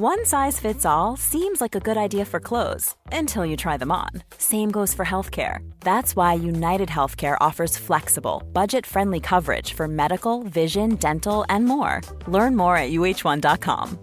One 0.00 0.24
size 0.26 0.60
fits 0.60 0.86
all 0.86 1.16
seems 1.16 1.60
like 1.60 1.74
a 1.74 1.80
good 1.80 1.96
idea 1.96 2.24
for 2.24 2.38
clothes 2.38 2.94
until 3.10 3.44
you 3.44 3.56
try 3.56 3.76
them 3.76 3.90
on. 3.90 4.10
Same 4.38 4.70
goes 4.70 4.94
for 4.94 5.04
healthcare. 5.04 5.58
That's 5.80 6.14
why 6.14 6.34
United 6.34 6.88
Healthcare 6.88 7.36
offers 7.40 7.76
flexible, 7.76 8.42
budget 8.52 8.86
friendly 8.86 9.18
coverage 9.20 9.74
for 9.74 9.88
medical, 9.88 10.44
vision, 10.44 10.94
dental, 11.00 11.44
and 11.48 11.64
more. 11.64 12.00
Learn 12.28 12.56
more 12.56 12.76
at 12.76 12.90
uh1.com. 12.92 13.98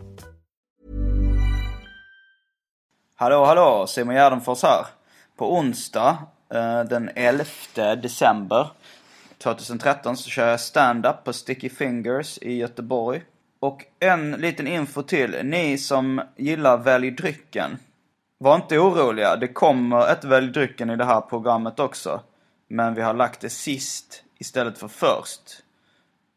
Hallå 3.16 3.45
hallå, 3.45 3.88
Simon 3.88 4.16
Gärdenfors 4.16 4.64
här. 4.64 4.86
På 5.38 5.58
onsdag 5.58 6.17
eh, 6.53 6.84
den 6.84 7.09
11 7.16 7.95
december 7.95 8.67
2013 9.38 10.17
så 10.17 10.30
kör 10.30 10.48
jag 10.48 10.59
stand-up 10.59 11.23
på 11.23 11.34
Sticky 11.34 11.70
Fingers 11.70 12.39
i 12.41 12.58
Göteborg. 12.58 13.23
Och 13.59 13.86
en 14.00 14.32
liten 14.32 14.68
info 14.68 15.04
till. 15.04 15.36
Ni 15.44 15.77
som 15.77 16.22
gillar 16.36 16.77
Välj 16.77 17.12
drycken. 17.12 17.78
Var 18.38 18.55
inte 18.55 18.80
oroliga, 18.80 19.36
det 19.36 19.47
kommer 19.47 20.12
ett 20.12 20.23
Välj 20.23 20.52
drycken 20.52 20.89
i 20.89 20.95
det 20.95 21.06
här 21.06 21.22
programmet 21.22 21.80
också. 21.80 22.22
Men 22.67 22.94
vi 22.94 23.02
har 23.02 23.14
lagt 23.14 23.42
det 23.42 23.50
sist 23.50 24.23
istället 24.39 24.78
för 24.78 24.88
först. 24.88 25.42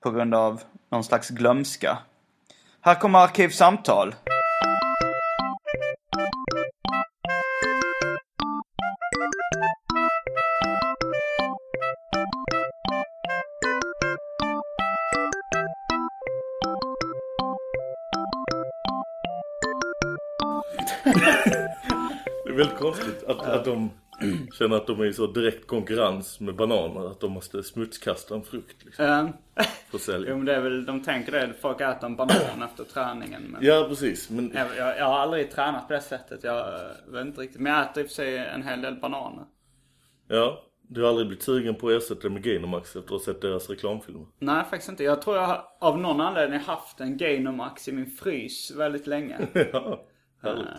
På 0.02 0.10
grund 0.10 0.34
av 0.34 0.62
någon 0.90 1.04
slags 1.04 1.28
glömska. 1.28 1.98
Här 2.80 2.94
kommer 2.94 3.18
Arkivsamtal. 3.18 4.14
Väldigt 22.58 22.78
konstigt 22.78 23.24
att, 23.24 23.40
att 23.46 23.64
de 23.64 23.90
känner 24.58 24.76
att 24.76 24.86
de 24.86 25.00
är 25.00 25.04
i 25.04 25.12
så 25.12 25.26
direkt 25.26 25.66
konkurrens 25.66 26.40
med 26.40 26.54
bananer. 26.56 27.10
Att 27.10 27.20
de 27.20 27.32
måste 27.32 27.62
smutskasta 27.62 28.34
en 28.34 28.42
frukt 28.42 28.84
liksom, 28.84 29.04
Ja. 29.04 29.64
för 29.90 29.98
sälja. 29.98 30.30
Jo 30.30 30.36
men 30.36 30.46
det 30.46 30.54
är 30.54 30.60
väl, 30.60 30.84
de 30.86 31.02
tänker 31.04 31.32
det, 31.32 31.52
folk 31.60 31.80
äter 31.80 32.06
en 32.06 32.16
banan 32.16 32.62
efter 32.64 32.84
träningen. 32.84 33.42
Men 33.42 33.64
Ja, 33.64 33.86
precis. 33.88 34.30
Men 34.30 34.52
jag, 34.54 34.66
jag, 34.76 34.98
jag 34.98 35.04
har 35.04 35.18
aldrig 35.18 35.50
tränat 35.50 35.88
på 35.88 35.92
det 35.94 36.00
sättet. 36.00 36.44
Jag 36.44 36.80
vet 37.08 37.26
inte 37.26 37.40
riktigt. 37.40 37.60
Men 37.60 37.72
jag 37.72 37.82
äter 37.82 38.02
i 38.02 38.06
och 38.06 38.08
för 38.08 38.14
sig 38.14 38.36
en 38.38 38.62
hel 38.62 38.80
del 38.82 38.94
bananer. 39.00 39.44
ja, 40.28 40.64
du 40.90 41.02
har 41.02 41.08
aldrig 41.08 41.26
blivit 41.26 41.42
sugen 41.44 41.74
på 41.74 41.88
att 41.88 41.94
ersätta 42.02 42.28
med 42.30 42.42
Gainomax 42.42 42.88
efter 42.88 43.00
att 43.00 43.10
ha 43.10 43.18
sett 43.18 43.40
deras 43.40 43.70
reklamfilmer? 43.70 44.26
Nej 44.38 44.64
faktiskt 44.70 44.88
inte. 44.90 45.04
Jag 45.04 45.22
tror 45.22 45.36
jag 45.36 45.46
har 45.46 45.64
av 45.80 45.98
någon 45.98 46.20
anledning 46.20 46.60
haft 46.60 47.00
en 47.00 47.16
Gainomax 47.16 47.88
i 47.88 47.92
min 47.92 48.06
frys 48.10 48.70
väldigt 48.76 49.06
länge. 49.06 49.38
ja, 49.72 50.06
härligt. 50.42 50.66
Eh, 50.66 50.72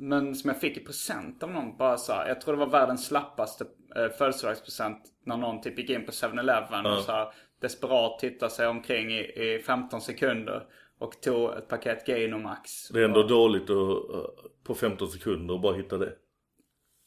Men 0.00 0.34
som 0.34 0.48
jag 0.48 0.60
fick 0.60 0.76
i 0.76 0.80
present 0.80 1.42
av 1.42 1.50
någon. 1.50 1.76
Bara 1.76 1.96
så 1.96 2.12
här, 2.12 2.28
jag 2.28 2.40
tror 2.40 2.54
det 2.54 2.60
var 2.60 2.70
världens 2.70 3.06
slappaste 3.06 3.64
eh, 3.96 4.08
födelsedagspresent. 4.08 5.02
När 5.24 5.36
någon 5.36 5.60
typ 5.60 5.78
gick 5.78 5.90
in 5.90 6.06
på 6.06 6.12
7-Eleven 6.12 6.86
och 6.86 7.02
så 7.02 7.12
här, 7.12 7.32
desperat 7.60 8.18
tittade 8.18 8.50
sig 8.50 8.66
omkring 8.66 9.10
i, 9.10 9.20
i 9.20 9.62
15 9.66 10.00
sekunder. 10.00 10.66
Och 10.98 11.20
tog 11.20 11.52
ett 11.52 11.68
paket 11.68 12.06
Gainomax. 12.06 12.88
Det 12.88 13.00
är 13.00 13.04
ändå 13.04 13.22
dåligt 13.22 13.70
att 13.70 14.14
eh, 14.14 14.50
på 14.64 14.74
15 14.74 15.08
sekunder 15.08 15.54
och 15.54 15.60
bara 15.60 15.76
hitta 15.76 15.98
det. 15.98 16.12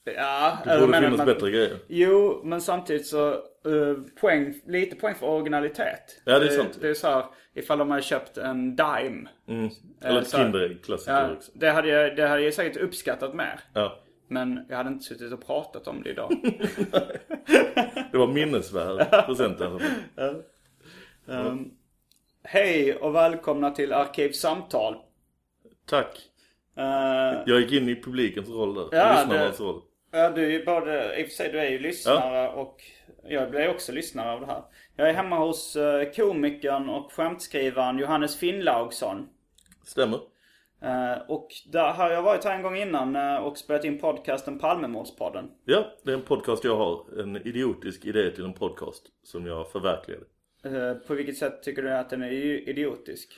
Ja, 0.06 0.58
Det 0.66 0.70
borde 0.80 0.88
menar 0.92 1.02
finnas 1.02 1.18
man- 1.18 1.26
bättre 1.28 1.52
grejer. 1.52 1.78
Jo, 1.88 2.42
men 2.44 2.62
samtidigt 2.62 3.08
så 3.08 3.32
eh, 3.34 3.40
poäng, 4.22 4.54
lite 4.68 4.96
poäng 4.96 5.16
för 5.16 5.26
originalitet. 5.28 6.22
Ja, 6.26 6.40
det 6.40 6.46
är 6.46 6.50
sant. 6.50 6.78
Det 6.82 6.90
är 6.90 6.94
så 6.94 7.08
här, 7.08 7.26
ifall 7.54 7.78
de 7.78 7.90
hade 7.92 8.04
köpt 8.04 8.38
en 8.38 8.76
Dime. 8.76 9.30
Mm. 9.48 9.70
Eller 10.02 10.22
ett 10.22 10.28
så 10.28 10.38
här- 10.38 10.44
Kinderägg, 10.44 10.84
klassiker 10.84 11.14
Ja, 11.14 11.32
också. 11.34 11.52
det 11.56 11.70
hade, 11.70 11.88
jag, 11.88 12.16
det 12.16 12.28
hade 12.28 12.42
jag 12.42 12.54
säkert 12.54 12.78
uppskattat 12.82 13.34
mer. 13.36 13.60
Ja. 13.74 14.00
Men 14.28 14.66
jag 14.70 14.78
hade 14.78 14.90
inte 14.90 15.06
suttit 15.06 15.34
och 15.34 15.46
pratat 15.46 15.88
om 15.88 16.04
det 16.04 16.10
idag. 16.10 16.32
Det 18.12 18.18
var 18.18 18.28
minnesvärd 18.28 19.12
present 19.26 19.62
i 19.62 19.64
alla 19.64 19.80
fall. 19.80 20.42
Ehm, 21.30 21.72
hej 22.44 22.96
och 22.96 23.16
välkomna 23.16 23.72
till 23.72 23.94
Arkivsamtal. 23.94 24.96
Tack. 25.90 26.20
Uh, 26.78 26.84
Jag 27.46 27.60
gick 27.62 27.72
in 27.72 27.90
i 27.90 28.02
publikens 28.02 28.50
roll 28.50 28.74
där. 28.76 28.88
Ja, 28.92 29.14
Lyssnarnas 29.22 29.58
det- 29.58 29.64
roll. 29.64 29.82
Ja, 30.14 30.30
du 30.30 30.46
är 30.46 30.50
ju 30.50 30.66
både, 30.66 31.20
i 31.20 31.24
och 31.24 31.28
för 31.28 31.36
sig 31.36 31.52
du 31.52 31.60
är 31.60 31.70
ju 31.70 31.80
lyssnare 31.80 32.50
och 32.50 32.82
jag 33.24 33.52
blir 33.52 33.70
också 33.70 33.92
lyssnare 33.92 34.32
av 34.32 34.40
det 34.40 34.46
här. 34.46 34.64
Jag 34.96 35.10
är 35.10 35.14
hemma 35.14 35.38
hos 35.40 35.76
uh, 35.76 36.12
komikern 36.16 36.90
och 36.90 37.12
skämtskrivaren 37.12 38.00
Johannes 38.00 38.40
Finnlaugsson. 38.40 39.30
Stämmer. 39.86 40.20
Eh, 40.84 41.22
och 41.28 41.48
där 41.66 41.94
har 41.94 42.12
jag 42.12 42.24
varit 42.24 42.44
här 42.44 42.56
en 42.56 42.62
gång 42.62 42.78
innan 42.78 43.16
eh, 43.16 43.36
och 43.36 43.58
spelat 43.58 43.86
in 43.86 44.00
podcasten 44.00 44.60
Palmemordspodden. 44.60 45.52
Ja, 45.66 45.94
det 46.04 46.12
är 46.12 46.16
en 46.16 46.22
podcast 46.22 46.64
jag 46.64 46.78
har. 46.78 47.20
En 47.20 47.48
idiotisk 47.48 48.06
idé 48.06 48.32
till 48.32 48.46
en 48.46 48.54
podcast 48.54 49.04
som 49.24 49.46
jag 49.46 49.72
förverkligade. 49.72 50.26
Eh, 50.64 50.94
på 50.94 51.14
vilket 51.14 51.38
sätt 51.38 51.64
tycker 51.64 51.82
du 51.82 51.94
att 51.94 52.10
den 52.10 52.22
är 52.22 52.32
idiotisk? 52.70 53.34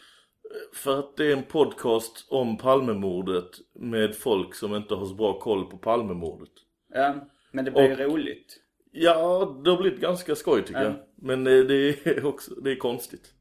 För 0.74 1.00
att 1.00 1.18
det 1.18 1.26
är 1.26 1.36
en 1.36 1.44
podcast 1.44 2.28
om 2.30 2.58
Palmemordet 2.58 3.50
med 3.74 4.16
folk 4.16 4.56
som 4.56 4.76
inte 4.76 4.96
har 4.96 5.06
så 5.06 5.16
bra 5.16 5.40
koll 5.40 5.66
på 5.66 5.78
Palmemordet. 5.78 6.52
Ja, 6.96 7.16
men 7.52 7.66
det 7.66 7.72
blir 7.72 7.84
ju 7.84 7.94
Och- 8.06 8.12
roligt. 8.12 8.60
Ja, 8.92 9.62
det 9.64 9.70
har 9.72 9.82
blivit 9.82 10.00
ganska 10.00 10.36
skoj 10.36 10.62
tycker 10.66 10.80
Ja. 10.82 10.86
jag. 10.86 10.96
Men 11.16 11.48
eh, 11.48 11.64
det 11.64 12.08
är 12.08 12.26
också, 12.32 12.56
det 12.56 12.72
är 12.72 12.76
konstigt. 12.76 13.32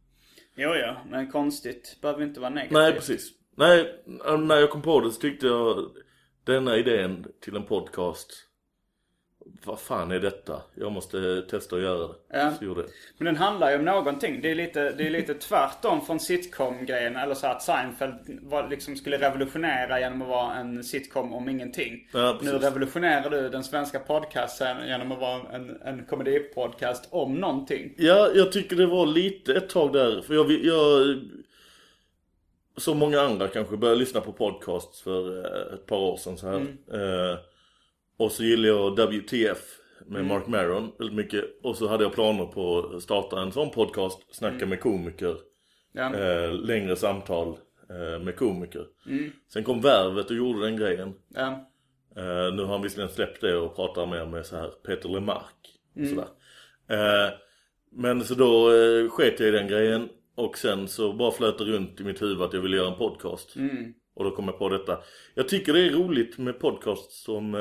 Jo, 0.56 0.74
ja, 0.74 0.96
men 1.10 1.30
konstigt 1.30 1.98
behöver 2.02 2.22
inte 2.24 2.40
vara 2.40 2.50
negativt. 2.50 2.72
Nej, 2.78 2.92
precis. 2.92 3.30
Nej, 3.56 4.02
när 4.38 4.56
jag 4.56 4.70
kom 4.70 4.82
på 4.82 5.00
det 5.00 5.10
så 5.10 5.20
tyckte 5.20 5.46
jag 5.46 5.90
denna 6.44 6.76
idén 6.76 7.26
till 7.40 7.56
en 7.56 7.62
podcast. 7.66 8.32
Vad 9.64 9.80
fan 9.80 10.10
är 10.10 10.20
detta? 10.20 10.62
Jag 10.74 10.92
måste 10.92 11.42
testa 11.50 11.76
att 11.76 11.82
göra 11.82 12.08
det. 12.08 12.14
Ja. 12.32 12.52
Så 12.58 12.64
gjorde 12.64 12.80
jag. 12.80 12.90
Men 13.18 13.26
den 13.26 13.36
handlar 13.36 13.70
ju 13.70 13.76
om 13.76 13.84
någonting. 13.84 14.40
Det 14.42 14.50
är 14.50 14.54
lite, 14.54 14.90
det 14.90 15.06
är 15.06 15.10
lite 15.10 15.34
tvärtom 15.48 16.06
från 16.06 16.20
sitcom-grejen. 16.20 17.16
Eller 17.16 17.34
så 17.34 17.46
att 17.46 17.62
Seinfeld 17.62 18.14
var, 18.42 18.68
liksom 18.68 18.96
skulle 18.96 19.18
revolutionera 19.18 20.00
genom 20.00 20.22
att 20.22 20.28
vara 20.28 20.54
en 20.54 20.84
sitcom 20.84 21.32
om 21.32 21.48
ingenting. 21.48 22.08
Ja, 22.12 22.38
nu 22.42 22.50
revolutionerar 22.50 23.30
du 23.30 23.48
den 23.48 23.64
svenska 23.64 23.98
podcasten 23.98 24.76
genom 24.86 25.12
att 25.12 25.20
vara 25.20 25.40
en, 25.52 25.82
en 25.84 26.04
komedipodcast 26.04 27.08
om 27.10 27.34
någonting. 27.34 27.94
Ja, 27.96 28.30
jag 28.34 28.52
tycker 28.52 28.76
det 28.76 28.86
var 28.86 29.06
lite 29.06 29.54
ett 29.54 29.68
tag 29.68 29.92
där. 29.92 30.22
För 30.22 30.34
jag, 30.34 30.50
jag 30.50 31.18
som 32.76 32.98
många 32.98 33.20
andra 33.20 33.48
kanske 33.48 33.76
började 33.76 34.00
lyssna 34.00 34.20
på 34.20 34.32
podcasts 34.32 35.02
för 35.02 35.44
eh, 35.44 35.74
ett 35.74 35.86
par 35.86 35.98
år 35.98 36.16
sedan 36.16 36.38
så 36.38 36.48
här. 36.48 36.60
Eh, 36.92 37.38
och 38.16 38.32
så 38.32 38.44
gillar 38.44 38.68
jag 38.68 38.96
WTF 38.96 39.58
med 40.06 40.24
Mark 40.24 40.46
Maron 40.46 40.92
väldigt 40.98 41.16
mycket. 41.16 41.44
Och 41.62 41.76
så 41.76 41.88
hade 41.88 42.04
jag 42.04 42.12
planer 42.12 42.44
på 42.46 42.78
att 42.78 43.02
starta 43.02 43.40
en 43.42 43.52
sån 43.52 43.70
podcast, 43.70 44.34
snacka 44.34 44.66
med 44.66 44.80
komiker. 44.80 45.36
Ja. 45.92 46.14
Eh, 46.14 46.52
längre 46.52 46.96
samtal 46.96 47.48
eh, 47.90 48.24
med 48.24 48.36
komiker. 48.36 48.86
Sen 49.52 49.64
kom 49.64 49.80
Värvet 49.80 50.30
och 50.30 50.36
gjorde 50.36 50.60
den 50.66 50.76
grejen. 50.76 51.14
Ja. 51.34 51.70
Eh, 52.16 52.54
nu 52.54 52.62
har 52.62 52.72
han 52.72 52.82
visserligen 52.82 53.10
släppt 53.10 53.40
det 53.40 53.56
och 53.56 53.76
pratar 53.76 54.06
mer 54.06 54.26
med 54.26 54.46
så 54.46 54.56
här 54.56 54.68
Peter 54.68 55.08
Lemark. 55.08 55.78
Och 55.96 56.06
sådär. 56.08 56.28
Eh, 56.88 57.32
men 57.92 58.24
så 58.24 58.34
då 58.34 58.72
eh, 58.72 59.10
sket 59.10 59.40
jag 59.40 59.48
i 59.48 59.52
den 59.52 59.68
grejen. 59.68 60.08
Och 60.36 60.58
sen 60.58 60.88
så 60.88 61.12
bara 61.12 61.32
flöt 61.32 61.58
det 61.58 61.64
runt 61.64 62.00
i 62.00 62.04
mitt 62.04 62.22
huvud 62.22 62.42
att 62.42 62.52
jag 62.52 62.60
ville 62.60 62.76
göra 62.76 62.92
en 62.92 62.98
podcast. 62.98 63.56
Och 64.14 64.24
då 64.24 64.30
kom 64.30 64.44
jag 64.44 64.58
på 64.58 64.68
detta. 64.68 64.98
Jag 65.34 65.48
tycker 65.48 65.72
det 65.72 65.86
är 65.86 65.90
roligt 65.90 66.38
med 66.38 66.58
podcasts 66.58 67.24
som... 67.24 67.54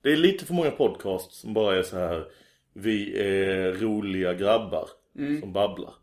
Eh, 0.00 0.02
det 0.02 0.12
är 0.12 0.16
lite 0.16 0.44
för 0.44 0.54
många 0.54 0.70
podcasts 0.70 1.40
som 1.40 1.54
bara 1.54 1.76
är 1.76 1.82
så 1.82 1.96
här. 1.96 2.24
Vi 2.74 3.18
är 3.18 3.72
roliga 3.72 4.34
grabbar 4.34 4.88
som 5.40 5.52
babblar. 5.52 5.94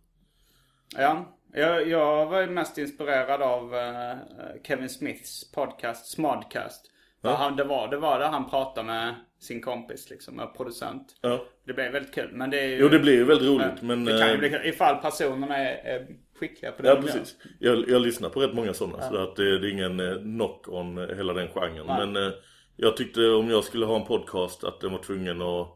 Ja, 0.97 1.37
jag, 1.53 1.87
jag 1.87 2.25
var 2.25 2.47
mest 2.47 2.77
inspirerad 2.77 3.41
av 3.41 3.75
eh, 3.75 4.17
Kevin 4.63 4.89
Smiths 4.89 5.51
podcast 5.51 6.11
Smodcast. 6.11 6.91
För 7.21 7.29
Han, 7.29 7.55
det, 7.55 7.63
var, 7.63 7.87
det 7.87 7.97
var 7.97 8.19
där 8.19 8.29
han 8.29 8.49
pratade 8.49 8.87
med 8.87 9.15
sin 9.39 9.61
kompis 9.61 10.09
liksom, 10.09 10.35
med 10.35 10.55
producent. 10.57 11.15
Ja. 11.21 11.45
Det 11.65 11.73
blev 11.73 11.91
väldigt 11.91 12.13
kul. 12.13 12.29
Men 12.33 12.49
det 12.49 12.59
är 12.59 12.67
ju... 12.67 12.77
Jo 12.77 12.87
det 12.89 12.99
blir 12.99 13.13
ju 13.13 13.23
väldigt 13.23 13.47
roligt 13.49 13.67
Ja, 13.81 13.87
men... 13.87 14.05
det 14.05 14.19
kan 14.19 14.27
ju 14.27 14.33
eh, 14.33 14.39
bli 14.39 14.49
kul 14.49 14.65
ifall 14.65 14.95
personerna 14.95 15.57
är, 15.57 15.95
är 15.95 16.07
skickliga 16.39 16.71
på 16.71 16.81
det 16.81 16.89
Ja 16.89 16.95
precis. 16.95 17.35
Jag, 17.59 17.89
jag 17.89 18.01
lyssnar 18.01 18.29
på 18.29 18.39
rätt 18.39 18.53
många 18.53 18.73
sådana 18.73 19.09
så 19.09 19.17
att 19.17 19.35
det, 19.35 19.59
det 19.59 19.67
är 19.67 19.71
ingen 19.71 19.99
eh, 19.99 20.15
knock 20.15 20.67
on 20.67 20.97
eh, 20.97 21.15
hela 21.15 21.33
den 21.33 21.47
genren. 21.47 21.85
Men 21.85 22.23
eh, 22.23 22.33
jag 22.77 22.97
tyckte 22.97 23.29
om 23.29 23.49
jag 23.49 23.63
skulle 23.63 23.85
ha 23.85 23.99
en 23.99 24.07
podcast 24.07 24.63
att 24.63 24.79
den 24.81 24.91
var 24.91 24.99
tvungen 25.03 25.41
att 25.41 25.67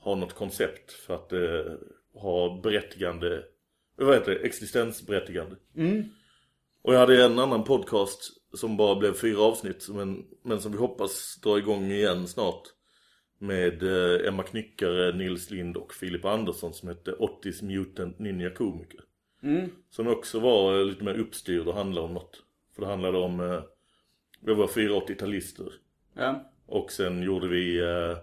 ha 0.00 0.14
något 0.14 0.34
koncept 0.34 0.92
för 0.92 1.14
att 1.14 1.32
eh, 1.32 1.72
ha 2.14 2.60
berättigande, 2.62 3.42
vad 3.96 4.14
heter 4.14 4.34
det, 4.34 4.38
existensberättigande. 4.38 5.56
Och 6.82 6.94
jag 6.94 6.98
hade 6.98 7.24
en 7.24 7.38
annan 7.38 7.64
podcast 7.64 8.20
som 8.54 8.76
bara 8.76 8.96
blev 8.96 9.14
fyra 9.14 9.40
avsnitt 9.40 9.88
men, 9.88 10.24
men 10.44 10.60
som 10.60 10.72
vi 10.72 10.78
hoppas 10.78 11.40
dra 11.42 11.58
igång 11.58 11.90
igen 11.90 12.28
snart. 12.28 12.62
Med 13.40 13.82
eh, 13.82 14.28
Emma 14.28 14.42
Knyckare, 14.42 15.12
Nils 15.16 15.50
Lind 15.50 15.76
och 15.76 15.94
Filip 15.94 16.24
Andersson 16.24 16.74
som 16.74 16.88
hette 16.88 17.12
80s 17.12 17.64
Mutant 17.64 18.18
Ninja 18.18 18.50
Komiker. 18.50 19.00
Som 19.90 20.08
också 20.08 20.40
var 20.40 20.78
eh, 20.78 20.84
lite 20.84 21.04
mer 21.04 21.18
uppstyrd 21.18 21.68
och 21.68 21.74
handlade 21.74 22.06
om 22.06 22.14
något. 22.14 22.42
För 22.74 22.82
det 22.82 22.88
handlade 22.88 23.18
om, 23.18 23.40
eh, 23.40 23.62
vi 24.40 24.54
var 24.54 24.68
fyra 24.68 24.94
80-talister. 24.94 25.72
Ja. 26.18 26.50
Och 26.66 26.92
sen 26.92 27.22
gjorde 27.22 27.48
vi 27.48 27.78
eh, 27.80 28.16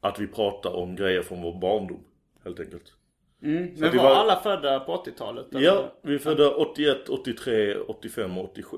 att 0.00 0.18
vi 0.18 0.26
pratade 0.26 0.76
om 0.76 0.96
grejer 0.96 1.22
från 1.22 1.42
vår 1.42 1.60
barndom. 1.60 2.04
Helt 2.44 2.60
enkelt. 2.60 2.92
Men 3.42 3.74
det 3.76 3.80
var 3.96 4.02
var- 4.04 4.14
alla 4.16 4.36
födda 4.40 4.80
på 4.80 4.92
80-talet? 5.04 5.46
eller? 5.54 5.60
Ja, 5.66 5.92
vi 6.02 6.14
är 6.14 6.18
födda 6.18 6.50
81, 6.54 7.08
83, 7.08 7.74
85 7.76 8.38
och 8.38 8.44
87. 8.44 8.76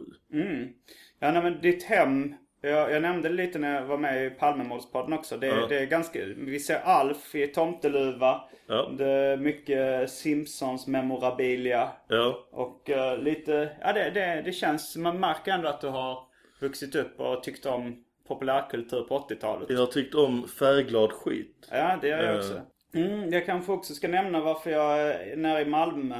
Ja, 1.18 1.32
nej, 1.32 1.42
men 1.42 1.60
ditt 1.60 1.82
hem. 1.84 2.34
Jag, 2.64 2.92
jag 2.92 3.02
nämnde 3.02 3.28
det 3.28 3.34
lite 3.34 3.58
när 3.58 3.74
jag 3.74 3.86
var 3.86 3.98
med 3.98 4.26
i 4.26 4.30
Palmemordspodden 4.30 5.12
också. 5.12 5.36
Det, 5.36 5.46
Ja. 5.46 5.66
det 5.68 5.78
är 5.78 5.86
ganska, 5.86 6.20
vi 6.36 6.60
ser 6.60 6.78
Alf 6.80 7.34
i 7.34 7.46
tomteluva. 7.46 8.40
Ja. 8.66 8.90
Det 8.98 9.06
är 9.08 9.36
mycket 9.36 10.10
Simpsons 10.10 10.86
memorabilia. 10.86 11.88
Ja, 12.08 12.48
Och 12.50 12.90
eh, 12.90 13.18
lite, 13.18 13.76
ja 13.80 13.92
det, 13.92 14.10
det, 14.10 14.42
det 14.44 14.52
känns, 14.52 14.96
man 14.96 15.20
märker 15.20 15.52
ändå 15.52 15.68
att 15.68 15.80
du 15.80 15.88
har 15.88 16.18
vuxit 16.60 16.94
upp 16.94 17.20
och 17.20 17.42
tyckt 17.42 17.66
om 17.66 18.04
populärkultur 18.34 19.02
på 19.02 19.18
80-talet. 19.18 19.70
jag 19.70 19.78
har 19.78 19.86
tyckt 19.86 20.14
om 20.14 20.48
färgglad 20.48 21.12
skit. 21.12 21.68
Ja, 21.70 21.98
det 22.00 22.08
gör 22.08 22.22
jag 22.22 22.32
Eh. 22.34 22.38
också. 22.38 22.60
Mm, 22.94 23.32
jag 23.32 23.46
kanske 23.46 23.72
också 23.72 23.94
ska 23.94 24.08
nämna 24.08 24.40
varför 24.40 24.70
jag 24.70 25.00
är 25.00 25.36
nere 25.36 25.60
i 25.60 25.64
Malmö. 25.64 26.18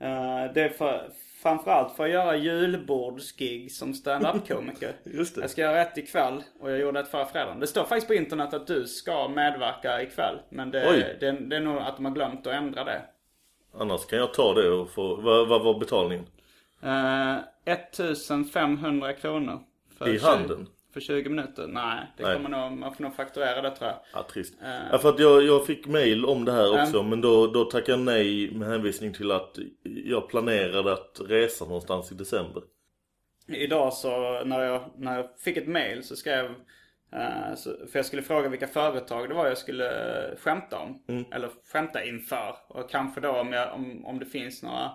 Eh, 0.00 0.52
det 0.54 0.62
är 0.62 0.68
för, 0.68 1.10
framförallt 1.42 1.96
för 1.96 2.04
att 2.04 2.10
göra 2.10 2.36
julbordsgig 2.36 3.72
som 3.72 3.94
stand-up-komiker. 3.94 4.92
Just 5.04 5.34
det. 5.34 5.40
Jag 5.40 5.50
ska 5.50 5.60
göra 5.62 5.80
ett 5.82 5.98
ikväll 5.98 6.42
och 6.60 6.70
jag 6.70 6.78
gjorde 6.78 7.00
ett 7.00 7.08
förra 7.08 7.26
fredagen. 7.26 7.60
Det 7.60 7.66
står 7.66 7.84
faktiskt 7.84 8.06
på 8.08 8.14
internet 8.14 8.54
att 8.54 8.66
du 8.66 8.84
ska 8.86 9.28
medverka 9.28 10.02
ikväll. 10.02 10.38
Men 10.50 10.70
det, 10.70 10.90
Oj. 10.90 11.16
det, 11.20 11.30
det 11.32 11.56
är 11.56 11.60
nog 11.60 11.78
att 11.78 11.96
de 11.96 12.04
har 12.04 12.12
glömt 12.12 12.46
att 12.46 12.52
ändra 12.52 12.84
det. 12.84 13.02
Annars 13.74 14.06
kan 14.06 14.18
jag 14.18 14.34
ta 14.34 14.54
det 14.54 14.70
och 14.70 14.90
få, 14.90 15.16
vad, 15.16 15.48
vad 15.48 15.64
var 15.64 15.78
betalningen? 15.78 16.26
Uh, 16.84 17.36
1500 17.64 19.12
kronor. 19.12 19.60
I 20.00 20.04
20 20.04 20.18
handen? 20.26 20.66
För 20.98 21.04
20 21.04 21.28
minuter? 21.28 21.66
Nej, 21.66 22.06
det 22.16 22.22
Nej. 22.22 22.36
kommer 22.36 22.48
nog, 22.48 22.78
man 22.78 22.94
får 22.94 23.02
nog 23.04 23.14
fakturera 23.14 23.62
det 23.62 23.76
tror 23.76 23.90
jag. 23.90 23.98
Ja, 24.12 24.26
trist. 24.32 24.54
Ja, 24.92 24.98
för 24.98 25.08
att 25.08 25.18
jag, 25.18 25.42
jag 25.42 25.66
fick 25.66 25.86
mail 25.86 26.24
om 26.24 26.44
det 26.44 26.52
här 26.52 26.82
också, 26.82 26.98
Mm. 26.98 27.10
men 27.10 27.20
då, 27.20 27.46
då 27.46 27.64
tackade 27.64 27.92
jag 27.92 28.00
nej 28.00 28.50
med 28.54 28.68
hänvisning 28.68 29.12
till 29.12 29.30
att 29.30 29.58
jag 29.82 30.28
planerade 30.28 30.92
att 30.92 31.20
resa 31.28 31.64
någonstans 31.64 32.12
i 32.12 32.14
december. 32.14 32.62
Idag 33.48 33.92
så 33.92 34.44
när 34.44 34.60
jag, 34.60 34.90
när 34.96 35.16
jag 35.16 35.26
fick 35.38 35.56
ett 35.56 35.68
mail 35.68 36.02
så 36.04 36.16
skrev 36.16 36.44
eh, 37.12 37.54
så, 37.56 37.70
För 37.70 37.98
jag 37.98 38.06
skulle 38.06 38.22
fråga 38.22 38.48
vilka 38.48 38.66
företag 38.66 39.28
det 39.28 39.34
var 39.34 39.46
jag 39.46 39.58
skulle 39.58 39.90
skämta 40.40 40.78
om. 40.78 41.02
Eller 41.32 41.50
skämta 41.72 42.04
inför. 42.04 42.54
Och 42.68 42.90
kanske 42.90 43.20
då 43.20 43.30
om, 43.30 43.52
jag, 43.52 43.74
om, 43.74 44.04
om 44.06 44.18
det 44.18 44.26
finns 44.26 44.62
några, 44.62 44.90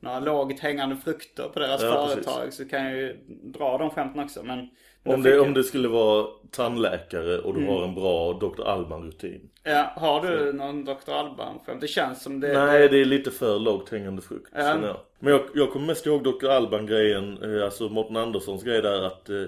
några 0.00 0.20
lågt 0.20 0.60
hängande 0.60 0.96
frukter 0.96 1.48
på 1.48 1.58
deras 1.58 1.82
Ja, 1.82 2.06
precis. 2.08 2.24
företag 2.24 2.52
så 2.52 2.68
kan 2.68 2.84
jag 2.84 2.96
ju 2.96 3.16
dra 3.42 3.78
de 3.78 3.90
skämten 3.90 4.24
också. 4.24 4.42
Men 4.42 4.68
Om 5.04 5.22
det, 5.22 5.40
om 5.40 5.54
det 5.54 5.64
skulle 5.64 5.88
vara 5.88 6.26
tandläkare 6.50 7.38
och 7.38 7.54
du 7.54 7.60
Mm. 7.60 7.72
har 7.74 7.84
en 7.84 7.94
bra 7.94 8.32
Dr. 8.32 8.62
Alban-rutin. 8.62 9.50
ja, 9.64 9.92
har 9.96 10.26
du 10.26 10.52
någon 10.52 10.84
Dr. 10.84 11.10
Alban-skämt? 11.10 11.80
Det 11.80 11.88
känns 11.88 12.22
som 12.22 12.40
det... 12.40 12.52
Nej, 12.64 12.88
det 12.88 12.98
är 13.00 13.04
lite 13.04 13.30
för 13.30 13.58
lågt 13.58 13.90
hängande 13.90 14.22
frukt. 14.22 14.52
Ja. 14.54 14.86
jag. 14.86 14.96
Men 15.18 15.32
jag, 15.32 15.42
jag 15.54 15.72
kommer 15.72 15.86
mest 15.86 16.06
ihåg 16.06 16.24
Dr. 16.24 16.46
Alban-grejen, 16.48 17.42
eh, 17.56 17.64
alltså 17.64 17.88
Mårten 17.88 18.16
Anderssons 18.16 18.62
grej 18.64 18.82
där 18.82 19.02
att... 19.02 19.30
Eh, 19.30 19.42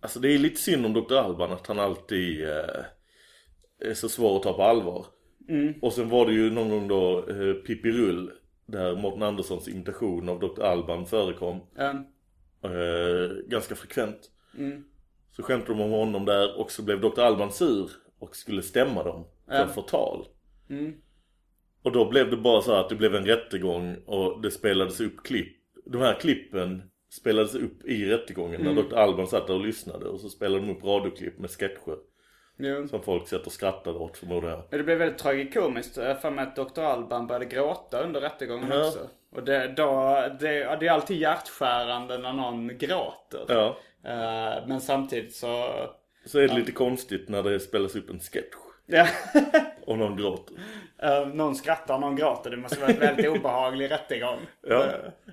alltså 0.00 0.20
det 0.20 0.34
är 0.34 0.38
lite 0.38 0.60
synd 0.60 0.86
om 0.86 0.92
Dr. 0.92 1.14
Alban 1.14 1.52
att 1.52 1.66
han 1.66 1.78
alltid 1.78 2.42
eh, 2.48 2.84
är 3.90 3.94
så 3.94 4.08
svår 4.08 4.36
att 4.36 4.42
ta 4.42 4.52
på 4.52 4.62
allvar. 4.62 5.06
Och 5.82 5.92
sen 5.92 6.08
var 6.08 6.26
det 6.26 6.32
ju 6.32 6.50
någon 6.50 6.70
gång 6.70 6.88
då 6.88 7.18
eh, 7.28 7.54
Pippi 7.54 7.90
Rull, 7.92 8.30
där 8.66 8.96
Mårten 8.96 9.22
Anderssons 9.22 9.68
imitation 9.68 10.28
av 10.28 10.40
Dr. 10.40 10.62
Alban 10.62 11.06
förekom. 11.06 11.60
Ja. 11.76 11.90
Eh, 12.64 13.30
ganska 13.46 13.74
frekvent. 13.74 14.18
Så 15.36 15.42
skämtade 15.42 15.78
de 15.78 15.84
om 15.84 15.90
honom 15.90 16.24
där 16.24 16.58
och 16.60 16.70
så 16.70 16.82
blev 16.82 17.00
Dr. 17.00 17.20
Alban 17.20 17.52
sur 17.52 17.90
och 18.18 18.36
skulle 18.36 18.62
stämma 18.62 19.02
dem 19.02 19.26
för 19.46 19.66
förtal. 19.66 20.26
Och 21.82 21.92
då 21.92 22.08
blev 22.10 22.30
det 22.30 22.36
bara 22.36 22.62
så 22.62 22.72
att 22.72 22.88
det 22.88 22.94
blev 22.94 23.14
en 23.14 23.26
rättegång 23.26 23.96
och 24.06 24.42
det 24.42 24.50
spelades 24.50 25.00
upp 25.00 25.22
klipp. 25.24 25.56
De 25.84 25.98
här 26.02 26.14
klippen 26.20 26.82
spelades 27.10 27.54
upp 27.54 27.84
i 27.84 28.04
rättegången 28.10 28.60
när 28.62 28.82
Dr. 28.82 28.94
Alban 28.94 29.26
satt 29.26 29.46
där 29.46 29.54
och 29.54 29.64
lyssnade 29.66 30.08
och 30.08 30.20
så 30.20 30.28
spelade 30.28 30.66
de 30.66 30.70
upp 30.76 30.84
radioklipp 30.84 31.38
med 31.38 31.50
sketcher. 31.50 31.96
Jo. 32.58 32.88
Som 32.88 33.02
folk 33.02 33.28
satt 33.28 33.46
och 33.46 33.52
skrattade 33.52 33.98
åt 33.98 34.16
förmodar 34.16 34.48
jag. 34.48 34.62
Men 34.70 34.78
Det 34.78 34.84
blev 34.84 34.98
väldigt 34.98 35.18
tragikomiskt. 35.18 35.96
Jag 35.96 36.22
för 36.22 36.30
mig 36.30 36.42
att 36.44 36.56
Dr. 36.56 36.80
Alban 36.80 37.26
började 37.26 37.44
gråta 37.44 38.02
under 38.02 38.20
rättegången 38.20 38.68
Ja. 38.70 38.86
också. 38.86 39.08
Och 39.32 39.44
det, 39.44 39.72
då, 39.76 40.14
det, 40.40 40.54
ja, 40.54 40.76
det 40.76 40.86
är 40.86 40.90
alltid 40.90 41.16
hjärtskärande 41.18 42.18
när 42.18 42.32
någon 42.32 42.68
gråter. 42.78 43.44
Ja. 43.48 43.76
Eh, 44.08 44.66
men 44.66 44.80
samtidigt 44.80 45.34
så... 45.34 45.70
Så 46.24 46.38
är 46.38 46.48
det 46.48 46.54
lite 46.54 46.72
konstigt 46.72 47.28
när 47.28 47.42
det 47.42 47.60
spelas 47.60 47.96
upp 47.96 48.10
en 48.10 48.20
sketch 48.20 48.54
Ja, 48.90 49.06
och 49.86 49.98
någon 49.98 50.16
gråter. 50.16 50.56
eh, 51.02 51.28
någon 51.28 51.54
skrattar, 51.56 51.98
någon 51.98 52.16
gråter. 52.16 52.50
Det 52.50 52.56
måste 52.56 52.80
vara 52.80 52.90
en 52.90 52.98
väldigt 52.98 53.26
obehaglig 53.28 53.90
rättegång. 53.90 54.38
Ja. 54.68 54.86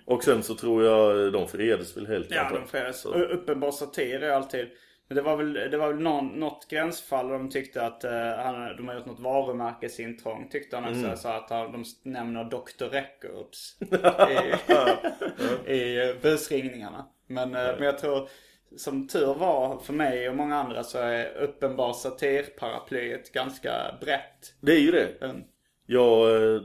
Och 0.05 0.23
sen 0.23 0.43
så 0.43 0.55
tror 0.55 0.83
jag 0.83 1.33
de 1.33 1.47
friades 1.47 1.97
väl 1.97 2.07
helt 2.07 2.31
Ja, 2.31 2.49
de 2.53 2.67
får 2.67 2.91
Så- 2.91 3.13
Uppenbar 3.13 3.71
satir 3.71 4.23
är 4.23 4.31
alltid. 4.31 4.67
Men 5.07 5.15
det 5.15 5.21
var 5.21 5.37
väl, 5.37 5.53
det 5.53 5.77
var 5.77 5.87
väl 5.87 5.99
någon, 6.01 6.27
något 6.27 6.67
gränsfall 6.69 7.27
de 7.27 7.49
tyckte 7.49 7.85
att 7.85 8.03
eh, 8.03 8.11
han, 8.37 8.75
de 8.77 8.87
har 8.87 8.95
gjort 8.95 9.05
något 9.05 9.19
varumärkesintrång. 9.19 10.49
Tyckte 10.51 10.75
han 10.77 10.83
också. 10.85 11.05
Mm. 11.05 11.17
Så 11.17 11.27
att 11.27 11.49
han, 11.49 11.71
de 11.71 11.83
nämner 12.03 12.43
Dr. 12.43 12.85
Records 12.91 13.77
i, 15.67 15.71
i 15.73 16.09
eh, 16.09 16.15
busringningarna. 16.21 17.05
Men, 17.27 17.55
eh, 17.55 17.61
men 17.75 17.83
jag 17.83 17.97
tror 17.97 18.29
som 18.77 19.07
tur 19.07 19.33
var 19.33 19.79
för 19.79 19.93
mig 19.93 20.29
och 20.29 20.35
många 20.35 20.55
andra 20.55 20.83
så 20.83 20.97
är 20.97 21.37
uppenbar 21.37 21.93
satirparaplyet 21.93 23.31
ganska 23.33 23.71
brett. 24.01 24.55
Det 24.61 24.71
är 24.71 24.79
ju 24.79 24.91
det. 24.91 25.21
Mm. 25.21 25.41
Jag 25.85 26.43
eh, 26.43 26.61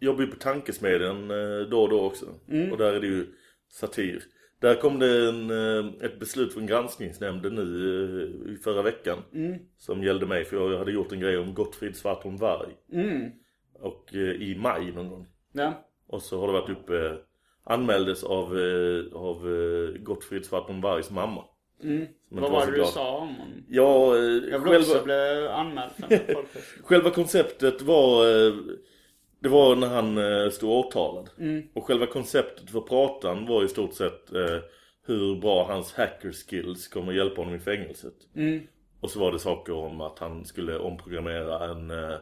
jobbar 0.00 0.20
ju 0.20 0.26
på 0.26 0.36
Tankesmedjan 0.36 1.30
eh, 1.30 1.68
då 1.70 1.82
och 1.82 1.88
då 1.88 2.00
också. 2.00 2.26
Mm. 2.48 2.72
Och 2.72 2.78
där 2.78 2.92
är 2.92 3.00
det 3.00 3.06
ju 3.06 3.26
satir. 3.68 4.22
Där 4.60 4.74
kom 4.74 4.98
det 4.98 5.28
en, 5.28 5.50
eh, 5.50 6.04
ett 6.04 6.20
beslut 6.20 6.54
från 6.54 6.66
granskningsnämnden 6.66 7.54
nu 7.54 8.54
i 8.54 8.62
förra 8.62 8.82
veckan. 8.82 9.18
Mm. 9.34 9.58
Som 9.76 10.02
gällde 10.02 10.26
mig 10.26 10.44
för 10.44 10.56
jag 10.56 10.78
hade 10.78 10.92
gjort 10.92 11.12
en 11.12 11.20
grej 11.20 11.38
om 11.38 11.54
Gottfrid 11.54 11.96
Svartholm 11.96 12.36
Varg. 12.36 12.72
Mm. 12.92 13.30
Och 13.74 14.12
i 14.14 14.56
maj 14.58 14.92
någon 14.92 15.10
gång. 15.10 15.26
Ja. 15.52 15.84
Och 16.06 16.22
så 16.22 16.40
har 16.40 16.46
det 16.46 16.52
varit 16.52 16.78
uppe, 16.78 17.16
anmäldes 17.68 18.24
av, 18.24 18.58
eh, 18.58 19.16
av 19.16 19.36
eh, 19.36 20.00
Gottfrid 20.02 20.44
Svartholm 20.46 20.80
Vargs 20.80 21.10
mamma. 21.10 21.44
Mm. 21.82 22.06
Vad 22.30 22.50
var 22.50 22.66
det 22.66 22.72
du 22.78 22.84
sa 22.84 23.16
om 23.18 23.28
honom? 23.34 23.64
Ja, 23.68 24.16
eh, 24.16 24.22
Jag 24.22 24.30
vill 24.40 24.52
själva- 24.52 24.78
också 24.78 25.04
bli 25.04 25.46
anmäld 25.50 25.90
för. 25.96 26.44
Själva 26.82 27.10
konceptet 27.10 27.82
var 27.82 28.24
Det 29.40 29.48
var 29.48 29.76
när 29.76 29.86
han 29.86 30.50
stod 30.50 30.70
åtalad 30.70 31.30
Mm. 31.38 31.62
Och 31.74 31.84
själva 31.84 32.06
konceptet 32.06 32.70
för 32.70 32.80
pratan 32.80 33.46
var 33.46 33.64
i 33.64 33.68
stort 33.68 33.94
sett 33.94 34.32
eh, 34.34 34.58
Hur 35.06 35.40
bra 35.40 35.64
hans 35.66 35.94
hacker 35.94 36.32
skills 36.32 36.88
kommer 36.88 37.12
hjälpa 37.12 37.40
honom 37.40 37.54
i 37.54 37.58
fängelset 37.60 38.14
Mm. 38.36 38.60
Och 39.00 39.10
så 39.10 39.20
var 39.20 39.32
det 39.32 39.38
saker 39.38 39.72
om 39.74 40.00
att 40.00 40.18
han 40.18 40.44
skulle 40.44 40.78
omprogrammera 40.78 41.64
en 41.70 41.90
eh, 41.90 42.14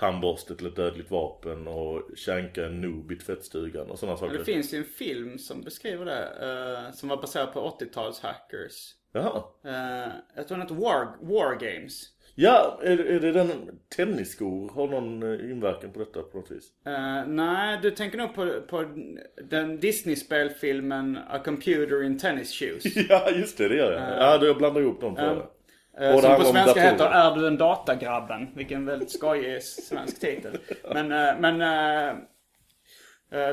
tandborste 0.00 0.56
till 0.56 0.66
ett 0.66 0.76
dödligt 0.76 1.10
vapen 1.10 1.68
Och 1.68 2.02
känka 2.16 2.66
en 2.66 2.80
noob 2.80 3.12
i 3.12 3.16
tvättstugan 3.16 3.90
och 3.90 3.98
sådana 3.98 4.16
saker 4.18 4.38
Det 4.38 4.44
finns 4.44 4.74
ju 4.74 4.78
en 4.78 4.84
film 4.84 5.38
som 5.38 5.62
beskriver 5.62 6.04
det. 6.04 6.28
eh, 6.86 6.92
som 6.92 7.08
var 7.08 7.16
baserad 7.16 7.52
på 7.52 7.76
80-tals 7.80 8.20
hackers. 8.20 8.94
Jaha 9.12 9.42
Uh, 9.66 10.12
jag 10.36 10.48
tror 10.48 10.58
den 10.58 10.60
heter 10.60 10.74
War, 10.74 11.16
War 11.20 11.54
Games. 11.54 12.02
Ja, 12.34 12.80
är, 12.82 12.98
är 12.98 13.20
det 13.20 13.32
den 13.32 13.50
tennisskor? 13.96 14.70
Har 14.74 14.88
någon 14.88 15.22
eh, 15.22 15.50
inverkan 15.50 15.92
på 15.92 15.98
detta 15.98 16.22
på 16.22 16.38
något 16.38 16.50
vis? 16.50 16.64
Eh, 16.86 17.26
nej, 17.26 17.78
du 17.82 17.90
tänker 17.90 18.18
nog 18.18 18.34
på, 18.34 18.60
på 18.68 18.84
den 19.50 19.80
Disney-spelfilmen 19.80 21.18
A 21.28 21.38
Computer 21.44 22.02
in 22.02 22.18
Tennis 22.18 22.52
Shoes. 22.52 22.96
Ja, 23.08 23.30
just 23.30 23.58
det, 23.58 23.68
det 23.68 23.76
gör 23.76 23.92
jag. 23.92 24.18
Ja, 24.18 24.38
då 24.38 24.46
jag 24.46 24.56
blandar 24.58 24.80
ihop 24.80 25.00
dem 25.00 25.16
tror 25.16 25.28
jag. 25.28 25.50
Eh, 25.98 26.20
som 26.20 26.36
på 26.36 26.44
svenska 26.44 26.80
heter 26.80 27.06
Är 27.06 27.34
du 27.36 27.46
en 27.46 27.56
datagrabben? 27.56 28.48
Vilken 28.54 28.86
väldigt 28.86 29.10
skojig 29.10 29.62
svensk 29.62 30.20
titel. 30.20 30.58
Men, 30.94 31.12
eh, 31.12 31.38
men 31.38 31.60
eh, 31.60 32.16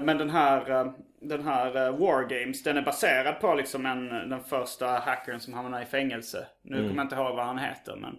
Men 0.01 0.17
den 0.17 0.29
här, 0.29 0.94
den 1.22 1.44
här 1.44 1.91
War 1.91 2.24
Games, 2.24 2.63
den 2.63 2.77
är 2.77 2.82
baserad 2.82 3.39
på 3.39 3.53
liksom 3.56 3.86
en, 3.86 4.10
den 4.29 4.44
första 4.44 4.88
hackern 4.88 5.39
som 5.39 5.53
hamnade 5.53 5.84
i 5.84 5.86
fängelse. 5.86 6.48
Nu 6.62 6.77
kommer 6.77 6.96
jag 6.96 7.06
inte 7.06 7.15
ihåg 7.15 7.36
vad 7.36 7.46
han 7.46 7.58
heter 7.60 7.96
men, 7.96 8.15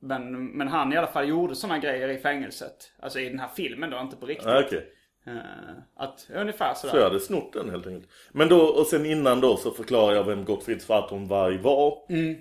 men, 0.00 0.46
men 0.46 0.68
han 0.68 0.92
i 0.92 0.96
alla 0.96 1.06
fall 1.06 1.28
gjorde 1.28 1.54
sådana 1.54 1.78
grejer 1.78 2.08
i 2.08 2.18
fängelset. 2.18 2.92
Alltså 2.98 3.20
i 3.20 3.28
den 3.28 3.38
här 3.38 3.48
filmen 3.48 3.90
då, 3.90 3.98
inte 4.00 4.16
på 4.16 4.26
riktigt. 4.26 4.46
Ah, 4.48 4.62
Okej. 4.66 4.92
Eh, 5.36 5.72
att 5.96 6.30
ungefär 6.34 6.74
sådär. 6.74 6.90
Så 6.92 6.96
jag 6.96 7.04
hade 7.04 7.20
snott 7.20 7.52
den 7.52 7.70
helt 7.70 7.86
enkelt. 7.86 8.08
Men 8.32 8.48
då, 8.48 8.60
och 8.60 8.86
sen 8.86 9.06
innan 9.06 9.40
då 9.40 9.56
så 9.56 9.70
förklarar 9.70 10.14
jag 10.14 10.24
vem 10.24 10.44
Gottfrid 10.44 10.82
Svartholm-Varg 10.82 11.58
var. 11.58 11.98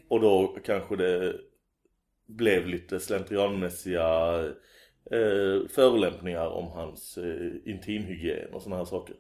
Och 0.08 0.20
då 0.22 0.58
kanske 0.65 0.96
det 0.96 1.34
blev 2.27 2.67
lite 2.67 3.00
slentrianmässiga 3.00 4.39
eh, 5.12 5.67
förolämpningar 5.70 6.48
om 6.48 6.67
hans 6.72 7.17
eh, 7.17 7.51
intimhygien 7.72 8.53
och 8.53 8.62
sådana 8.62 8.77
här 8.77 8.86
saker. 8.86 9.15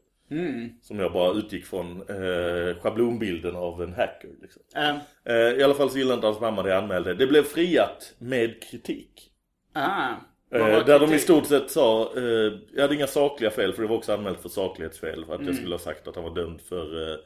Som 0.81 0.99
jag 0.99 1.13
bara 1.13 1.33
utgick 1.33 1.65
från 1.65 2.01
eh, 2.01 2.75
schablonbilden 2.81 3.55
av 3.55 3.83
en 3.83 3.93
hacker. 3.93 4.29
Liksom. 4.41 4.61
Eh, 4.75 4.95
Eh, 5.23 5.53
I 5.59 5.63
alla 5.63 5.73
fall 5.73 5.89
så 5.89 5.97
gillade 5.97 6.15
inte 6.15 6.27
hans 6.27 6.39
mamma 6.41 6.63
det 6.63 6.69
jag 6.69 6.83
anmälde. 6.83 7.13
Det 7.13 7.27
blev 7.27 7.43
friat 7.43 8.13
med 8.17 8.63
kritik. 8.63 9.31
ah, 9.73 10.13
Eh, 10.51 10.85
där 10.85 10.99
de 10.99 11.13
i 11.13 11.19
stort 11.19 11.45
sett 11.45 11.71
sa, 11.71 12.13
eh, 12.17 12.53
jag 12.73 12.81
hade 12.81 12.95
inga 12.95 13.07
sakliga 13.07 13.51
fel 13.51 13.73
för 13.73 13.81
det 13.81 13.87
var 13.87 13.95
också 13.97 14.13
anmält 14.13 14.39
för 14.41 14.49
saklighetsfel. 14.49 15.25
För 15.25 15.33
att 15.33 15.39
Mm. 15.39 15.47
jag 15.47 15.55
skulle 15.55 15.73
ha 15.73 15.79
sagt 15.79 16.07
att 16.07 16.15
han 16.15 16.23
var 16.23 16.35
dömd 16.35 16.61
för 16.61 17.11
eh, 17.11 17.17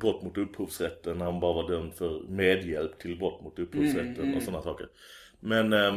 brott 0.00 0.22
mot 0.22 0.38
upphovsrätten 0.38 1.18
när 1.18 1.24
han 1.24 1.40
bara 1.40 1.52
var 1.62 1.68
dömd 1.70 1.94
för 1.94 2.20
medhjälp 2.28 2.98
till 2.98 3.18
brott 3.18 3.42
mot 3.42 3.58
upphovsrätten 3.58 4.24
Mm, 4.24 4.36
och 4.36 4.42
sådana 4.42 4.62
saker. 4.62 4.88
Men 5.40 5.72
eh, 5.72 5.94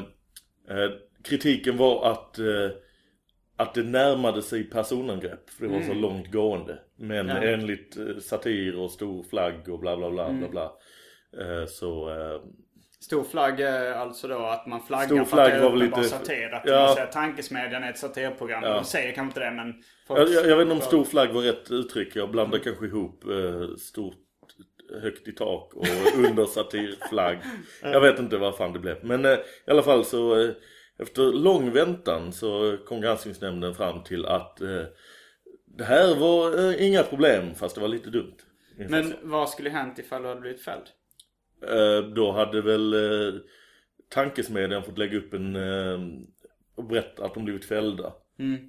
eh, 0.69 0.91
kritiken 1.23 1.77
var 1.77 2.11
att, 2.11 2.39
eh, 2.39 2.69
att 3.55 3.73
det 3.73 3.83
närmade 3.83 4.41
sig 4.41 4.63
personangrepp 4.63 5.49
för 5.49 5.65
det 5.67 5.73
var 5.73 5.81
så 5.81 5.93
långt 5.93 6.31
gående. 6.31 6.79
Men 6.95 7.29
Mm. 7.29 7.43
Ja. 7.43 7.49
enligt 7.49 7.97
satir 8.21 8.79
och 8.79 8.91
stor 8.91 9.23
flagg 9.23 9.69
och 9.69 9.79
bla 9.79 9.97
bla 9.97 10.11
bla 10.11 10.25
Mm. 10.27 10.39
bla 10.39 10.49
bla. 10.49 10.71
Eh, 11.41 11.65
så 11.65 12.09
Stor 13.01 13.23
flagg 13.23 13.59
är 13.59 13.91
alltså 13.93 14.27
då 14.27 14.37
att 14.45 14.65
man 14.67 14.81
flaggar 14.81 15.05
Stor 15.05 15.23
för 15.25 15.37
att 15.41 15.49
det 15.49 15.55
är 15.55 15.61
var 15.63 15.75
lite- 15.75 16.03
satir. 16.03 16.53
Att 16.53 16.61
Ja. 16.65 16.85
man 16.85 16.95
säger 16.95 17.07
tankesmedjan 17.07 17.83
är 17.83 17.89
ett 17.89 17.97
satirprogram. 17.97 18.61
De 18.61 18.83
säger 18.83 19.11
kanske 19.11 19.29
inte 19.29 19.39
det 19.39 19.55
men... 19.55 19.73
folk- 20.07 20.29
Jag, 20.29 20.45
jag, 20.47 20.57
vet 20.57 20.61
inte 20.63 20.73
om 20.75 20.81
stor 20.81 21.03
flagg 21.03 21.29
var 21.33 21.41
rätt 21.41 21.71
uttryck. 21.71 22.15
Jag 22.15 22.31
blandar 22.31 22.59
kanske 22.59 22.85
ihop 22.85 23.23
eh, 23.23 23.75
stort 23.77 24.15
högt 25.01 25.27
i 25.27 25.31
tak 25.31 25.73
och 25.73 25.85
under 26.29 26.45
satirflagg. 26.45 27.37
Jag 27.81 28.01
vet 28.01 28.19
inte 28.19 28.37
vad 28.37 28.55
fan 28.57 28.73
det 28.73 28.79
blev. 28.79 28.97
Men 29.05 29.25
eh, 29.25 29.31
i 29.67 29.71
alla 29.71 29.83
fall 29.83 30.05
så 30.05 30.41
eh, 30.43 30.49
efter 30.99 31.21
lång 31.23 31.71
väntan 31.71 32.33
så 32.33 32.77
kom 32.85 33.01
granskningsnämnden 33.01 33.75
fram 33.75 34.03
till 34.03 34.25
att 34.25 34.61
eh, 34.61 34.83
det 35.77 35.83
här 35.83 36.15
var 36.15 36.59
eh, 36.69 36.87
inga 36.87 37.03
problem 37.03 37.55
fast 37.55 37.75
det 37.75 37.81
var 37.81 37.87
lite 37.87 38.09
dumt. 38.09 38.35
Men 38.89 39.13
vad 39.21 39.49
skulle 39.49 39.69
hänt 39.69 39.99
ifall 39.99 40.21
du 40.21 40.27
hade 40.27 40.41
blivit 40.41 40.61
fälld? 40.63 40.83
Eh, 41.69 42.03
då 42.15 42.31
hade 42.31 42.61
väl 42.61 42.93
eh, 42.93 43.39
tankesmedjan 44.09 44.83
fått 44.83 44.97
lägga 44.97 45.17
upp 45.17 45.33
en 45.33 45.55
eh, 45.55 45.99
och 46.75 46.83
berätta 46.83 47.25
att 47.25 47.33
de 47.33 47.45
blivit 47.45 47.65
fällda. 47.65 48.13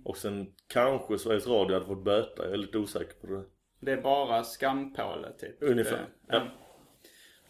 Och 0.04 0.16
sen 0.16 0.46
kanske 0.72 1.18
Sveriges 1.18 1.46
Radio 1.46 1.75
hade 1.75 1.87
fått 1.87 2.04
böta. 2.04 2.44
Jag 2.44 2.52
är 2.52 2.56
lite 2.56 2.78
osäker 2.78 3.14
på 3.20 3.26
det. 3.26 3.42
Det 3.80 3.92
är 3.92 4.02
bara 4.02 4.44
skampåle 4.44 5.28
typ. 5.40 5.56
Ungefär. 5.61 5.92
Det- 5.96 6.06
Ja. 6.37 6.42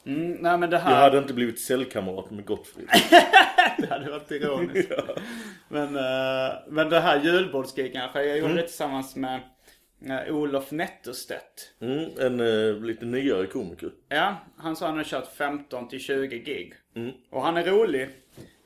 Mm, 0.06 0.30
nej 0.32 0.58
men 0.58 0.70
det 0.70 0.76
Jag 0.76 0.80
här... 0.82 1.00
hade 1.02 1.18
inte 1.18 1.34
blivit 1.34 1.60
cellkamrat 1.60 2.30
med 2.30 2.44
Gottfrid. 2.46 2.88
Det 3.78 3.86
hade 3.86 4.10
varit 4.10 4.30
ironiskt. 4.30 4.92
men, 5.68 5.96
eh, 5.96 6.52
men 6.68 6.88
det 6.90 7.00
här 7.00 7.20
julbordsgigen 7.24 7.92
kanske. 7.92 8.24
Jag 8.24 8.38
Mm. 8.38 8.40
gjorde 8.50 8.62
det 8.62 8.66
tillsammans 8.68 9.16
med 9.16 9.40
eh, 10.10 10.34
Olof 10.34 10.70
Netterstedt. 10.70 11.74
Mm, 11.80 12.10
en 12.18 12.40
eh, 12.40 12.84
lite 12.84 13.04
nyare 13.04 13.46
komiker. 13.46 13.90
Ja, 14.08 14.36
han 14.56 14.76
sa 14.76 14.86
han 14.86 14.96
har 14.96 15.04
kört 15.04 15.36
15 15.36 15.88
till 15.88 16.00
20 16.00 16.38
gig. 16.38 16.74
Mm. 16.96 17.12
Och 17.30 17.42
han 17.42 17.56
är 17.56 17.64
rolig. 17.64 18.02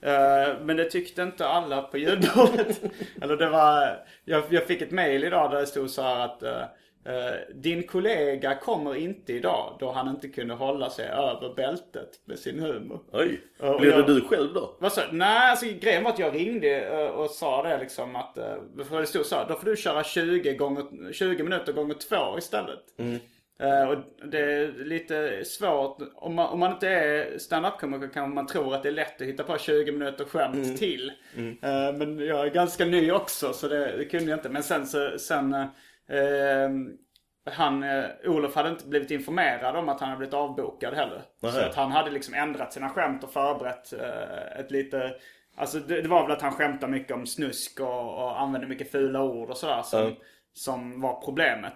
Eh, 0.00 0.60
men 0.62 0.76
det 0.76 0.90
tyckte 0.90 1.22
inte 1.22 1.46
alla 1.46 1.82
på 1.82 1.98
ljudbordet. 1.98 2.80
Eller 3.22 3.36
det 3.36 3.48
var... 3.48 4.04
Jag, 4.24 4.44
jag 4.50 4.66
fick 4.66 4.82
ett 4.82 4.90
mail 4.90 5.24
idag 5.24 5.50
där 5.50 5.60
det 5.60 5.66
stod 5.66 5.90
så 5.90 6.02
att 6.02 6.42
din 7.54 7.82
kollega 7.82 8.54
kommer 8.54 8.94
inte 8.94 9.32
idag 9.32 9.76
då 9.80 9.92
han 9.92 10.08
inte 10.08 10.28
kunde 10.28 10.54
hålla 10.54 10.90
sig 10.90 11.08
över 11.08 11.54
bältet 11.54 12.20
med 12.24 12.38
sin 12.38 12.60
humor. 12.60 13.00
Oj, 13.12 13.40
blev 13.80 14.06
det 14.06 14.14
du 14.14 14.20
själv 14.20 14.54
då? 14.54 14.76
Vad 14.78 14.92
sa 14.92 15.02
Nej, 15.12 15.50
alltså 15.50 15.66
grejen 15.80 16.04
var 16.04 16.10
att 16.10 16.18
jag 16.18 16.34
ringde 16.34 16.80
eh, 16.80 17.06
och 17.06 17.30
sa 17.30 17.62
det 17.62 17.78
liksom 17.78 18.16
att, 18.16 18.38
eh, 18.38 18.54
för 18.88 19.00
det 19.00 19.06
stod 19.06 19.26
så 19.26 19.36
här, 19.36 19.48
då 19.48 19.54
får 19.54 19.66
du 19.66 19.76
köra 19.76 20.04
20, 20.04 20.54
gånger, 20.54 21.12
20 21.12 21.42
minuter 21.42 21.72
gånger 21.72 21.94
två 21.94 22.38
istället. 22.38 22.80
Eh, 23.58 23.88
och 23.88 23.96
det 24.30 24.38
är 24.38 24.84
lite 24.84 25.44
svårt, 25.44 25.98
om 26.14 26.34
man, 26.34 26.46
om 26.46 26.60
man 26.60 26.72
inte 26.72 26.88
är 26.88 27.38
stand-up-komiker 27.38 28.08
kan 28.08 28.34
man 28.34 28.46
tro 28.46 28.72
att 28.72 28.82
det 28.82 28.88
är 28.88 28.92
lätt 28.92 29.20
att 29.20 29.26
hitta 29.26 29.44
på 29.44 29.58
20 29.58 29.92
minuter 29.92 30.24
skämt 30.24 30.78
till. 30.78 31.12
Eh, 31.62 31.92
men 31.92 32.18
jag 32.18 32.46
är 32.46 32.50
ganska 32.50 32.84
ny 32.84 33.10
också 33.10 33.52
så 33.52 33.68
det, 33.68 33.96
det 33.96 34.04
kunde 34.04 34.30
jag 34.30 34.36
inte. 34.38 34.48
Men 34.48 34.62
sen 34.62 34.86
så, 34.86 35.18
sen 35.18 35.54
eh, 35.54 35.60
eh, 35.60 35.66
han, 37.50 37.82
eh, 37.82 38.04
Olof 38.24 38.54
hade 38.54 38.68
inte 38.68 38.86
blivit 38.86 39.10
informerad 39.10 39.76
om 39.76 39.88
att 39.88 40.00
han 40.00 40.08
hade 40.08 40.18
blivit 40.18 40.34
avbokad 40.34 40.94
heller. 40.94 41.22
Så 41.40 41.46
Nähä. 41.46 41.66
att 41.66 41.74
han 41.74 41.92
hade 41.92 42.10
liksom 42.10 42.34
ändrat 42.34 42.72
sina 42.72 42.88
skämt 42.88 43.24
och 43.24 43.32
förberett 43.32 43.92
eh, 43.92 44.60
ett 44.60 44.70
lite... 44.70 45.14
Alltså 45.56 45.78
det, 45.78 46.02
det 46.02 46.08
var 46.08 46.22
väl 46.22 46.32
att 46.32 46.42
han 46.42 46.52
skämtade 46.52 46.92
mycket 46.92 47.16
om 47.16 47.26
snusk 47.26 47.80
och, 47.80 48.14
och 48.24 48.40
använde 48.40 48.66
mycket 48.66 48.90
fula 48.92 49.22
ord 49.22 49.50
och 49.50 49.56
sådär 49.56 49.82
som, 49.82 50.00
Ja. 50.00 50.10
som 50.52 51.00
var 51.00 51.20
problemet. 51.24 51.74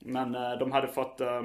Men 0.00 0.34
eh, 0.34 0.52
de 0.58 0.72
hade 0.72 0.88
fått 0.88 1.20
eh, 1.20 1.42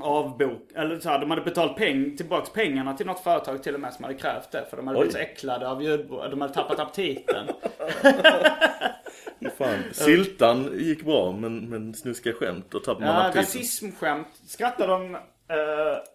avbok, 0.00 0.72
eller 0.74 0.98
så 1.00 1.08
här, 1.08 1.18
de 1.18 1.30
hade 1.30 1.42
betalt 1.42 1.76
peng, 1.76 2.16
tillbaks 2.16 2.50
pengarna 2.50 2.94
till 2.96 3.06
något 3.06 3.20
företag 3.20 3.62
till 3.62 3.74
och 3.74 3.80
med 3.80 3.92
som 3.94 4.04
hade 4.04 4.16
krävt 4.18 4.50
det. 4.50 4.66
För 4.70 4.76
de 4.76 4.86
hade 4.86 4.98
Oj. 4.98 5.02
blivit 5.02 5.12
så 5.16 5.18
äcklade 5.18 5.68
av 5.68 5.82
ljudbord, 5.82 6.30
de 6.30 6.40
hade 6.40 6.54
tappat 6.54 6.78
aptiten. 6.78 7.46
Fan. 9.50 9.78
Siltan 9.92 10.70
gick 10.78 11.04
bra 11.04 11.32
men, 11.32 11.68
men 11.70 11.94
snuska 11.94 12.32
skämt 12.32 12.74
och 12.74 12.84
tappade 12.84 13.06
man 13.06 13.32
Ja, 13.34 13.40
rasismskämt 13.40 14.28
skrattar 14.46 14.88
de 14.88 15.14
eh, 15.14 15.20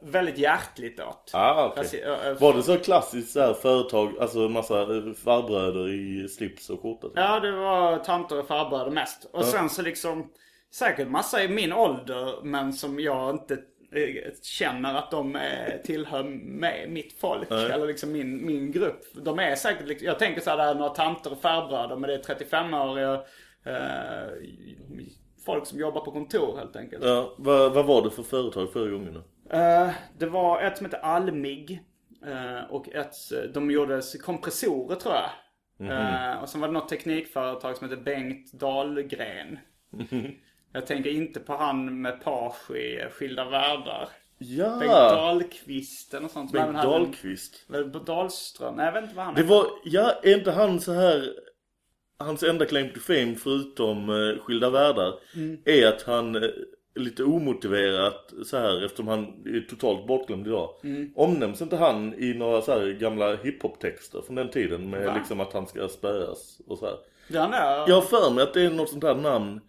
väldigt 0.01 0.37
hjärtligt 0.37 0.99
åt. 0.99 1.31
Ah, 1.33 1.65
okej. 1.65 1.83
Rasi- 1.83 2.21
eh, 2.21 2.27
eh, 2.27 2.39
Var 2.39 2.53
det 2.53 2.63
så 2.63 2.77
klassiskt 2.77 3.31
så 3.31 3.39
här 3.39 3.53
företag, 3.53 4.13
alltså 4.21 4.39
massa 4.39 4.85
farbröder 5.23 5.89
i 5.89 6.27
slips 6.29 6.69
och 6.69 6.81
skjorta? 6.81 7.07
typ? 7.07 7.17
Ja, 7.17 7.39
det 7.39 7.51
var 7.51 7.97
tanter 7.97 8.39
och 8.39 8.47
farbröder 8.47 8.91
mest. 8.91 9.29
Och 9.33 9.45
sen 9.45 9.69
så 9.69 9.81
liksom 9.81 10.31
säkert 10.73 11.07
massa 11.07 11.43
i 11.43 11.47
min 11.47 11.73
ålder 11.73 12.43
men 12.43 12.73
som 12.73 12.99
jag 12.99 13.29
inte 13.29 13.57
känner 14.41 14.95
att 14.95 15.11
de 15.11 15.35
är, 15.35 15.81
tillhör 15.83 16.23
med 16.39 16.89
mitt 16.89 17.19
folk. 17.19 17.51
Eller 17.51 17.87
liksom 17.87 18.11
min, 18.11 18.45
min 18.45 18.71
grupp. 18.71 19.01
De 19.13 19.39
är 19.39 19.55
säkert, 19.55 19.87
liksom, 19.87 20.05
jag 20.07 20.19
tänker 20.19 20.41
så 20.41 20.49
här, 20.49 20.57
det 20.57 20.63
är 20.63 20.75
några 20.75 20.89
tanter 20.89 21.31
och 21.31 21.41
farbröder 21.41 21.95
men 21.95 22.09
det 22.09 22.13
är 22.15 22.35
35-åriga 22.35 23.13
eh, 23.65 24.31
folk 25.45 25.65
som 25.67 25.79
jobbar 25.79 26.01
på 26.01 26.11
kontor 26.11 26.57
helt 26.57 26.75
enkelt. 26.75 27.03
Ja, 27.05 27.35
vad, 27.37 27.73
vad 27.73 27.85
var 27.85 28.01
det 28.01 28.11
för 28.11 28.23
företag 28.23 28.73
förra 28.73 28.89
gången 28.91 29.13
då? 29.13 29.55
Eh, 29.57 29.89
det 30.17 30.25
var 30.25 30.61
ett 30.61 30.77
som 30.77 30.85
hette 30.85 30.97
Almig. 30.97 31.79
eh, 32.25 32.71
och 32.71 32.89
ett, 32.89 33.15
de 33.53 33.71
gjorde 33.71 34.01
kompressorer 34.23 34.95
tror 34.95 35.15
jag. 35.15 35.29
Eh, 35.79 36.41
och 36.41 36.49
sen 36.49 36.61
var 36.61 36.67
det 36.67 36.73
något 36.73 36.89
teknikföretag 36.89 37.77
som 37.77 37.89
hette 37.89 38.01
Bengt 38.01 38.53
Dahlgren. 38.53 39.59
Jag 40.77 40.87
tänker 40.87 41.09
inte 41.09 41.39
på 41.39 41.53
han 41.53 42.01
med 42.01 42.23
page 42.23 42.71
i 42.71 43.09
Skilda 43.11 43.49
Världar. 43.49 44.09
Bengt 44.39 44.91
Ja! 44.91 45.15
Dahlqvisten 45.15 46.25
och 46.25 46.31
sånt. 46.31 46.51
Bengt 46.51 46.83
Dahlqvist. 46.83 47.65
Eller 47.69 48.05
Dahlström. 48.05 48.75
Nej 48.75 48.85
jag 48.85 48.93
vet 48.93 49.03
inte 49.03 49.15
vad 49.15 49.25
han 49.25 49.35
Det 49.35 49.43
var, 49.43 49.65
ja, 49.83 50.13
är 50.23 50.37
inte 50.37 50.51
han 50.51 50.79
så 50.79 50.93
här 50.93 51.33
Hans 52.19 52.43
enda 52.43 52.65
claim 52.65 52.89
to 52.93 52.99
fame 52.99 53.35
förutom 53.35 54.09
uh, 54.09 54.39
Skilda 54.39 54.69
Världar 54.69 55.13
Mm. 55.35 55.57
Är 55.65 55.87
att 55.87 56.01
han 56.01 56.35
eh, 56.35 56.49
lite 56.95 57.23
omotiverat 57.23 58.33
så 58.45 58.57
här 58.57 58.85
eftersom 58.85 59.07
han 59.07 59.23
är 59.45 59.67
totalt 59.69 60.07
bortglömd 60.07 60.47
idag 60.47 60.69
Mm. 60.83 61.13
Omnämns 61.15 61.61
inte 61.61 61.75
han 61.75 62.13
i 62.13 62.33
några 62.33 62.61
så 62.61 62.71
här 62.71 62.87
gamla 62.87 63.35
hiphop-texter 63.35 64.21
från 64.21 64.35
den 64.35 64.49
tiden 64.49 64.89
med 64.89 65.05
Va? 65.05 65.15
liksom 65.15 65.39
att 65.39 65.53
han 65.53 65.67
ska 65.67 65.87
spöas 65.87 66.61
och 66.67 66.77
så 66.77 66.85
här. 66.85 66.95
Ja, 67.27 67.53
är, 67.53 67.89
Jag 67.89 67.95
har 67.95 68.01
för 68.01 68.31
mig 68.33 68.43
att 68.43 68.53
det 68.53 68.61
är 68.61 68.69
något 68.69 68.89
sånt 68.89 69.03
här 69.03 69.15
namn 69.15 69.61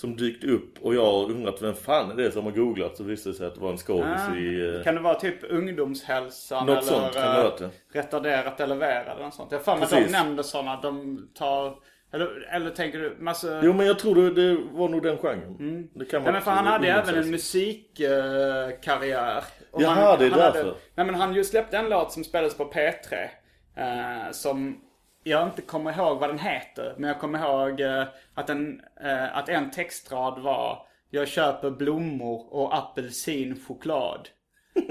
som 0.00 0.16
dykt 0.16 0.44
upp 0.44 0.78
och 0.82 0.94
jag 0.94 1.04
har 1.04 1.30
undrat 1.30 1.62
vem 1.62 1.74
fan 1.74 2.10
är 2.10 2.14
det 2.16 2.30
som 2.30 2.44
har 2.44 2.52
googlat 2.52 2.96
så 2.96 3.04
visade 3.04 3.32
det 3.34 3.38
sig 3.38 3.46
att 3.46 3.54
det 3.54 3.60
var 3.60 3.70
en 3.70 3.76
skådis 3.78 4.20
Ah, 4.28 4.34
i... 4.36 4.76
eh, 4.76 4.82
Kan 4.84 4.94
det 4.94 5.00
vara 5.00 5.14
typ 5.14 5.52
ungdomshälsan 5.52 6.66
Något 6.66 6.76
eller 6.78 6.86
sånt 6.86 7.14
kan 7.14 7.22
det 7.22 7.28
eh, 7.38 7.44
vara 7.44 7.56
det. 7.58 7.70
retarderat 7.98 8.60
eller 8.60 8.76
värre 8.76 9.12
eller 9.12 9.24
något 9.24 9.34
sånt. 9.34 9.52
Jag 9.52 9.66
mig 9.66 9.82
att 9.84 9.90
de 9.90 10.06
nämnde 10.12 10.44
sådana. 10.44 10.80
De 10.80 11.28
tar... 11.34 11.74
Eller, 12.12 12.48
eller 12.54 12.70
tänker 12.70 12.98
du 12.98 13.16
massa... 13.18 13.60
Jo 13.64 13.72
men 13.72 13.86
jag 13.86 13.98
tror 13.98 14.14
det, 14.14 14.30
det 14.34 14.56
var 14.72 14.88
nog 14.88 15.02
den 15.02 15.18
genren. 15.18 15.88
Det 15.94 16.04
kan 16.04 16.22
Nej 16.22 16.32
men 16.32 16.42
för 16.42 16.50
han 16.50 16.66
hade 16.66 16.88
även 16.88 17.14
en 17.14 17.30
musikkarriär. 17.30 19.44
Och 19.70 19.82
Jaha, 19.82 19.94
han, 20.10 20.18
det 20.18 20.26
är 20.26 20.30
han 20.30 20.38
därför. 20.38 20.58
Hade, 20.58 20.74
nej 20.94 21.06
men 21.06 21.14
han 21.14 21.34
ju 21.34 21.44
släppte 21.44 21.76
en 21.78 21.88
låt 21.88 22.12
som 22.12 22.24
spelades 22.24 22.56
på 22.56 22.64
P3. 22.64 23.28
Eh, 23.76 24.30
som 24.32 24.80
jag 25.28 25.48
inte 25.48 25.62
kommer 25.62 25.98
ihåg 25.98 26.18
vad 26.18 26.30
den 26.30 26.38
heter. 26.38 26.94
Men 26.96 27.08
jag 27.08 27.20
kommer 27.20 27.38
ihåg 27.38 27.80
eh, 27.80 28.04
att, 28.34 28.46
den, 28.46 28.80
eh, 29.00 29.36
att 29.36 29.48
en 29.48 29.70
textrad 29.70 30.38
var 30.42 30.86
Jag 31.10 31.28
köper 31.28 31.70
blommor 31.70 32.54
och 32.54 32.76
apelsinchoklad. 32.76 34.28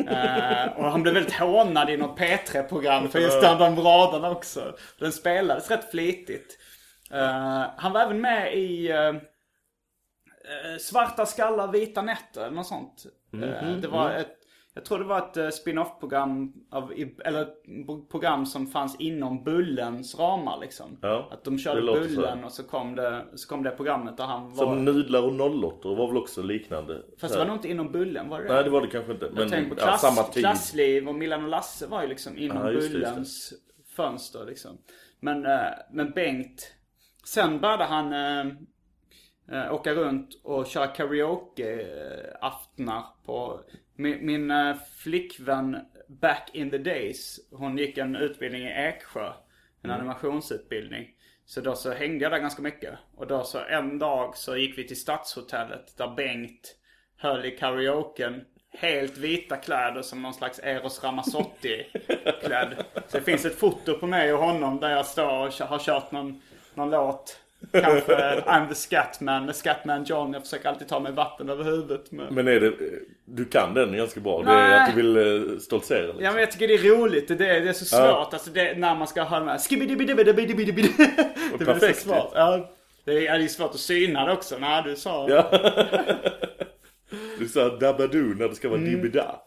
Eh, 0.07 0.77
och 0.77 0.91
han 0.91 1.03
blev 1.03 1.13
väldigt 1.13 1.33
hånad 1.33 1.89
i 1.89 1.97
något 1.97 2.19
P3-program 2.19 3.09
för 3.09 3.19
just 3.19 3.41
de, 3.41 3.57
de 3.57 3.75
raderna 3.75 4.31
också. 4.31 4.75
Den 4.99 5.11
spelades 5.11 5.71
rätt 5.71 5.91
flitigt. 5.91 6.57
Eh, 7.11 7.65
han 7.77 7.91
var 7.93 8.01
även 8.01 8.21
med 8.21 8.57
i 8.57 8.91
eh, 8.91 9.13
Svarta 10.79 11.25
skallar, 11.25 11.67
vita 11.67 12.01
nätter 12.01 12.41
eller 12.41 12.55
något 12.55 12.67
sånt. 12.67 13.05
Eh, 13.33 13.71
det 13.71 13.87
var 13.87 14.11
ett, 14.11 14.36
jag 14.77 14.85
tror 14.85 14.99
det 14.99 15.05
var 15.05 15.17
ett 15.17 15.37
eh, 15.37 15.49
spin-off-program, 15.49 16.53
eller 17.25 17.47
program 18.09 18.45
som 18.45 18.67
fanns 18.67 18.95
inom 18.99 19.43
Bullens 19.43 20.19
ramar 20.19 20.59
liksom. 20.61 20.97
Ja, 21.01 21.29
att 21.31 21.43
de 21.43 21.57
körde 21.57 21.81
låter 21.81 22.07
så. 22.07 22.15
Bullen 22.15 22.43
och 22.43 22.51
så 22.51 22.63
kom, 22.63 22.95
det, 22.95 23.25
så 23.35 23.47
kom 23.47 23.63
det 23.63 23.71
programmet 23.71 24.17
där 24.17 24.25
han 24.25 24.53
var... 24.53 24.65
Som 24.65 24.85
nudlar 24.85 25.21
och 25.21 25.33
nollåttor 25.33 25.95
var 25.95 26.07
väl 26.07 26.17
också 26.17 26.41
liknande. 26.41 27.03
Fast 27.17 27.33
det 27.33 27.39
var 27.39 27.45
nog 27.45 27.55
inte 27.55 27.69
inom 27.69 27.91
Bullen, 27.91 28.29
var 28.29 28.41
det 28.41 28.53
Nej 28.53 28.63
det 28.63 28.69
var 28.69 28.81
det 28.81 28.87
kanske 28.87 29.11
inte. 29.11 29.25
Jag 29.25 29.35
Men 29.35 29.49
tänker 29.49 29.75
på 29.75 29.81
ja, 29.81 29.85
klass, 29.85 30.01
samma 30.01 30.23
tid. 30.23 30.43
Klassliv 30.43 31.09
och 31.09 31.15
Millan 31.15 31.43
och 31.43 31.49
Lasse 31.49 31.87
var 31.87 32.01
ju 32.01 32.07
liksom 32.07 32.37
inom 32.37 32.57
Ja, 32.57 32.71
just 32.71 32.91
det, 32.91 32.97
just. 32.97 33.09
Bullens 33.09 33.53
fönster 33.95 34.45
liksom. 34.45 34.77
Men, 35.19 35.45
eh, 35.45 35.69
men 35.91 36.11
Bengt, 36.11 36.73
sen 37.25 37.59
började 37.59 37.83
han 37.83 38.13
eh, 38.13 38.45
åka 39.73 39.93
runt 39.93 40.29
och 40.43 40.67
köra 40.67 40.87
karaoke-aftnar 40.87 43.03
på... 43.25 43.59
Min, 43.97 44.25
min 44.25 44.51
eh, 44.51 44.75
flickvän 44.97 45.77
back 46.07 46.49
in 46.53 46.71
the 46.71 46.77
days, 46.77 47.39
hon 47.51 47.77
gick 47.77 47.97
en 47.97 48.15
utbildning 48.15 48.61
i 48.63 48.71
Eksjö. 48.71 49.27
En 49.83 49.89
Mm. 49.89 49.99
animationsutbildning. 49.99 51.07
Så 51.45 51.61
då 51.61 51.75
så 51.75 51.91
hängde 51.93 52.23
jag 52.23 52.31
där 52.31 52.39
ganska 52.39 52.61
mycket. 52.61 52.93
Och 53.15 53.27
då 53.27 53.43
så 53.43 53.59
en 53.59 53.99
dag 53.99 54.37
så 54.37 54.57
gick 54.57 54.77
vi 54.77 54.87
till 54.87 54.99
Stadshotellet 54.99 55.97
där 55.97 56.07
Bengt 56.15 56.75
höll 57.17 57.45
i 57.45 57.51
karaoken. 57.51 58.41
Helt 58.73 59.17
vita 59.17 59.57
kläder 59.57 60.01
som 60.01 60.21
någon 60.21 60.33
slags 60.33 60.59
Eros 60.63 61.03
Ramazzotti-klädd. 61.03 62.75
Så 63.07 63.17
det 63.17 63.23
finns 63.23 63.45
ett 63.45 63.55
foto 63.59 63.93
på 63.99 64.07
mig 64.07 64.33
och 64.33 64.39
honom 64.39 64.79
där 64.79 64.89
jag 64.89 65.05
står 65.05 65.45
och 65.45 65.53
har 65.53 65.79
kört 65.79 66.11
någon, 66.11 66.41
någon 66.73 66.89
låt. 66.89 67.39
Kanske 67.71 68.41
I'm 68.45 68.67
the 68.69 68.75
Scatman 68.75 69.45
med 69.45 69.55
Scatman 69.55 70.03
John. 70.03 70.33
Jag 70.33 70.41
försöker 70.41 70.69
alltid 70.69 70.87
ta 70.87 70.99
mig 70.99 71.11
vatten 71.11 71.49
över 71.49 71.63
huvudet. 71.63 72.11
Men... 72.11 72.35
Men 72.35 72.47
är 72.47 72.59
det, 72.59 72.73
du 73.25 73.45
kan 73.45 73.73
den 73.73 73.97
ganska 73.97 74.19
bra? 74.19 74.39
Det 74.43 74.45
Nej. 74.45 74.71
är 74.71 74.83
att 74.83 74.95
du 74.95 75.01
vill 75.01 75.17
eh, 75.17 75.57
stoltsera 75.59 76.01
liksom. 76.01 76.23
Ja 76.23 76.31
men 76.31 76.39
jag 76.39 76.51
tycker 76.51 76.67
det 76.67 76.73
är 76.73 76.97
roligt. 76.97 77.27
Det, 77.27 77.33
är- 77.33 77.61
det 77.61 77.69
är 77.69 77.73
så 77.73 77.85
svårt. 77.85 77.99
Ja. 77.99 78.29
Alltså 78.33 78.49
det, 78.51 78.77
när 78.77 78.95
man 78.95 79.07
ska 79.07 79.23
ha 79.23 79.39
de 79.39 79.47
här 79.47 79.57
skibbidibidibidibidibidibidibi. 79.57 80.93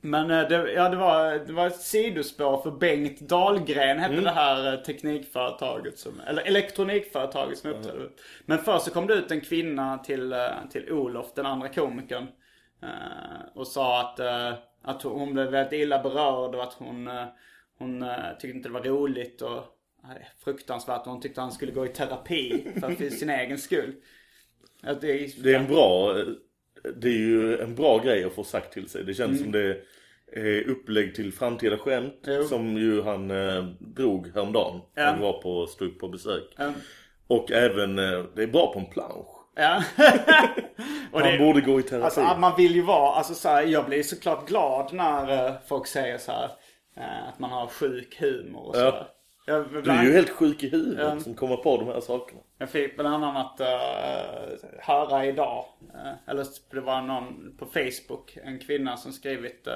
Men 0.00 0.30
eh, 0.30 0.48
det, 0.48 0.72
ja, 0.72 0.88
det, 0.88 0.96
var, 0.96 1.46
det 1.46 1.52
var 1.52 1.66
ett 1.66 1.80
sidospår 1.80 2.62
för 2.62 2.70
Bengt 2.70 3.20
Dahlgren 3.20 3.98
hette 3.98 4.20
det 4.20 4.30
här 4.30 4.72
eh, 4.72 4.80
teknikföretaget. 4.80 5.98
Som, 5.98 6.20
eller 6.26 6.42
elektronikföretaget 6.42 7.58
som 7.58 7.70
uppträdde. 7.70 8.08
Men 8.44 8.58
först 8.58 8.84
så 8.84 8.90
kom 8.90 9.06
det 9.06 9.14
ut 9.14 9.30
en 9.30 9.40
kvinna 9.40 9.98
till, 9.98 10.32
eh, 10.32 10.48
till 10.70 10.92
Olof, 10.92 11.34
den 11.34 11.46
andra 11.46 11.68
komikern. 11.68 12.26
Och 13.54 13.66
sa 13.66 14.00
att, 14.00 14.20
att 14.82 15.02
hon 15.02 15.32
blev 15.32 15.50
väldigt 15.50 15.80
illa 15.80 16.02
berörd 16.02 16.54
och 16.54 16.62
att 16.62 16.72
hon, 16.72 17.10
hon 17.78 18.04
tyckte 18.40 18.56
inte 18.56 18.68
det 18.68 18.72
var 18.72 18.80
roligt. 18.80 19.42
Och, 19.42 19.64
fruktansvärt. 20.44 21.00
Och 21.00 21.12
hon 21.12 21.20
tyckte 21.20 21.40
han 21.40 21.52
skulle 21.52 21.72
gå 21.72 21.86
i 21.86 21.88
terapi 21.88 22.66
för, 22.80 23.10
sin 23.10 23.30
egen 23.30 23.58
skull. 23.58 23.94
Det, 25.00 25.10
är 25.10 25.54
en 25.54 25.66
bra, 25.66 26.14
det 26.96 27.08
är 27.08 27.12
ju 27.18 27.58
en 27.60 27.74
bra 27.74 27.98
grej 27.98 28.24
att 28.24 28.32
få 28.34 28.44
sagt 28.44 28.72
till 28.72 28.88
sig. 28.88 29.04
Det 29.04 29.14
känns 29.14 29.40
Mm. 29.40 29.42
som 29.42 29.52
det 29.52 29.76
är 30.32 30.68
upplägg 30.68 31.14
till 31.14 31.32
framtida 31.32 31.78
skämt. 31.78 32.20
Jo. 32.26 32.44
Som 32.44 32.76
ju 32.76 33.02
han 33.02 33.30
eh, 33.30 33.64
drog 33.80 34.30
häromdagen. 34.34 34.80
Ja. 34.94 35.02
Han 35.04 35.20
var 35.20 35.32
på 35.42 35.66
Stug 35.66 35.98
på 36.00 36.08
besök. 36.08 36.54
Ja. 36.56 36.72
Och 37.26 37.52
även, 37.52 37.98
eh, 37.98 38.24
det 38.36 38.42
är 38.42 38.46
bra 38.46 38.72
på 38.72 38.78
en 38.78 38.86
plansch. 38.86 39.26
Ja. 39.56 39.82
och 41.12 41.20
Han 41.20 41.32
det- 41.32 41.38
borde 41.38 41.60
gå 41.60 41.80
i 41.80 41.82
terapi. 41.82 42.04
Alltså 42.04 42.40
man 42.40 42.56
vill 42.56 42.74
ju 42.74 42.82
vara, 42.82 43.12
alltså 43.12 43.34
så 43.34 43.48
här, 43.48 43.62
jag 43.62 43.86
blir 43.86 44.02
såklart 44.02 44.48
glad 44.48 44.92
när 44.92 45.46
eh, 45.46 45.52
folk 45.68 45.86
säger 45.86 46.18
så 46.18 46.32
här, 46.32 46.48
eh, 46.96 47.28
att 47.28 47.38
man 47.38 47.50
har 47.50 47.66
sjuk 47.66 48.20
humor 48.20 48.66
och 48.68 48.74
så. 48.74 48.80
Ja. 48.80 49.08
Jag, 49.48 49.84
du 49.84 49.90
är 49.90 50.04
ju 50.04 50.12
helt 50.12 50.30
sjuk 50.30 50.62
i 50.62 50.68
huvudet 50.68 51.04
Ja. 51.04 51.20
som 51.20 51.34
kommer 51.34 51.56
på 51.56 51.76
de 51.76 51.86
här 51.86 52.00
sakerna. 52.00 52.40
jag 52.58 52.70
fick 52.70 52.96
bland 52.96 53.24
annat 53.24 53.60
uh, 53.60 54.68
höra 54.80 55.26
idag, 55.26 55.64
eh, 55.94 56.12
eller 56.30 56.46
det 56.70 56.80
var 56.80 57.02
någon 57.02 57.56
på 57.58 57.66
Facebook, 57.66 58.36
en 58.44 58.58
kvinna 58.58 58.96
som 58.96 59.12
skrivit 59.12 59.66
uh, 59.66 59.72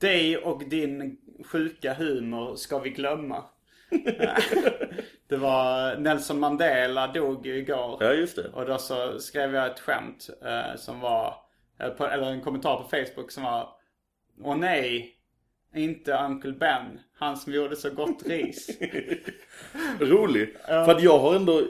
Dig 0.00 0.36
och 0.36 0.62
din 0.68 1.18
sjuka 1.46 1.94
humor 1.94 2.56
ska 2.56 2.78
vi 2.78 2.90
glömma. 2.90 3.44
det 5.28 5.36
var 5.36 5.96
Nelson 5.96 6.40
Mandela 6.40 7.06
dog 7.06 7.46
ju 7.46 7.58
igår. 7.58 7.96
Ja 8.00 8.12
just 8.12 8.36
det. 8.36 8.48
Och 8.48 8.66
då 8.66 8.78
så 8.78 9.18
skrev 9.18 9.54
jag 9.54 9.66
ett 9.66 9.80
skämt 9.80 10.30
eh, 10.44 10.76
som 10.76 11.00
var, 11.00 11.34
på, 11.96 12.06
eller 12.06 12.30
en 12.30 12.40
kommentar 12.40 12.76
på 12.76 12.88
Facebook 12.88 13.30
som 13.30 13.42
var 13.42 13.68
Åh 14.44 14.56
nej, 14.56 15.16
inte 15.74 16.12
Uncle 16.12 16.52
Ben, 16.52 17.00
han 17.18 17.36
som 17.36 17.52
gjorde 17.52 17.76
så 17.76 17.90
gott 17.90 18.26
ris. 18.26 18.70
Rolig. 20.00 20.56
För 20.66 20.90
att 20.90 21.02
jag 21.02 21.18
har 21.18 21.34
ändå 21.34 21.62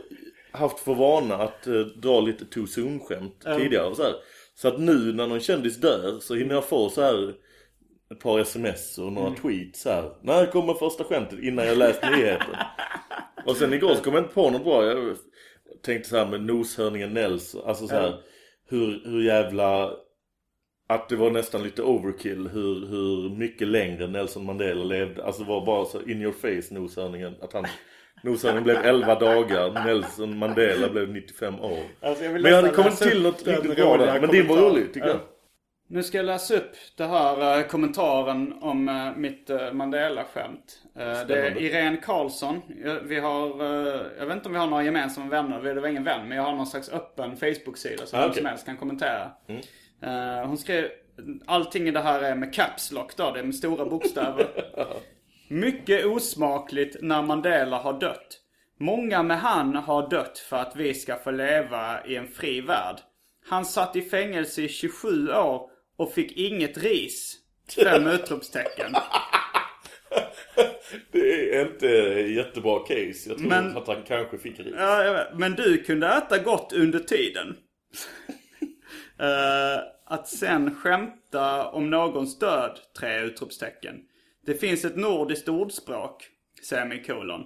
haft 0.50 0.80
för 0.80 0.94
vana 0.94 1.34
att 1.34 1.66
eh, 1.66 1.80
dra 1.80 2.20
lite 2.20 2.44
too 2.44 2.66
soon 2.66 3.00
skämt 3.00 3.44
tidigare 3.56 3.86
och 3.86 3.96
så 3.96 4.02
här. 4.02 4.14
Så 4.54 4.68
att 4.68 4.80
nu 4.80 5.12
när 5.12 5.26
någon 5.26 5.40
kändis 5.40 5.76
dör 5.76 6.18
så 6.20 6.34
hinner 6.34 6.54
jag 6.54 6.64
få 6.64 6.88
så 6.90 7.02
här 7.02 7.34
ett 8.10 8.20
par 8.20 8.38
sms 8.38 8.98
och 8.98 9.12
några 9.12 9.34
tweets 9.34 9.82
så 9.82 9.90
här. 9.90 10.12
När 10.22 10.46
kommer 10.46 10.74
första 10.74 11.04
skämtet 11.04 11.38
innan 11.38 11.66
jag 11.66 11.78
läst 11.78 12.02
nyheten? 12.02 12.56
och 13.46 13.56
sen 13.56 13.72
igår 13.72 13.94
så 13.94 14.02
kom 14.02 14.14
jag 14.14 14.22
inte 14.22 14.34
på 14.34 14.50
något 14.50 14.64
bra. 14.64 14.84
Jag 14.86 15.16
tänkte 15.82 16.08
så 16.08 16.16
här 16.16 16.26
med 16.26 16.42
noshörningen 16.42 17.14
Nels. 17.14 17.54
Alltså 17.54 17.88
så 17.88 17.94
här. 17.94 18.20
Hur, 18.68 19.02
hur 19.04 19.22
jävla 19.22 19.90
att 20.94 21.08
det 21.08 21.16
var 21.16 21.30
nästan 21.30 21.62
lite 21.62 21.82
overkill 21.82 22.48
hur, 22.48 22.86
hur 22.86 23.36
mycket 23.36 23.68
längre 23.68 24.06
Nelson 24.06 24.44
Mandela 24.46 24.84
levde. 24.84 25.24
Alltså 25.24 25.42
det 25.42 25.48
var 25.48 25.66
bara 25.66 25.84
så 25.84 26.02
in 26.02 26.22
your 26.22 26.32
face 26.32 26.74
noshörningen. 26.74 27.34
Att 27.42 27.52
han, 27.52 27.64
noshörningen 28.22 28.64
blev 28.64 28.76
11 28.76 29.14
dagar. 29.14 29.84
Nelson 29.84 30.38
Mandela 30.38 30.88
blev 30.88 31.08
95 31.08 31.60
år. 31.60 31.78
Alltså, 32.00 32.24
jag 32.24 32.32
Men 32.32 32.44
jag 32.44 32.56
hade 32.56 32.68
kommit 32.74 32.96
till 32.96 33.22
något 33.22 33.44
den 33.44 33.54
riktigt 33.54 33.76
bra 33.76 33.96
där. 33.96 34.20
Men 34.20 34.30
din 34.30 34.48
var 34.48 34.56
rolig 34.56 34.94
tycker 34.94 35.08
jag. 35.08 35.20
Nu 35.88 36.02
ska 36.02 36.16
jag 36.16 36.26
läsa 36.26 36.56
upp 36.56 36.72
det 36.96 37.04
här 37.06 37.58
eh, 37.58 37.66
kommentaren 37.66 38.52
om 38.60 38.88
eh, 38.88 39.16
mitt 39.16 39.50
uh, 39.50 39.72
Mandela-skämt. 39.72 40.82
Det 40.94 41.38
är. 41.38 41.62
Irene 41.62 41.96
Karlsson. 41.96 42.60
Jag, 42.84 43.00
vi 43.00 43.20
har, 43.20 43.64
jag 44.18 44.26
vet 44.26 44.36
inte 44.36 44.48
om 44.48 44.52
vi 44.52 44.58
har 44.58 44.66
några 44.66 44.84
gemensamma 44.84 45.30
vänner. 45.30 45.74
Det 45.74 45.80
var 45.80 45.88
ingen 45.88 46.04
vän, 46.04 46.28
men 46.28 46.36
jag 46.36 46.44
har 46.44 46.52
någon 46.52 46.66
slags 46.66 46.88
öppen 46.88 47.36
Facebook-sida 47.36 48.06
som 48.06 48.18
Ah, 48.18 48.22
vem 48.22 48.30
okej. 48.30 48.42
som 48.42 48.46
helst 48.46 48.66
kan 48.66 48.76
kommentera. 48.76 49.30
Eh, 50.02 50.46
hon 50.46 50.58
skrev, 50.58 50.88
allting 51.46 51.88
i 51.88 51.90
det 51.90 52.00
här 52.00 52.22
är 52.22 52.34
med 52.34 52.54
caps 52.54 52.92
lock 52.92 53.16
då, 53.16 53.30
det 53.30 53.40
är 53.40 53.44
med 53.44 53.54
stora 53.54 53.84
bokstäver. 53.84 54.46
Mycket 55.48 56.06
osmakligt 56.06 56.96
när 57.02 57.22
Mandela 57.22 57.78
har 57.78 58.00
dött. 58.00 58.38
Många 58.80 59.22
med 59.22 59.40
han 59.40 59.74
har 59.76 60.10
dött 60.10 60.38
för 60.38 60.56
att 60.56 60.76
vi 60.76 60.94
ska 60.94 61.16
få 61.16 61.30
leva 61.30 62.06
i 62.06 62.16
en 62.16 62.28
fri 62.28 62.60
värld. 62.60 62.96
Han 63.48 63.64
satt 63.64 63.96
i 63.96 64.02
fängelse 64.02 64.62
i 64.62 64.68
27 64.68 65.28
år 65.32 65.70
och 65.96 66.12
fick 66.12 66.32
inget 66.32 66.78
ris. 66.78 67.38
Fem 67.84 68.06
utropstecken. 68.14 68.92
Det 71.12 71.56
är 71.56 71.66
inte 71.72 71.86
jättebra 72.32 72.78
case. 72.78 73.28
Jag 73.28 73.38
tror 73.38 73.48
Men- 73.48 73.76
att 73.76 73.86
han 73.86 74.02
kanske 74.08 74.38
fick 74.38 74.60
ris. 74.60 74.74
Ja. 74.78 75.24
Men 75.34 75.52
du 75.52 75.82
kunde 75.82 76.06
äta 76.08 76.38
gott 76.38 76.72
under 76.72 76.98
tiden. 76.98 77.56
Eh, 79.22 79.82
att 80.04 80.28
sen 80.28 80.74
skämta 80.74 81.68
om 81.68 81.90
någons 81.90 82.38
död, 82.38 82.80
tre 82.98 83.20
utropstecken. 83.20 83.94
Det 84.46 84.54
finns 84.54 84.84
ett 84.84 84.96
nordiskt 84.96 85.48
ordspråk, 85.48 86.28
semikolon. 86.68 87.44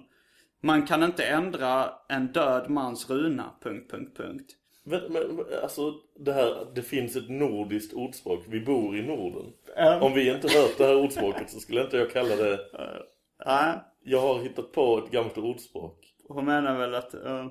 Man 0.60 0.86
kan 0.86 1.02
inte 1.02 1.24
ändra 1.26 1.92
en 2.08 2.26
död 2.32 2.70
mans 2.70 3.10
runa, 3.10 3.54
punkt, 3.62 3.90
punkt, 3.90 4.16
punkt. 4.16 4.52
Men, 4.84 5.12
men, 5.12 5.44
alltså 5.62 5.94
det 6.18 6.32
här, 6.32 6.66
det 6.74 6.82
finns 6.82 7.16
ett 7.16 7.28
nordiskt 7.28 7.94
ordspråk. 7.94 8.44
Vi 8.48 8.60
bor 8.60 8.96
i 8.96 9.02
Norden. 9.02 9.52
Ja. 9.76 10.00
Om 10.00 10.12
vi 10.12 10.34
inte 10.34 10.58
hört 10.58 10.78
det 10.78 10.84
här 10.84 10.96
ordspråket 10.96 11.50
så 11.50 11.60
skulle 11.60 11.82
inte 11.84 11.96
jag 11.96 12.10
kalla 12.10 12.36
det... 12.36 12.60
Nej, 13.46 13.78
Jag 14.04 14.20
har 14.20 14.42
hittat 14.42 14.72
på 14.72 14.98
ett 14.98 15.10
gammalt 15.10 15.38
ordspråk. 15.38 16.14
hon 16.28 16.44
menar 16.44 16.78
väl 16.78 16.94
att 16.94 17.14
eh, 17.14 17.46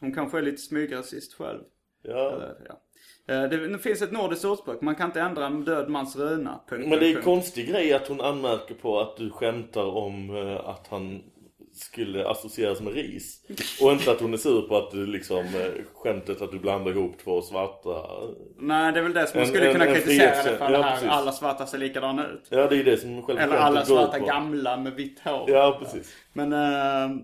hon 0.00 0.14
kanske 0.14 0.38
är 0.38 0.42
lite 0.42 0.62
smygrasist 0.62 1.34
själv. 1.34 1.60
Ja. 2.02 2.32
Eller, 2.32 2.56
ja. 2.68 2.80
Eh, 3.28 3.42
det, 3.42 3.78
finns 3.78 4.02
ett 4.02 4.12
nordiskt 4.12 4.44
ordspråk, 4.44 4.80
man 4.80 4.94
kan 4.94 5.06
inte 5.06 5.20
ändra 5.20 5.46
en 5.46 5.64
död 5.64 5.88
mans 5.88 6.16
runa, 6.16 6.60
punkt, 6.68 6.88
Men 6.88 6.98
det 6.98 7.06
är 7.12 7.16
en 7.16 7.22
konstig 7.22 7.68
grej 7.68 7.92
att 7.92 8.08
hon 8.08 8.20
anmärker 8.20 8.74
på 8.74 9.00
att 9.00 9.16
du 9.16 9.30
skämtar 9.30 9.84
om 9.96 10.36
eh, 10.36 10.68
att 10.68 10.86
han 10.90 11.22
skulle 11.74 12.28
associeras 12.28 12.80
med 12.80 12.92
ris. 12.94 13.40
Och 13.82 13.92
inte 13.92 14.10
att 14.10 14.20
hon 14.20 14.32
är 14.34 14.38
sur 14.38 14.62
på 14.62 14.76
att 14.76 14.90
du 14.90 15.06
liksom 15.06 15.38
eh, 15.38 15.84
skämtet 15.94 16.42
att 16.42 16.50
du 16.50 16.58
blandar 16.58 16.90
ihop 16.92 17.18
två 17.24 17.42
svarta. 17.42 17.90
Nej, 18.58 18.92
det 18.92 18.98
är 18.98 19.02
väl 19.02 19.12
det 19.12 19.26
som 19.26 19.40
man 19.40 19.46
skulle 19.48 19.66
en- 19.66 19.72
kunna 19.72 19.86
en 19.86 19.94
kritisera 19.94 20.30
det 20.30 20.42
för. 20.42 20.70
ja, 20.70 20.78
det 20.78 20.84
här, 20.84 20.92
precis. 20.92 21.08
alla 21.08 21.32
svarta 21.32 21.66
ser 21.66 21.78
likadana 21.78 22.26
ut. 22.26 22.46
Ja 22.48 22.66
det 22.68 22.76
är 22.76 22.84
det 22.84 22.96
som 22.96 23.22
själva 23.22 23.42
Eller 23.42 23.56
alla 23.56 23.84
svarta 23.84 24.18
på. 24.18 24.26
gamla 24.26 24.76
med 24.76 24.92
vitt 24.92 25.20
hår. 25.24 25.50
Ja 25.50 25.78
precis. 25.82 26.12
Men 26.32 26.52
eh, 26.52 27.16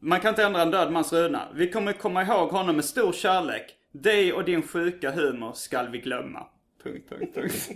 man 0.00 0.20
kan 0.20 0.28
inte 0.28 0.44
ändra 0.44 0.62
en 0.62 0.70
död 0.70 0.92
mans 0.92 1.12
runa. 1.12 1.42
Vi 1.54 1.70
kommer 1.70 1.92
komma 1.92 2.22
ihåg 2.22 2.48
honom 2.48 2.76
med 2.76 2.84
stor 2.84 3.12
kärlek. 3.12 3.74
Dig 3.94 4.32
och 4.32 4.44
din 4.44 4.62
sjuka 4.62 5.10
humor 5.10 5.52
skall 5.52 5.88
vi 5.90 5.98
glömma. 5.98 6.46
Punkt, 6.82 7.08
punkt, 7.08 7.34
punkt. 7.34 7.70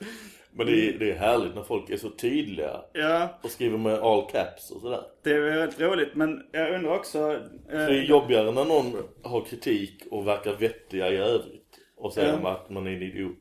Men 0.54 0.66
det 0.66 0.88
är, 0.88 0.98
det 0.98 1.10
är 1.10 1.16
härligt 1.16 1.54
när 1.54 1.62
folk 1.62 1.90
är 1.90 1.96
så 1.96 2.10
tydliga. 2.10 2.80
ja, 2.92 3.38
Och 3.42 3.50
skriver 3.50 3.78
med 3.78 3.94
all 3.94 4.26
caps 4.30 4.70
och 4.70 4.80
sådär. 4.80 5.02
det 5.22 5.30
är 5.30 5.40
väldigt 5.40 5.80
roligt. 5.80 6.14
Men 6.14 6.42
jag 6.52 6.74
undrar 6.74 6.94
också... 6.94 7.32
eh, 7.32 7.38
Det 7.78 7.98
är 7.98 8.02
jobbigare 8.02 8.52
när 8.52 8.64
någon 8.64 8.92
har 9.22 9.44
kritik 9.44 10.02
och 10.10 10.26
verkar 10.26 10.54
vettiga 10.56 11.08
i 11.08 11.16
övrigt. 11.16 11.78
Och 11.96 12.12
säger 12.12 12.38
Ja. 12.42 12.50
att 12.50 12.70
man 12.70 12.86
är 12.86 12.90
en 12.90 13.02
idiot. 13.02 13.36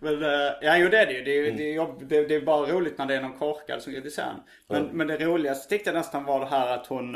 Men, 0.00 0.22
eh, 0.22 0.30
ja, 0.62 0.76
jo 0.78 0.88
det 0.88 0.98
är 0.98 1.06
det 1.06 1.12
ju. 1.12 1.22
Det 1.24 1.30
är, 1.38 1.44
Mm. 1.44 1.56
det, 1.56 1.70
är 1.70 1.74
jobb, 1.74 2.02
det, 2.08 2.28
det 2.28 2.34
är 2.34 2.40
bara 2.40 2.72
roligt 2.72 2.98
när 2.98 3.06
det 3.06 3.14
är 3.14 3.22
någon 3.22 3.38
korkad 3.38 3.82
som 3.82 3.92
kritiserar 3.92 4.30
en. 4.30 4.40
Men, 4.68 4.84
men 4.96 5.06
det 5.06 5.18
roligaste 5.24 5.68
tyckte 5.68 5.90
jag 5.90 5.96
nästan 5.96 6.24
var 6.24 6.40
det 6.40 6.46
här 6.46 6.74
att 6.74 6.86
hon 6.86 7.14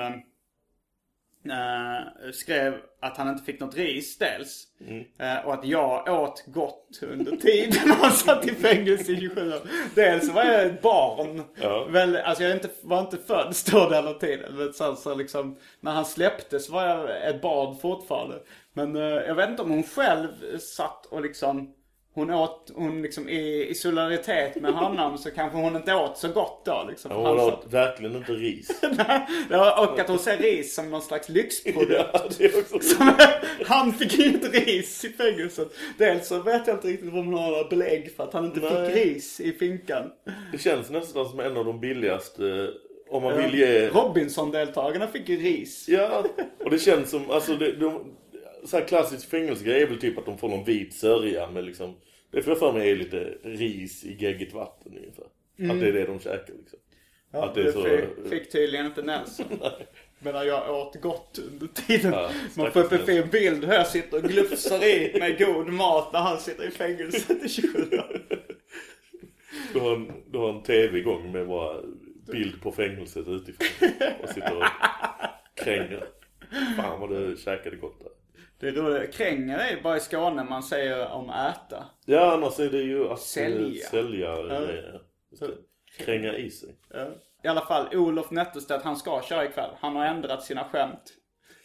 eh, 1.44 2.31
skrev 2.33 2.74
att 3.00 3.16
han 3.16 3.29
inte 3.29 3.44
fick 3.44 3.61
något 3.61 3.76
ris 3.76 4.18
dels. 4.18 4.64
Mm. 4.87 5.05
Eh, 5.18 5.46
och 5.46 5.55
att 5.55 5.64
jag 5.64 6.09
åt 6.09 6.44
gott 6.46 6.98
under 7.03 7.37
tiden 7.37 7.90
han 8.00 8.11
satt 8.11 8.46
i 8.46 8.55
fängelse 8.55 9.12
i 9.12 9.20
27 9.20 9.53
år. 9.53 9.61
Dels 9.94 10.31
var 10.31 10.44
jag 10.44 10.66
ett 10.66 10.83
barn. 10.83 11.42
Ja. 11.61 11.85
Väl, 11.85 12.16
alltså 12.16 12.44
jag 12.44 12.53
inte, 12.53 12.68
var 12.83 13.00
inte 13.00 13.16
född 13.16 13.57
står 13.57 13.90
det 13.90 13.96
hela 13.96 14.14
tiden. 14.14 14.57
Men 14.57 14.72
sen 14.72 14.96
så 14.96 15.14
liksom, 15.14 15.59
när 15.81 15.92
han 15.92 16.05
släpptes 16.05 16.70
var 16.70 16.87
jag 16.87 17.29
ett 17.29 17.42
barn 17.42 17.76
fortfarande. 17.76 18.42
Men 18.72 18.96
eh, 18.96 19.03
jag 19.03 19.35
vet 19.35 19.50
inte 19.50 19.62
om 19.62 19.70
hon 19.70 19.83
själv 19.83 20.59
satt 20.59 21.07
och 21.07 21.22
liksom 21.22 21.74
hon 22.20 22.30
åt, 22.30 22.70
hon 22.74 23.02
liksom 23.02 23.28
i, 23.28 23.66
i 23.68 23.74
solidaritet 23.74 24.56
med 24.62 24.72
honom 24.74 25.18
så 25.18 25.30
kanske 25.30 25.59
hon 25.59 25.76
inte 25.76 25.94
åt 25.94 26.18
så 26.18 26.28
gott 26.28 26.62
då 26.64 26.87
liksom. 26.90 27.11
Hon 27.11 27.24
har 27.26 27.50
satt- 27.50 27.72
verkligen 27.72 28.16
inte 28.16 28.33
ris. 28.33 28.83
Och 29.78 29.98
att 30.00 30.09
hon 30.09 30.18
ser 30.18 30.37
ris 30.37 30.74
som 30.74 30.90
någon 30.90 31.02
slags 31.02 31.28
lyxprodukt. 31.28 31.92
ja, 32.12 32.22
det 32.38 32.44
är 32.44 32.59
också 32.59 32.78
Som- 32.80 33.12
han 33.66 33.92
fick 33.92 34.18
ju 34.18 34.24
inte 34.24 34.48
ris 34.48 35.04
i 35.04 35.09
fängelset. 35.09 35.68
Dels 35.98 36.28
så 36.28 36.38
vet 36.42 36.66
jag 36.66 36.76
inte 36.76 36.88
riktigt 36.88 37.09
om 37.09 37.14
hon 37.16 37.35
har 37.35 37.50
några 37.50 37.64
belägg 37.68 38.12
för 38.16 38.24
att 38.24 38.33
han 38.33 38.44
inte 38.44 38.61
Nej. 38.61 38.87
fick 38.94 38.96
ris 39.06 39.40
i 39.40 39.52
finkan. 39.52 40.11
Det 40.52 40.59
känns 40.59 40.90
nästan 40.90 41.28
som 41.28 41.40
en 41.40 41.56
av 41.56 41.64
de 41.64 41.80
billigaste. 41.80 42.70
Om 43.11 43.22
man 43.22 43.37
vill 43.37 43.54
ge... 43.59 43.88
Robinson-deltagarna 43.88 45.06
fick 45.06 45.28
ju 45.28 45.37
ris. 45.37 45.85
Ja, 45.88 46.24
och 46.64 46.70
det 46.70 46.78
känns 46.78 47.11
som, 47.11 47.30
alltså 47.30 47.54
det, 47.56 47.72
de, 47.72 48.14
så 48.64 48.76
här 48.78 48.85
klassisk 48.85 49.30
fängelsegrej 49.30 49.83
är 49.83 49.87
väl 49.87 50.00
typ 50.00 50.18
att 50.18 50.26
de 50.26 50.38
får 50.38 50.48
någon 50.48 50.64
vit 50.64 50.94
sörja 50.94 51.50
med 51.50 51.64
liksom, 51.64 51.94
det 52.30 52.42
får 52.42 52.50
jag 52.50 52.58
för 52.58 52.72
mig 52.72 52.90
är 52.90 52.96
lite 52.96 53.34
ris 53.42 54.04
i 54.04 54.16
geggigt 54.20 54.54
vatten 54.54 54.92
ungefär. 54.98 55.24
Att 55.72 55.80
det 55.80 55.88
är 55.88 55.92
det 55.92 56.06
de 56.06 56.20
käkar 56.20 56.54
liksom. 56.54 56.78
att 57.30 57.54
det 57.54 57.62
det 57.62 57.72
så... 57.72 57.82
fick, 57.82 58.28
fick 58.28 58.52
tydligen 58.52 58.86
inte 58.86 59.02
Nelson. 59.02 59.46
Medan 60.18 60.46
jag 60.46 60.76
åt 60.76 61.00
gott 61.00 61.40
under 61.52 61.66
tiden. 61.66 62.12
Ja, 62.12 62.30
Man 62.56 62.72
får 62.72 62.80
upp 62.80 62.92
en 62.92 63.06
fin 63.06 63.28
bild 63.32 63.64
hur 63.64 63.72
jag 63.72 63.86
sitter 63.86 64.16
och 64.16 64.30
glufsar 64.30 64.84
i 64.84 65.18
med 65.18 65.38
god 65.38 65.68
mat 65.68 66.12
när 66.12 66.20
han 66.20 66.38
sitter 66.38 66.68
i 66.68 66.70
fängelset 66.70 67.44
i 67.44 67.48
27 67.48 67.80
år. 67.80 68.22
Du 69.72 69.80
har 69.80 69.96
en, 69.96 70.12
du 70.30 70.38
har 70.38 70.52
en 70.52 70.62
tv 70.62 70.98
igång 70.98 71.32
med 71.32 71.46
bara 71.46 71.82
bild 72.32 72.62
på 72.62 72.72
fängelset 72.72 73.28
utifrån. 73.28 73.90
Och 74.22 74.28
sitter 74.28 74.56
och 74.56 74.64
kränger. 75.64 76.04
Fan 76.76 77.00
vad 77.00 77.10
du 77.10 77.36
käkade 77.36 77.76
gott 77.76 78.00
där. 78.00 78.19
Det 78.60 78.68
är 78.68 78.72
roligt. 78.72 79.14
Kränger 79.14 79.58
är 79.58 79.82
bara 79.82 79.96
i 79.96 80.00
Skåne 80.00 80.44
man 80.44 80.62
säger 80.62 81.08
om 81.08 81.30
äta. 81.30 81.84
Ja 82.06 82.32
annars 82.32 82.58
är 82.60 82.70
det 82.70 82.82
ju 82.82 83.08
att 83.08 83.20
Sälja. 83.20 83.84
eh, 83.84 83.90
sälja 83.90 84.36
grejer. 84.42 85.00
Just 85.30 85.42
det. 85.42 86.04
Kränga 86.04 86.34
i 86.36 86.50
sig. 86.50 86.68
Ja. 86.94 87.06
I 87.44 87.48
alla 87.48 87.60
fall, 87.66 87.86
Olof 87.96 88.30
Nettelstedt, 88.30 88.84
han 88.84 88.96
ska 88.96 89.22
köra 89.22 89.44
ikväll. 89.44 89.70
Han 89.80 89.96
har 89.96 90.04
ändrat 90.06 90.42
sina 90.44 90.64
skämt. 90.64 91.14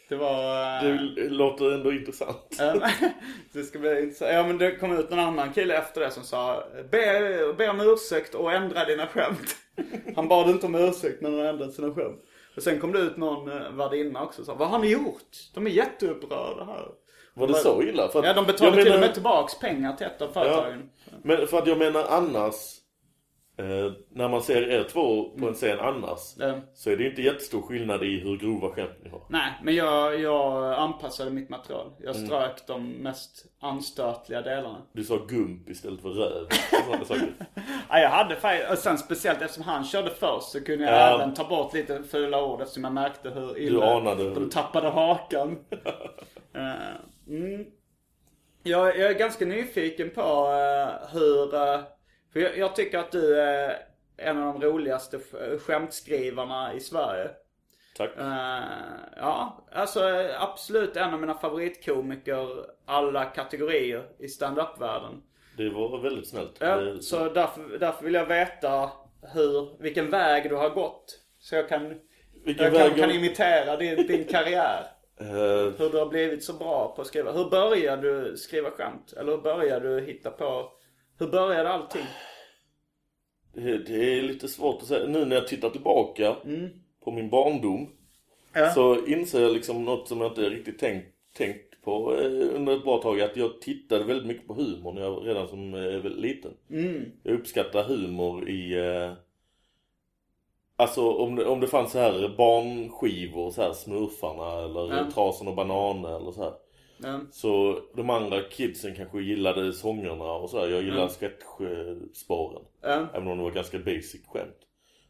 Det 0.10 0.16
var... 0.16 0.76
eh, 0.86 0.96
Det 1.16 1.30
låter 1.30 1.72
ändå 1.74 1.92
intressant. 1.94 2.56
Ja, 2.60 2.90
det 3.54 3.64
ska 3.64 3.80
bli 3.80 4.00
intressant. 4.02 4.32
Ja 4.34 4.44
men 4.48 4.58
det 4.58 4.76
kom 4.76 4.98
ut 5.00 5.12
en 5.12 5.20
annan 5.20 5.54
kille 5.54 5.78
efter 5.78 6.02
det 6.02 6.12
som 6.12 6.24
sa 6.24 6.64
Be, 6.92 7.54
be 7.58 7.70
om 7.70 7.80
ursäkt 7.82 8.36
och 8.36 8.52
ändra 8.54 8.86
dina 8.86 9.08
skämt. 9.08 9.56
Han 10.16 10.28
bad 10.28 10.50
inte 10.50 10.66
om 10.66 10.76
ursäkt 10.76 11.22
men 11.22 11.32
han 11.32 11.42
har 11.42 11.48
ändrat 11.48 11.74
sina 11.74 11.94
skämt. 11.94 12.24
Och 12.56 12.64
sen 12.64 12.80
kom 12.80 12.92
det 12.92 13.00
ut 13.00 13.18
någon 13.18 13.52
eh, 13.52 13.72
värdinna 13.72 14.24
också 14.24 14.42
och 14.42 14.46
sa 14.46 14.54
Vad 14.54 14.68
har 14.68 14.80
ni 14.80 14.92
gjort? 14.92 15.30
De 15.54 15.68
är 15.68 15.72
jätteupprörda 15.72 16.66
här. 16.66 16.88
Var 17.34 17.48
det 17.48 17.54
så 17.54 17.82
illa? 17.82 18.08
För 18.08 18.20
att, 18.20 18.26
Ja 18.26 18.34
de 18.34 18.46
betalar 18.46 18.78
jag 18.78 18.86
till 18.86 18.94
och 18.94 19.00
med 19.00 19.14
tillbaks 19.14 19.60
pengar 19.60 19.96
till 19.96 20.06
ett 20.06 20.22
av 20.22 20.28
företagen. 20.28 20.90
Men 21.24 21.48
för 21.48 21.58
att 21.58 21.68
jag 21.68 21.78
menar 21.78 22.06
annars 22.10 22.56
eh, 23.58 23.92
När 24.10 24.30
man 24.30 24.42
ser 24.42 24.62
er 24.70 24.84
två 24.84 25.30
på 25.40 25.48
en 25.48 25.54
scen 25.54 25.80
annars 25.80 26.20
Ja. 26.40 26.54
Så 26.74 26.90
är 26.90 26.98
det 26.98 27.08
inte 27.10 27.22
jättestor 27.22 27.62
skillnad 27.62 28.04
i 28.04 28.20
hur 28.20 28.38
grova 28.38 28.70
skämt 28.76 28.98
ni 29.04 29.10
har 29.10 29.22
Nej, 29.30 29.52
men 29.64 29.76
jag, 29.76 30.20
jag 30.22 30.74
anpassade 30.74 31.32
mitt 31.32 31.50
material. 31.50 31.92
Jag 32.00 32.16
Mm. 32.16 32.28
strök 32.28 32.68
de 32.68 32.88
mest 32.90 33.46
anstötliga 33.60 34.42
delarna. 34.42 34.82
Du 34.94 35.04
sa 35.04 35.18
gump 35.28 35.70
istället 35.70 36.02
för 36.02 36.10
röv. 36.10 36.48
Ja, 37.90 38.00
jag 38.00 38.10
hade 38.10 38.36
faktiskt, 38.36 38.72
och 38.72 38.78
sen 38.78 38.98
speciellt 38.98 39.42
eftersom 39.42 39.64
han 39.64 39.84
körde 39.84 40.10
först 40.10 40.48
så 40.50 40.64
kunde 40.64 40.86
jag 40.86 40.94
Ja. 40.94 41.16
även 41.16 41.34
ta 41.34 41.44
bort 41.48 41.74
lite 41.74 42.04
fula 42.04 42.44
ord 42.46 42.62
eftersom 42.62 42.84
jag 42.84 42.94
märkte 42.94 43.30
hur 43.30 43.58
illa 43.60 43.80
Du 43.86 43.92
anade 43.92 44.34
de 44.34 44.50
tappade 44.50 44.88
hakan. 44.90 45.58
Eh, 46.56 46.96
mm. 47.28 47.66
jag, 48.64 48.88
jag 48.98 49.12
är 49.12 49.14
ganska 49.20 49.46
nyfiken 49.46 50.10
på 50.10 50.22
eh, 50.22 51.10
hur, 51.14 51.56
eh, 51.56 51.80
för 52.36 52.42
jag, 52.42 52.58
jag 52.58 52.76
tycker 52.76 52.98
att 53.00 53.12
du 53.12 53.40
är 53.42 53.78
en 54.18 54.38
av 54.44 54.60
de 54.60 54.68
roligaste 54.68 55.18
sk- 55.18 55.58
skämtskrivarna 55.60 56.74
i 56.74 56.80
Sverige. 56.80 57.30
Tack 57.98 58.12
Eh, 58.18 58.64
ja, 59.18 59.66
alltså 59.72 60.00
absolut 60.40 60.98
en 60.98 61.14
av 61.14 61.20
mina 61.20 61.34
favoritkomiker 61.38 62.48
alla 62.86 63.26
kategorier 63.26 64.04
i 64.20 64.28
stand-up-världen. 64.28 65.22
Det 65.58 65.70
var 65.70 66.02
väldigt 66.02 66.28
snällt 66.30 66.56
Ja, 66.60 66.82
Eh, 66.82 66.98
så 67.00 67.30
därför, 67.30 67.78
därför 67.80 68.04
vill 68.04 68.14
jag 68.14 68.26
veta 68.26 68.92
hur, 69.34 69.82
vilken 69.82 70.10
väg 70.10 70.50
du 70.50 70.56
har 70.56 70.70
gått. 70.70 71.20
Så 71.40 71.56
jag 71.56 71.70
kan, 71.70 72.00
Vilken 72.46 72.66
jag 72.66 72.72
väg 72.72 72.82
kan, 72.90 73.00
kan 73.00 73.10
jag- 73.10 73.16
imitera 73.18 73.78
din, 73.78 74.08
din 74.08 74.24
karriär. 74.30 74.84
eh, 75.20 75.26
Hur 75.78 75.90
du 75.92 75.98
har 75.98 76.06
blivit 76.06 76.44
så 76.44 76.54
bra 76.54 76.94
på 76.96 77.02
att 77.02 77.08
skriva. 77.08 77.32
Hur 77.32 77.50
började 77.50 78.02
du 78.22 78.38
skriva 78.38 78.72
skämt? 78.72 79.14
Eller 79.18 79.32
hur 79.32 79.42
började 79.42 79.96
du 80.00 80.06
hitta 80.06 80.32
på? 80.32 80.72
Hur 81.18 81.28
började 81.28 81.70
allting? 81.70 82.06
det, 83.54 83.78
det 83.78 84.20
är 84.20 84.22
lite 84.22 84.48
svårt 84.48 84.82
att 84.82 84.88
säga 84.88 85.08
Nu 85.08 85.26
när 85.26 85.36
jag 85.36 85.48
tittar 85.48 85.70
tillbaka 85.70 86.36
På 87.04 87.12
min 87.12 87.30
barndom 87.30 87.88
Mm. 88.56 88.68
Ja. 88.68 88.74
Så 88.74 89.06
inser 89.06 89.42
jag 89.42 89.54
liksom 89.54 89.86
något 89.86 90.08
som 90.08 90.22
jag 90.22 90.32
inte 90.32 90.50
riktigt 90.50 90.80
tänkt, 90.80 91.08
tänkt 91.38 91.82
på 91.84 92.16
eh, 92.16 92.56
under 92.56 92.78
ett 92.78 92.84
bra 92.84 93.02
tag 93.02 93.22
Att 93.22 93.38
jag 93.38 93.62
tittade 93.62 94.04
väldigt 94.04 94.28
mycket 94.28 94.48
på 94.48 94.54
humor 94.54 94.94
när 94.94 95.02
jag 95.02 95.28
redan 95.28 95.48
som 95.48 95.74
eh, 95.74 96.04
liten 96.04 96.52
Mm. 96.70 97.12
Jag 97.24 97.34
uppskattar 97.34 97.84
humor 97.84 98.50
i 98.50 98.78
eh, 98.78 99.14
Alltså 100.76 101.12
om 101.12 101.36
det, 101.36 101.46
om 101.46 101.60
det 101.60 101.68
fanns 101.68 101.92
så 101.92 102.00
här 102.00 102.36
barnskivor, 102.38 103.52
så 103.52 103.62
här 103.62 103.74
smurfarna 103.74 104.64
eller 104.64 104.98
Ja. 104.98 105.12
Trasan 105.12 105.48
och 105.48 105.56
bananer 105.56 106.16
eller 106.16 106.32
så 106.32 106.44
här. 106.44 106.54
Ja. 106.98 107.20
Så 107.32 107.80
de 107.96 108.10
andra 108.10 108.42
kidsen 108.42 108.96
kanske 108.96 109.22
gillade 109.22 109.74
sångerna 109.74 110.32
och 110.32 110.50
så 110.50 110.60
här. 110.60 110.68
Jag 110.68 110.84
gillar 110.84 110.98
Mm. 110.98 111.10
sketchspåren. 111.10 112.62
Ja. 112.82 113.08
Även 113.14 113.28
om 113.28 113.38
det 113.38 113.44
var 113.44 113.52
ganska 113.52 113.80
basic 113.80 114.22
skämt. 114.28 114.58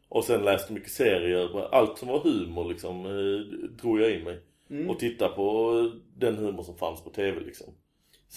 Och 0.10 0.24
sen 0.24 0.44
läste 0.44 0.74
mycket 0.74 0.92
serier. 0.92 1.74
Allt 1.76 1.98
som 1.98 2.08
var 2.08 2.20
humor 2.20 2.66
liksom 2.70 3.06
eh, 3.06 3.68
drog 3.82 4.02
jag 4.02 4.12
i 4.12 4.24
mig. 4.24 4.40
Mm. 4.70 4.90
Och 4.90 5.00
tittade 5.00 5.36
på 5.36 5.72
den 6.18 6.36
humor 6.38 6.64
som 6.64 6.78
fanns 6.78 7.04
på 7.04 7.10
tv 7.10 7.40
liksom. 7.40 7.68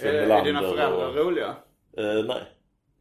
Är, 0.02 0.12
är 0.12 0.44
dina 0.44 0.60
föräldrar 0.60 1.08
och, 1.08 1.16
roliga? 1.26 1.56
Eh, 1.98 2.24
nej, 2.26 2.42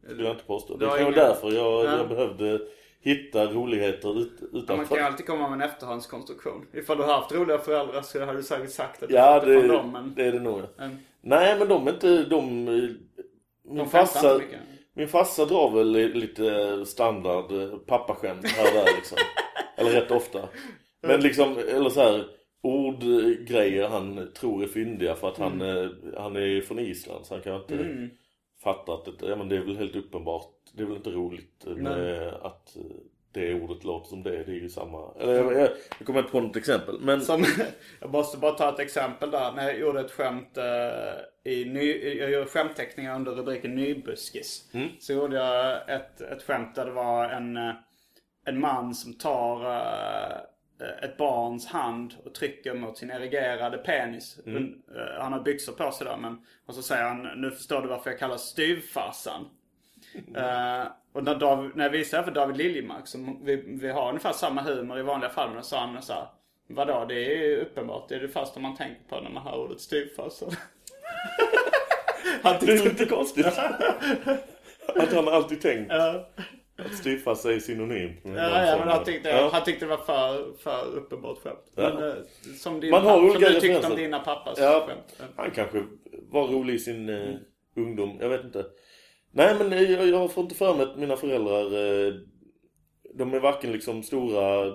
skulle 0.04 0.22
jag 0.24 0.32
inte 0.34 0.44
påstå. 0.44 0.76
Det 0.76 0.86
vara 0.86 1.00
inga- 1.00 1.10
därför 1.10 1.52
jag, 1.52 1.84
Ja. 1.84 1.96
jag 1.98 2.08
behövde 2.08 2.60
hitta 3.00 3.46
roligheter 3.46 4.20
ut, 4.20 4.32
Ja, 4.40 4.46
man 4.52 4.62
utanför. 4.62 4.84
kan 4.94 4.98
ju 4.98 5.04
alltid 5.04 5.26
komma 5.26 5.48
med 5.48 5.60
en 5.62 5.70
efterhandskonstruktion. 5.70 6.66
Ifall 6.72 6.96
du 6.96 7.02
har 7.02 7.14
haft 7.14 7.32
roliga 7.32 7.58
föräldrar 7.58 8.02
så 8.02 8.20
hade 8.24 8.38
du 8.38 8.42
säkert 8.42 8.70
sagt 8.70 9.02
att 9.02 9.08
du 9.08 9.14
Ja, 9.14 9.40
det 9.40 9.60
från 9.60 9.68
dem. 9.68 9.92
Men... 9.92 10.14
det 10.14 10.24
är 10.24 10.32
det 10.32 10.40
nog. 10.40 10.62
Mm. 10.78 10.96
Nej, 11.20 11.58
men 11.58 11.68
de 11.68 11.86
är 11.88 11.92
inte... 11.92 12.24
De, 12.24 12.68
eh, 12.68 12.74
min, 12.74 13.76
De 13.76 13.88
farsa, 13.90 14.40
min 14.94 15.08
farsa 15.08 15.44
drar 15.44 15.70
väl 15.70 15.90
li- 15.92 16.14
lite 16.14 16.86
standard 16.86 17.52
eh, 17.52 17.78
pappaskämt 17.78 18.46
här 18.48 18.64
och 18.66 18.74
där 18.86 18.96
liksom. 18.96 19.18
eller 19.76 19.90
rätt 19.90 20.10
ofta. 20.10 20.48
Men 21.02 21.20
liksom, 21.20 21.58
eller 21.58 21.90
så 21.90 22.00
här 22.00 22.24
ordgrejer 22.62 23.88
han 23.88 24.32
tror 24.34 24.62
är 24.62 24.66
fyndiga 24.66 25.14
för 25.14 25.28
att 25.28 25.38
han, 25.38 25.60
Mm. 25.62 25.84
eh, 25.84 25.90
han 26.22 26.36
är 26.36 26.60
från 26.60 26.78
Island 26.78 27.26
så 27.26 27.34
han 27.34 27.42
kan 27.42 27.56
inte 27.56 28.08
fatta 28.62 28.92
att 28.92 29.04
det, 29.04 29.26
ja, 29.28 29.36
men 29.36 29.48
det 29.48 29.56
är 29.56 29.60
väl 29.60 29.76
helt 29.76 29.96
uppenbart. 29.96 30.44
Det 30.74 30.82
är 30.82 30.86
väl 30.86 30.96
inte 30.96 31.10
roligt 31.10 31.64
med 31.66 32.28
att 32.34 32.76
det 33.32 33.54
ordet 33.54 33.84
låter 33.84 34.08
som 34.08 34.22
det. 34.22 34.30
Det 34.44 34.52
är 34.52 34.60
ju 34.60 34.68
samma. 34.68 35.12
Eller 35.20 35.32
jag, 35.34 35.52
jag, 35.52 35.68
jag 35.98 36.06
kommer 36.06 36.20
inte 36.20 36.32
på 36.32 36.40
något 36.40 36.56
exempel. 36.56 37.00
Men 37.00 37.20
Som, 37.20 37.44
jag 38.00 38.10
måste 38.10 38.38
bara 38.38 38.52
ta 38.52 38.68
ett 38.68 38.78
exempel 38.78 39.30
där. 39.30 39.52
När 39.52 39.64
jag 39.66 39.78
gjorde 39.78 40.00
ett 40.00 40.10
skämt 40.10 40.56
eh, 40.58 41.52
i 41.52 41.64
ny, 41.64 42.14
jag 42.18 42.30
gjorde 42.30 42.46
skämtteckningar 42.46 43.16
under 43.16 43.32
rubriken 43.32 43.74
nybuskis. 43.74 44.70
Så 45.00 45.12
gjorde 45.12 45.36
jag 45.36 45.90
ett, 45.90 46.20
ett 46.20 46.42
skämt 46.42 46.74
där 46.74 46.84
det 46.84 46.92
var 46.92 47.28
en, 47.28 47.56
eh, 47.56 47.74
en 48.44 48.60
man 48.60 48.94
som 48.94 49.14
tar 49.14 49.64
eh, 49.76 50.38
ett 51.02 51.16
barns 51.16 51.66
hand 51.66 52.14
och 52.24 52.34
trycker 52.34 52.74
mot 52.74 52.98
sin 52.98 53.10
erigerade 53.10 53.78
penis. 53.78 54.40
Un- 54.46 54.82
eh, 54.96 55.20
Han 55.22 55.32
har 55.32 55.40
byxor 55.40 55.72
på 55.72 55.90
sig 55.92 56.06
där 56.06 56.16
men 56.16 56.46
och 56.66 56.74
så 56.74 56.82
säger 56.82 57.04
han 57.04 57.28
nu 57.40 57.50
förstår 57.50 57.82
du 57.82 57.88
varför 57.88 58.10
jag 58.10 58.18
kallas 58.18 58.42
styvfarsan. 58.42 59.44
Eh, 60.36 60.86
och 61.12 61.24
när, 61.24 61.34
David, 61.34 61.70
när 61.74 61.84
jag 61.84 61.90
visade 61.90 62.24
för 62.24 62.30
David 62.30 62.56
Liljemark, 62.56 63.06
som 63.06 63.44
vi, 63.44 63.56
vi 63.66 63.90
har 63.90 64.08
ungefär 64.08 64.32
samma 64.32 64.62
humor 64.62 64.98
i 64.98 65.02
vanliga 65.02 65.30
fall, 65.30 65.50
men 65.54 65.62
sa 65.62 65.78
han 65.78 66.02
så 66.02 66.12
här, 66.12 66.26
Vadå, 66.70 67.04
det 67.08 67.14
är 67.14 67.36
ju 67.36 67.56
uppenbart. 67.60 68.08
Det 68.08 68.14
är 68.14 68.20
det 68.20 68.28
första 68.28 68.60
man 68.60 68.76
tänker 68.76 69.02
på 69.08 69.20
när 69.20 69.30
man 69.30 69.42
hör 69.42 69.58
ordet 69.58 69.80
styvfarsa. 69.80 70.46
han 72.42 72.56
det 72.60 72.72
är 72.72 72.78
tyckte 72.78 72.88
lite 72.88 73.06
konstigt. 73.06 73.46
att 74.94 75.12
han 75.12 75.28
alltid 75.28 75.60
tänkt 75.60 75.92
att 75.92 76.94
styvfarsa 76.94 77.52
är 77.52 77.58
synonymt 77.58 78.24
med 78.24 78.36
Ja, 78.36 78.66
ja, 78.66 78.78
men 78.78 78.88
han 78.88 79.04
tyckte, 79.04 79.28
Ja. 79.28 79.50
han 79.52 79.64
tyckte 79.64 79.84
det 79.84 79.88
var 79.96 80.04
för, 80.04 80.52
för 80.58 80.96
uppenbart 80.96 81.38
skämt. 81.42 81.72
Ja. 81.74 81.94
Men, 81.94 82.08
eh, 82.08 82.14
som 82.58 82.80
din 82.80 82.90
Man 82.90 83.02
har 83.02 83.28
pappa, 83.28 83.32
som 83.32 83.54
du 83.54 83.60
tyckte 83.60 83.86
om 83.86 83.96
dina 83.96 84.18
pappas 84.18 84.58
Ja, 84.58 84.86
skämt. 84.88 85.30
Han 85.36 85.50
kanske 85.50 85.84
var 86.30 86.46
rolig 86.46 86.74
i 86.74 86.78
sin 86.78 87.08
eh, 87.08 87.34
ungdom. 87.76 88.18
Jag 88.20 88.28
vet 88.28 88.44
inte. 88.44 88.64
Nej 89.30 89.54
men 89.58 89.72
jag, 89.92 90.08
jag 90.08 90.32
får 90.32 90.42
inte 90.42 90.54
för 90.54 90.74
mig 90.74 90.82
att 90.82 90.98
mina 90.98 91.16
föräldrar 91.16 91.64
eh, 91.64 92.14
de 93.14 93.34
är 93.34 93.40
varken 93.40 93.72
liksom 93.72 94.02
stora 94.02 94.66
eh, 94.66 94.74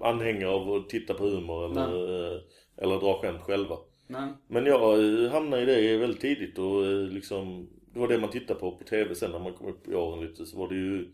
anhängare 0.00 0.50
av 0.50 0.72
att 0.72 0.88
titta 0.88 1.14
på 1.14 1.24
humor 1.24 1.64
eller, 1.70 2.34
eh, 2.34 2.40
eller 2.76 3.00
dra 3.00 3.18
skämt 3.20 3.42
själva. 3.42 3.76
Nej. 4.06 4.28
Men 4.48 4.66
jag 4.66 4.98
hamnade 5.30 5.62
i 5.62 5.66
det 5.88 5.96
väldigt 5.96 6.20
tidigt 6.20 6.58
och 6.58 6.82
liksom 7.08 7.68
Det 7.94 8.00
var 8.00 8.08
det 8.08 8.18
man 8.18 8.30
tittade 8.30 8.60
på 8.60 8.76
på 8.76 8.84
tv 8.84 9.14
sen 9.14 9.30
när 9.30 9.38
man 9.38 9.54
kom 9.54 9.66
upp 9.68 9.88
i 9.88 9.94
åren 9.94 10.26
lite 10.26 10.46
så 10.46 10.58
var 10.58 10.68
det 10.68 10.74
ju 10.74 11.12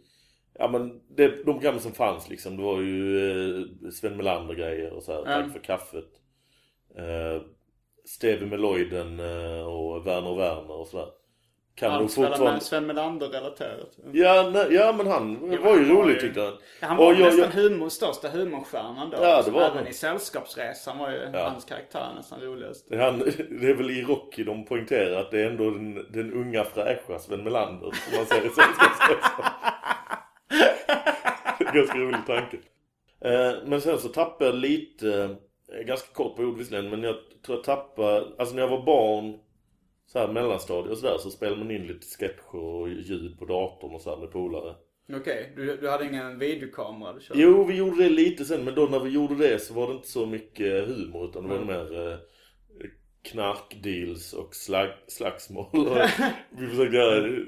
Ja 0.59 0.68
men 0.68 1.01
det, 1.16 1.29
de 1.29 1.42
programmen 1.44 1.81
som 1.81 1.92
fanns 1.92 2.31
liksom 2.31 2.57
det 2.57 2.62
var 2.62 2.81
ju 2.81 3.90
Sven 3.92 4.16
Melander 4.16 4.55
grejer 4.55 4.92
och 4.92 5.03
så 5.03 5.12
här, 5.12 5.18
Ja. 5.18 5.42
Tack 5.42 5.53
för 5.53 5.61
kaffet 5.61 6.09
eh, 6.97 7.42
Stevie 8.05 8.47
Meloiden 8.47 9.21
och 9.66 10.07
Werner 10.07 10.37
Werner 10.37 10.77
och 10.81 10.87
sådär 10.87 11.09
Kan 11.78 11.90
Allt 11.92 12.10
spelar 12.12 12.28
fortfarande 12.28 12.60
Sven 12.60 12.86
Melander-relaterat. 12.86 13.98
Ja, 14.12 14.50
nej, 14.52 14.66
ja 14.74 14.92
men 14.96 15.06
han 15.06 15.40
var 15.40 15.76
ju 15.76 15.84
han 15.86 15.96
rolig 15.96 16.14
ju- 16.14 16.20
tyckte 16.20 16.40
han 16.40 16.52
Han 16.80 16.96
var 16.96 17.06
Och 17.12 17.18
nästan 17.18 17.38
jag- 17.40 17.48
humor, 17.48 17.88
största 17.88 18.28
humorstjärnan 18.28 19.10
då. 19.10 19.16
Ja, 19.22 19.42
det 19.42 19.50
var 19.50 19.62
Även 19.62 19.76
han. 19.78 19.86
i 19.86 19.92
Sällskapsresan 19.92 20.98
var 20.98 21.10
ju 21.10 21.30
Ja. 21.32 21.48
hans 21.48 21.64
karaktär 21.64 22.06
nästan 22.16 22.40
roligast. 22.40 22.86
Det, 22.90 22.96
han, 23.02 23.18
det 23.60 23.70
är 23.70 23.74
väl 23.74 23.90
i 23.90 24.02
Rocky 24.02 24.44
de 24.44 24.64
poängterar 24.64 25.20
att 25.20 25.30
det 25.30 25.40
är 25.40 25.46
ändå 25.50 25.70
den, 25.70 25.94
den 26.12 26.32
unga 26.32 26.64
fräscha 26.64 27.18
Sven 27.18 27.44
Melander 27.44 27.90
som 27.90 28.16
man 28.16 28.26
säger 28.26 28.42
i 28.46 28.48
Sällskapsresan. 28.48 29.52
Ganska 31.74 31.98
rolig 31.98 32.26
tanke. 32.26 32.56
Eh, 33.24 33.52
men 33.66 33.80
sen 33.80 33.98
så 33.98 34.08
tappade 34.08 34.50
jag 34.50 34.54
lite, 34.54 35.36
eh, 35.78 35.84
ganska 35.86 36.14
kort 36.14 36.36
period 36.36 36.58
visserligen, 36.58 36.90
men 36.90 37.02
jag 37.02 37.14
tror 37.46 37.58
jag 37.58 37.64
tappade, 37.64 38.26
alltså 38.38 38.54
när 38.54 38.62
jag 38.62 38.68
var 38.68 38.82
barn, 38.82 39.38
så 40.12 40.18
här 40.18 40.29
mellanstadiet 40.29 40.92
och 40.92 40.99
sådär, 40.99 41.18
så 41.18 41.31
spelade 41.31 41.59
man 41.59 41.71
in 41.71 41.87
lite 41.87 42.07
sketcher 42.07 42.57
och 42.57 42.88
ljud 42.88 43.38
på 43.38 43.44
datorn 43.44 43.94
och 43.94 44.01
så 44.01 44.11
här 44.11 44.16
med 44.16 44.31
polare. 44.31 44.75
Okej, 45.12 45.53
du, 45.57 45.77
du 45.77 45.90
hade 45.90 46.05
ingen 46.05 46.38
videokamera 46.38 47.12
du 47.12 47.21
körde? 47.21 47.40
Jo, 47.40 47.64
vi 47.64 47.77
gjorde 47.77 48.03
det 48.03 48.09
lite 48.09 48.44
sen, 48.44 48.64
men 48.64 48.75
då 48.75 48.87
när 48.87 49.01
vi 49.01 49.11
gjorde 49.11 49.35
det 49.35 49.59
så 49.59 49.75
var 49.75 49.88
det 49.88 49.94
inte 49.94 50.09
så 50.09 50.27
mycket 50.27 50.88
humor 50.88 51.29
utan 51.31 51.42
det 51.42 51.49
var 51.49 51.64
mer 51.64 52.11
eh, 52.11 52.18
knarkdeals 53.23 54.33
och 54.33 54.55
slag, 54.55 54.88
slagsmål. 55.07 55.66
Och 55.73 55.97
vi 56.59 56.66
försökte 56.66 56.97
göra 56.97 57.38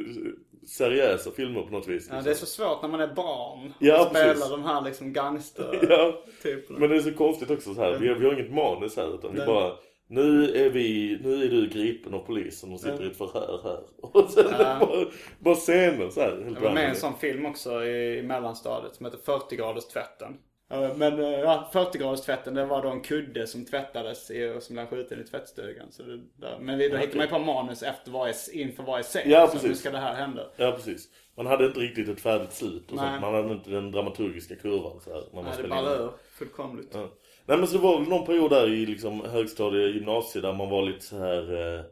seriösa 0.67 1.31
filmer 1.31 1.63
på 1.63 1.71
något 1.71 1.89
vis. 1.89 2.09
Ja, 2.11 2.15
liksom. 2.15 2.25
det 2.25 2.31
är 2.31 2.35
så 2.35 2.47
svårt 2.47 2.83
när 2.83 2.89
man 2.89 3.01
är 3.01 3.15
barn. 3.15 3.73
Ja, 3.79 4.03
och 4.03 4.11
spelar 4.11 4.35
precis. 4.35 4.51
de 4.51 4.65
här 4.65 4.83
liksom 4.83 5.13
gangster 5.13 5.79
Ja, 5.89 6.25
typerna. 6.43 6.79
men 6.79 6.91
det 6.91 6.97
är 6.97 7.01
så 7.01 7.13
konstigt 7.13 7.51
också 7.51 7.75
så 7.75 7.81
här. 7.81 7.99
Vi, 7.99 8.15
vi 8.15 8.27
har 8.27 8.33
inget 8.33 8.53
manus 8.53 8.97
här 8.97 9.15
utan 9.15 9.33
vi 9.33 9.47
bara 9.47 9.73
nu 10.11 10.55
är 10.55 10.71
vi, 10.71 11.19
nu 11.23 11.45
är 11.45 11.49
du 11.49 11.69
gripen 11.69 12.15
av 12.15 12.19
polisen 12.19 12.73
och 12.73 12.81
sitter 12.81 13.05
i 13.05 13.07
ett 13.07 13.17
förhör 13.17 13.61
här. 13.63 13.81
Och 14.23 14.31
sen 14.31 14.53
bara, 14.59 15.07
bara 15.39 15.55
scener 15.55 16.11
så 16.11 16.21
här. 16.21 16.53
Jag 16.55 16.61
var 16.61 16.73
med 16.73 16.85
i 16.85 16.87
en 16.87 16.97
sån 16.97 17.19
film 17.19 17.47
också 17.47 17.85
i, 17.85 18.19
i 18.19 18.23
mellanstadiet 18.23 18.95
som 18.95 19.07
heter 19.07 19.19
40 19.19 19.57
graders 19.57 19.85
tvätten. 19.85 20.39
Ja, 20.69 20.95
Men 20.97 21.21
eh, 21.21 21.29
ja, 21.29 21.71
40 21.73 21.99
graders 21.99 22.21
tvätten 22.21 22.55
det 22.55 22.65
var 22.65 22.83
då 22.83 22.89
en 22.89 23.01
kudde 23.01 23.47
som 23.47 23.65
tvättades 23.65 24.31
i, 24.31 24.49
och 24.49 24.63
som 24.63 24.75
blev 24.75 24.87
skjuten 24.87 25.21
i 25.21 25.25
tvättstugan. 25.25 25.93
Så 25.93 26.03
det, 26.03 26.21
där. 26.37 26.59
Men 26.61 26.79
vi, 26.79 26.89
då 26.89 26.97
hittade 26.97 27.17
man 27.17 27.27
ju 27.27 27.33
på 27.33 27.39
manus 27.39 27.83
efter 27.83 28.11
varje, 28.11 28.35
inför 28.53 28.83
varje 28.83 29.03
scen. 29.03 29.31
Ja, 29.31 29.47
så 29.47 29.53
precis. 29.53 29.69
nu 29.69 29.75
ska 29.75 29.91
det 29.91 29.99
här 29.99 30.15
hända. 30.15 30.51
Ja, 30.57 30.73
precis. 30.73 31.09
Man 31.37 31.47
hade 31.47 31.67
inte 31.67 31.81
riktigt 31.81 32.09
ett 32.09 32.21
färdigt 32.21 32.53
slut 32.53 32.91
och 32.91 32.97
Nej. 32.97 33.09
sånt. 33.09 33.21
Man 33.21 33.35
hade 33.35 33.53
inte 33.53 33.71
den 33.71 33.91
dramaturgiska 33.91 34.57
kurvan 34.57 35.01
så 35.01 35.11
här. 35.11 35.23
När 35.33 35.43
man 35.43 35.45
Nej, 35.45 35.63
det 35.63 35.69
ballar 35.69 36.05
ur 36.05 36.11
fullkomligt. 36.39 36.91
Ja. 36.95 37.11
Nej 37.51 37.59
men 37.59 37.69
så 37.69 37.77
det 37.77 37.83
var 37.83 37.99
väl 37.99 38.09
någon 38.09 38.27
period 38.27 38.51
där 38.51 38.69
i 38.69 38.87
liksom 38.87 39.21
högstadie 39.21 39.89
gymnasiet 39.89 40.43
där 40.43 40.53
man 40.53 40.71
var 40.71 40.83
lite 40.83 41.05
så 41.05 41.19
här 41.19 41.75
eh, 41.77 41.85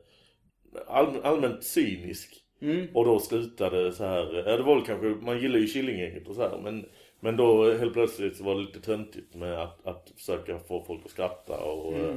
all, 0.87 1.21
allmänt 1.23 1.64
cynisk. 1.64 2.35
Och 2.94 3.05
då 3.05 3.21
slutade 3.21 3.92
så 3.92 4.05
här, 4.05 4.42
ja 4.47 4.57
det 4.57 4.62
var 4.62 4.75
väl 4.75 4.85
kanske, 4.85 5.07
man 5.07 5.40
gillar 5.40 5.59
ju 5.59 5.66
Killinggänget 5.66 6.29
och 6.29 6.35
så 6.35 6.42
här 6.42 6.61
men 6.62 6.87
Men 7.21 7.37
då 7.37 7.73
helt 7.73 7.92
plötsligt 7.92 8.37
så 8.37 8.44
var 8.44 8.55
det 8.55 8.61
lite 8.61 8.81
töntigt 8.81 9.35
med 9.35 9.62
att, 9.62 9.87
att 9.87 10.12
försöka 10.16 10.59
få 10.59 10.85
folk 10.85 11.05
att 11.05 11.11
skratta 11.11 11.59
och, 11.61 11.94
eh, 11.99 12.14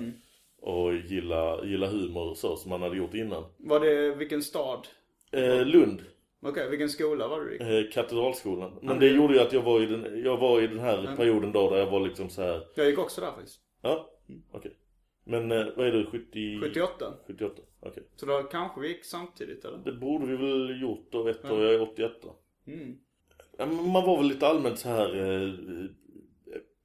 och 0.62 0.96
gilla, 0.96 1.66
gilla 1.66 1.88
humor 1.88 2.30
och 2.30 2.38
så 2.38 2.56
som 2.56 2.70
man 2.70 2.82
hade 2.82 2.98
gjort 2.98 3.14
innan. 3.14 3.44
Var 3.58 3.80
det, 3.80 4.16
vilken 4.16 4.42
stad? 4.42 4.88
Eh, 5.32 5.66
Lund, 5.66 6.02
Okej, 6.44 6.70
vilken 6.70 6.90
skola 6.90 7.28
var 7.28 7.40
du 7.42 7.56
i? 7.56 7.80
eh, 7.86 7.92
Katedralskolan. 7.92 8.80
Men 8.82 9.00
det 9.00 9.08
gjorde 9.08 9.34
ju 9.34 9.40
att 9.40 9.54
jag 9.54 9.62
var 9.62 9.82
i 9.82 9.86
den, 9.86 10.24
jag 10.24 10.38
var 10.38 10.62
i 10.62 10.68
den 10.68 10.80
här 10.80 11.16
perioden 11.16 11.52
då 11.52 11.70
där 11.70 11.78
jag 11.78 11.92
var 11.92 12.00
liksom 12.00 12.30
så 12.30 12.42
här. 12.42 12.68
Jag 12.76 12.90
gick 12.90 13.00
också 13.00 13.22
där 13.22 13.32
faktiskt. 13.32 13.62
Ja, 13.82 14.10
okej. 14.52 14.78
Men 15.24 15.52
eh, 15.52 15.66
vad 15.78 15.88
är 15.88 15.92
du, 15.92 16.06
70... 16.06 16.60
78. 16.62 17.14
78, 17.28 17.62
okej. 17.80 18.04
Så 18.16 18.26
då 18.26 18.44
kanske 18.44 18.82
vi 18.82 18.88
gick 18.88 19.06
samtidigt 19.06 19.66
eller? 19.66 19.78
Det 19.78 19.92
borde 19.92 20.26
vi 20.26 20.36
väl 20.36 20.82
gjort 20.82 21.08
då 21.12 21.28
ett 21.28 21.52
år, 21.52 21.64
jag 21.64 21.74
är 21.74 21.82
88. 21.82 22.28
Mm. 22.68 22.98
Man 23.92 24.06
var 24.06 24.18
väl 24.18 24.28
lite 24.28 24.48
allmänt 24.48 24.80
så 24.80 24.90
här 24.90 25.16
eh, 25.16 25.54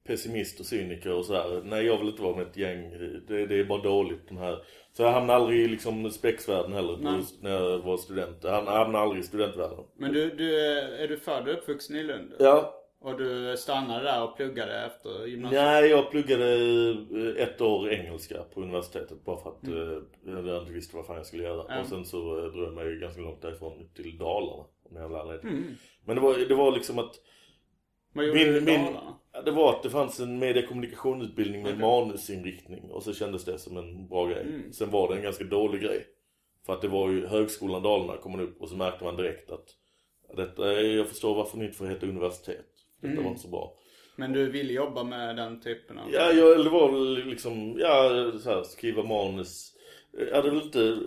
pessimist 0.07 0.59
och 0.59 0.65
cyniker 0.65 1.13
och 1.13 1.25
så 1.25 1.33
här. 1.33 1.61
Nej 1.65 1.85
jag 1.85 1.97
vill 1.97 2.07
inte 2.09 2.21
vara 2.21 2.35
med 2.35 2.47
ett 2.47 2.57
gäng, 2.57 2.89
det, 3.27 3.45
det 3.45 3.59
är 3.59 3.65
bara 3.65 3.81
dåligt 3.81 4.27
de 4.27 4.37
här. 4.37 4.65
Så 4.97 5.03
jag 5.03 5.11
hamnade 5.11 5.39
aldrig 5.39 5.59
i 5.59 5.67
liksom 5.67 6.11
spexvärlden 6.11 6.73
heller 6.73 6.97
Nej. 7.01 7.21
när 7.41 7.51
jag 7.51 7.79
var 7.79 7.97
student. 7.97 8.37
Jag 8.41 8.51
hamnade, 8.51 8.99
aldrig 8.99 9.23
i 9.23 9.27
studentvärlden. 9.27 9.85
Men 9.97 10.13
du, 10.13 10.29
du, 10.29 10.59
är 10.69 11.07
du 11.07 11.17
född 11.17 11.47
och 11.47 11.53
uppvuxen 11.53 11.95
i 11.95 12.03
Lund? 12.03 12.33
Ja, 12.39 12.73
Och 13.01 13.17
du 13.17 13.57
stannade 13.57 14.03
där 14.03 14.23
och 14.23 14.37
pluggade 14.37 14.85
efter 14.85 15.25
gymnasiet? 15.25 15.63
Nej, 15.63 15.89
jag 15.89 16.11
pluggade 16.11 16.53
eh, 16.53 17.43
ett 17.43 17.61
år 17.61 17.89
engelska 17.89 18.43
på 18.53 18.61
universitetet 18.61 19.25
bara 19.25 19.37
för 19.37 19.49
att 19.49 19.67
eh, 19.67 20.45
jag 20.47 20.61
inte 20.61 20.73
visste 20.73 20.95
vad 20.95 21.05
fan 21.05 21.15
jag 21.15 21.25
skulle 21.25 21.43
göra. 21.43 21.65
Mm. 21.65 21.81
Och 21.81 21.87
sen 21.87 22.05
så 22.05 22.37
eh, 22.37 22.43
drog 22.43 22.67
jag 22.67 22.73
mig 22.73 22.99
ganska 22.99 23.21
långt 23.21 23.41
därifrån 23.41 23.89
till 23.95 24.17
Dalarna. 24.17 24.63
Om 24.83 24.95
jag. 24.95 25.45
Mm. 25.45 25.75
Men 26.05 26.15
det 26.15 26.21
var, 26.21 26.37
det 26.37 26.55
var 26.55 26.71
liksom 26.71 26.99
att 26.99 27.15
Vad 28.17 28.25
gjorde 28.27 28.43
du 28.45 28.51
min, 28.53 28.65
min, 28.65 28.85
Dalarna? 28.85 29.13
ja, 29.33 29.41
det 29.41 29.51
var 29.51 29.69
att 29.69 29.83
det 29.83 29.89
fanns 29.89 30.19
en 30.19 30.39
mediekommunikationsutbildning 30.39 31.63
med 31.63 31.79
manusinriktning 31.79 32.91
och 32.91 33.03
så 33.03 33.13
kändes 33.13 33.45
det 33.45 33.59
som 33.59 33.77
en 33.77 34.07
bra 34.07 34.25
grej. 34.25 34.41
Mm. 34.41 34.73
Sen 34.73 34.91
var 34.91 35.09
det 35.09 35.15
en 35.15 35.23
ganska 35.23 35.43
dålig 35.43 35.81
grej. 35.81 36.07
För 36.65 36.73
att 36.73 36.81
det 36.81 36.87
var 36.87 37.09
ju 37.09 37.25
högskolan 37.27 37.83
Dalarna 37.83 38.17
kom 38.17 38.31
man 38.31 38.41
upp 38.41 38.61
och 38.61 38.69
så 38.69 38.75
märkte 38.75 39.03
man 39.03 39.15
direkt 39.17 39.51
att 39.51 39.65
detta, 40.37 40.81
jag 40.81 41.07
förstår 41.07 41.35
varför 41.35 41.57
ni 41.57 41.65
inte 41.65 41.77
får 41.77 41.85
heta 41.85 42.05
universitet. 42.05 42.65
Detta 43.01 43.11
Mm. 43.11 43.23
var 43.23 43.29
inte 43.31 43.41
så 43.43 43.47
bra. 43.49 43.73
Men 44.15 44.33
du 44.33 44.51
ville 44.51 44.73
jobba 44.73 45.03
med 45.03 45.35
den 45.35 45.61
typen 45.61 45.97
av... 45.97 46.11
Ja, 46.13 46.31
jag, 46.31 46.63
det 46.65 46.69
var 46.69 46.91
väl 46.91 47.25
liksom, 47.25 47.75
ja, 47.79 48.31
så 48.39 48.49
här, 48.49 48.63
skriva 48.63 49.03
manus. 49.03 49.73
Jag 50.29 50.35
hade 50.35 50.49
väl 50.49 50.61
inte 50.61 50.97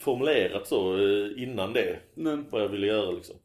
formulerat 0.00 0.66
så 0.66 0.96
eh, 0.96 1.42
innan 1.42 1.72
det, 1.72 1.98
Men, 2.14 2.46
vad 2.50 2.62
jag 2.62 2.68
ville 2.68 2.86
göra 2.86 3.10
liksom. 3.10 3.36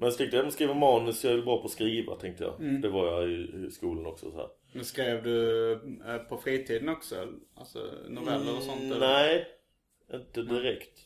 Men 0.00 0.12
jag, 0.18 0.32
men 0.32 0.52
skriva 0.52 0.74
manus, 0.74 1.24
jag 1.24 1.32
är 1.34 1.42
bra 1.42 1.58
på 1.58 1.64
att 1.64 1.70
skriva 1.70 2.14
tänkte 2.14 2.44
jag. 2.44 2.60
Mm. 2.60 2.80
Det 2.80 2.88
var 2.88 3.06
jag 3.06 3.30
i, 3.30 3.66
i 3.66 3.70
skolan 3.70 4.06
också 4.06 4.30
så 4.30 4.36
här. 4.36 4.48
men 4.72 4.84
skrev 4.84 5.22
du 5.22 5.72
eh, 6.06 6.18
på 6.18 6.36
fritiden 6.36 6.88
också? 6.88 7.14
Alltså 7.54 7.78
noveller 8.08 8.56
och 8.56 8.62
sånt? 8.62 8.82
eller? 8.82 8.98
Nej, 9.00 9.46
inte 10.14 10.42
direkt. 10.42 10.98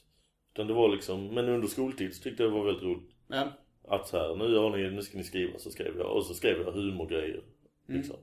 Utan 0.54 0.66
det 0.66 0.72
var 0.72 0.88
liksom, 0.88 1.26
men 1.34 1.48
under 1.48 1.68
skoltid 1.68 2.14
så 2.14 2.22
tyckte 2.22 2.42
jag 2.42 2.52
det 2.52 2.58
var 2.58 2.64
väldigt 2.64 2.84
roligt. 2.84 3.10
Ja. 3.28 3.48
Att 3.88 4.08
så 4.08 4.18
här, 4.18 4.36
nu, 4.36 4.56
har 4.56 4.76
ni, 4.76 4.90
nu 4.90 5.02
ska 5.02 5.18
ni 5.18 5.24
skriva, 5.24 5.58
så 5.58 5.70
skrev 5.70 5.98
jag. 5.98 6.16
Och 6.16 6.24
så 6.26 6.34
skrev 6.34 6.60
jag 6.60 6.72
humorgrejer. 6.72 7.42
Mm. 7.88 8.00
Liksom. 8.00 8.16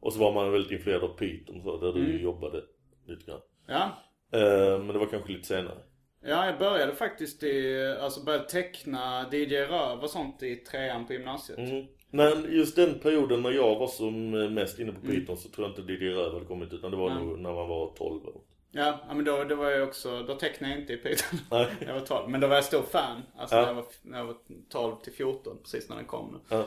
Och 0.00 0.12
så 0.12 0.18
var 0.18 0.32
man 0.32 0.52
väldigt 0.52 0.72
influerad 0.72 1.04
av 1.04 1.16
Python 1.18 1.62
så, 1.62 1.80
där 1.80 1.92
du 1.92 2.04
Mm. 2.04 2.22
jobbade 2.22 2.62
lite 3.06 3.24
grann. 3.26 3.40
Ja. 3.66 3.90
Eh, 4.38 4.78
men 4.78 4.86
det 4.88 4.98
var 4.98 5.06
kanske 5.06 5.32
lite 5.32 5.46
senare. 5.46 5.78
Ja, 6.20 6.46
jag 6.46 6.58
började 6.58 6.92
faktiskt 6.94 7.42
i, 7.42 7.84
alltså 8.00 8.24
började 8.24 8.44
teckna 8.44 9.26
DJ 9.32 9.56
Röv 9.56 10.00
och 10.00 10.10
sånt 10.10 10.42
i 10.42 10.56
trean 10.56 11.06
på 11.06 11.12
gymnasiet. 11.12 11.58
Mm. 11.58 11.86
Men 12.10 12.52
just 12.52 12.76
den 12.76 12.98
perioden 12.98 13.42
när 13.42 13.50
jag 13.50 13.78
var 13.78 13.86
som 13.86 14.30
mest 14.54 14.78
inne 14.78 14.92
på 14.92 15.00
Python 15.00 15.36
så 15.36 15.48
tror 15.48 15.66
jag 15.66 15.70
inte 15.72 15.82
Didier 15.92 16.12
Röv 16.14 16.32
hade 16.32 16.44
kommit 16.46 16.72
utan 16.72 16.90
det 16.90 16.96
var 16.96 17.14
nog 17.14 17.38
när 17.38 17.52
man 17.52 17.68
var 17.68 17.94
12 17.96 18.22
eller 18.22 18.32
något. 18.32 18.46
Ja, 18.70 18.98
men 19.08 19.24
då, 19.24 19.44
då 19.44 19.54
var 19.54 19.70
jag 19.70 19.88
också, 19.88 20.22
då 20.22 20.34
tecknade 20.34 20.72
jag 20.72 20.80
inte 20.82 20.92
i 20.92 20.96
Python. 20.96 21.38
Nej. 21.50 21.66
jag 21.86 21.94
var 21.94 22.00
12. 22.00 22.30
Men 22.30 22.40
då 22.40 22.46
var 22.46 22.54
jag 22.54 22.64
stor 22.64 22.82
fan. 22.82 23.22
Alltså 23.36 23.56
Ja. 23.56 23.60
när, 23.62 23.68
jag 23.68 23.74
var, 23.74 23.84
när 24.02 24.18
jag 24.18 24.24
var 24.26 24.36
12 24.68 24.96
till 25.02 25.12
14, 25.12 25.58
precis 25.62 25.88
när 25.88 25.96
den 25.96 26.04
kom. 26.04 26.40
Ja. 26.48 26.66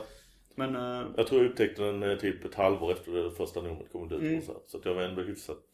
Men, 0.54 0.76
eh, 0.76 1.06
Jag 1.16 1.26
tror 1.26 1.42
jag 1.42 1.50
upptäckte 1.50 1.82
den 1.82 2.02
eh, 2.02 2.18
typ 2.18 2.44
ett 2.44 2.54
halvår 2.54 2.92
efter 2.92 3.12
det 3.12 3.30
första 3.30 3.60
numret 3.62 3.92
kommit 3.92 4.12
ut. 4.12 4.38
Och 4.38 4.44
så, 4.44 4.62
så 4.66 4.78
att 4.78 4.84
jag 4.84 4.94
var 4.94 5.02
ändå 5.02 5.22
hyfsat... 5.22 5.64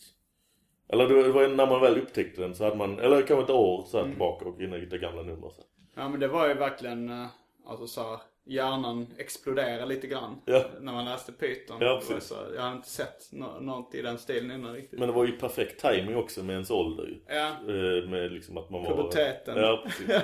Eller 0.88 1.08
det 1.08 1.32
var 1.32 1.48
när 1.48 1.66
man 1.66 1.80
väl 1.80 1.98
upptäckte 1.98 2.40
den 2.40 2.54
så 2.54 2.64
hade 2.64 2.76
man, 2.76 2.98
eller 2.98 3.22
kanske 3.22 3.44
ett 3.44 3.50
år 3.50 3.84
så 3.86 3.98
här 3.98 4.04
tillbaka 4.08 4.44
och 4.44 4.62
jag 4.62 4.78
hittade 4.78 4.98
gamla 4.98 5.22
nummer. 5.22 5.48
Så. 5.48 5.62
ja 5.96 6.08
men 6.08 6.20
det 6.20 6.28
var 6.28 6.48
ju 6.48 6.54
verkligen, 6.54 7.08
eh, 7.10 7.26
alltså 7.66 7.86
så 7.86 8.00
här, 8.02 8.18
hjärnan 8.48 9.06
exploderade 9.18 9.86
lite 9.86 10.06
grann. 10.06 10.42
Ja. 10.44 10.64
När 10.80 10.92
man 10.92 11.04
läste 11.04 11.32
Python. 11.32 11.76
Ja, 11.80 12.02
precis. 12.08 12.28
så, 12.28 12.34
jag 12.54 12.62
har 12.62 12.72
inte 12.72 12.88
sett 12.88 13.32
nå- 13.32 13.60
något 13.60 13.94
i 13.94 14.02
den 14.02 14.18
stilen 14.18 14.50
innan 14.50 14.74
riktigt. 14.74 14.98
Men 14.98 15.08
det 15.08 15.14
var 15.14 15.24
ju 15.26 15.32
perfekt 15.32 15.80
timing 15.80 16.16
också 16.16 16.42
med 16.42 16.52
ens 16.52 16.70
ålder 16.70 17.04
ju. 17.04 17.20
Ja. 17.28 17.48
Eh, 17.48 18.08
Med 18.10 18.32
liksom 18.32 18.56
att 18.56 18.70
man 18.70 18.82
var... 18.84 18.96
Puberteten. 18.96 19.56
Ja, 19.56 19.82
precis. 19.84 20.22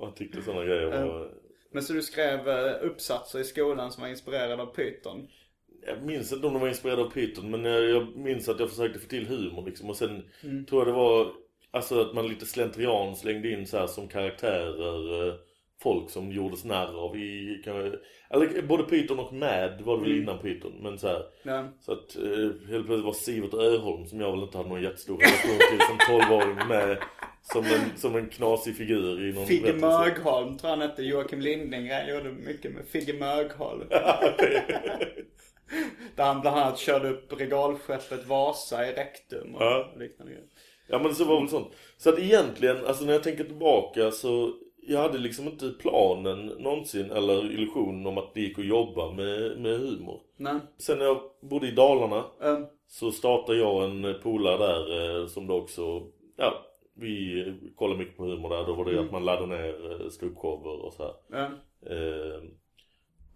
Man 0.00 0.14
tyckte 0.14 0.42
sådana 0.42 0.64
grejer 0.64 1.06
var... 1.06 1.30
Men 1.72 1.82
så 1.82 1.92
du 1.92 2.02
skrev 2.02 2.48
eh, 2.48 2.72
uppsatser 2.82 3.38
i 3.38 3.44
skolan 3.44 3.92
som 3.92 4.02
var 4.02 4.08
inspirerade 4.08 4.62
av 4.62 4.66
Python? 4.66 5.28
Jag 5.88 6.02
minns 6.06 6.32
inte 6.32 6.46
om 6.46 6.52
de 6.52 6.60
var 6.60 6.68
inspirerade 6.68 7.02
av 7.02 7.10
Python 7.10 7.50
men 7.50 7.64
jag, 7.64 7.84
jag 7.90 8.16
minns 8.16 8.48
att 8.48 8.60
jag 8.60 8.70
försökte 8.70 8.98
få 8.98 9.06
till 9.08 9.26
humor 9.26 9.66
liksom. 9.66 9.90
Och 9.90 9.96
sen 9.96 10.22
Mm. 10.44 10.64
tror 10.66 10.80
jag 10.80 10.88
det 10.88 10.92
var 10.98 11.32
alltså 11.70 12.00
att 12.00 12.14
man 12.14 12.28
lite 12.28 12.46
slentrian 12.46 13.16
slängde 13.16 13.50
in 13.50 13.66
så 13.66 13.78
här 13.78 13.86
som 13.86 14.08
karaktärer 14.08 15.28
eh, 15.28 15.34
folk 15.82 16.10
som 16.10 16.32
gjordes 16.32 16.64
narr 16.64 17.04
av 17.04 17.16
i 17.16 17.60
kan 17.64 17.76
jag, 17.76 17.92
eller 18.30 18.62
både 18.62 18.82
Python 18.82 19.18
och 19.18 19.32
Mad 19.32 19.80
var 19.80 19.96
det 19.96 20.02
väl 20.02 20.16
innan 20.22 20.38
Python 20.38 20.72
men 20.82 20.98
så 20.98 21.06
här, 21.08 21.22
Ja. 21.42 21.68
så 21.80 21.92
att 21.92 22.16
eh, 22.16 22.70
helt 22.70 22.86
plötsligt 22.86 23.04
var 23.04 23.12
Sivert 23.12 23.54
Öholm 23.54 24.06
som 24.06 24.20
jag 24.20 24.30
väl 24.32 24.42
inte 24.42 24.56
hade 24.56 24.68
någon 24.68 24.82
jättestor 24.82 25.16
relation 25.18 25.58
till 25.70 25.86
som 25.86 26.20
12-åring 26.20 26.68
med 26.68 26.98
som 27.42 27.64
en, 27.64 27.96
som 27.98 28.16
en 28.16 28.28
knasig 28.28 28.76
figur 28.76 29.28
i 29.28 29.32
någon 29.32 29.46
Figge. 29.46 29.72
Mögholm 29.72 30.58
tror 30.58 30.70
han 30.70 30.80
hette. 30.80 31.02
Joakim 31.02 31.40
Lindengren 31.40 32.08
gjorde 32.08 32.30
mycket 32.32 32.72
med 32.72 32.84
Figge 32.86 33.12
Mögholm. 33.12 33.84
Där 36.16 36.24
han 36.24 36.40
bland 36.40 36.58
annat 36.58 36.78
körde 36.78 37.10
upp 37.10 37.32
regalskeppet 37.40 38.26
Vasa 38.26 38.88
i 38.88 38.92
Rektum 38.92 39.54
och 39.54 39.62
Ja. 39.62 39.92
liknande. 39.98 40.32
Ja 40.86 40.98
men 40.98 41.14
så 41.14 41.24
var 41.24 41.40
väl 41.40 41.48
sånt. 41.48 41.68
Så 41.96 42.10
att 42.10 42.18
egentligen, 42.18 42.86
alltså 42.86 43.04
när 43.04 43.12
jag 43.12 43.22
tänker 43.22 43.44
tillbaka 43.44 44.10
så 44.10 44.52
jag 44.82 45.00
hade 45.00 45.18
liksom 45.18 45.44
inte 45.46 45.68
planen 45.68 46.46
någonsin 46.46 47.10
eller 47.10 47.44
illusionen 47.52 48.06
om 48.06 48.18
att 48.18 48.34
det 48.34 48.40
gick 48.40 48.58
att 48.58 48.64
jobba 48.66 49.12
med, 49.12 49.60
med 49.60 49.78
humor. 49.80 50.20
Nej. 50.36 50.54
Sen 50.78 50.98
när 50.98 51.04
jag 51.04 51.20
bodde 51.40 51.68
i 51.68 51.70
Dalarna 51.70 52.24
Um, 52.40 52.66
så 52.88 53.12
startade 53.12 53.58
jag 53.58 53.84
en 53.84 54.14
polare 54.22 54.56
där 54.58 55.20
eh, 55.20 55.26
som 55.26 55.46
då 55.46 55.54
också, 55.54 56.02
ja, 56.36 56.54
vi 56.94 57.44
kollade 57.76 57.98
mycket 57.98 58.16
på 58.16 58.24
humor 58.24 58.48
där. 58.48 58.66
Då 58.66 58.74
var 58.74 58.84
det 58.84 59.00
att 59.00 59.12
man 59.12 59.24
laddade 59.24 59.46
ner 59.46 59.90
eh, 60.02 60.08
ståuppshower 60.08 60.84
och 60.84 60.92
så 60.92 61.02
här. 61.02 61.44
Eh, 61.86 62.42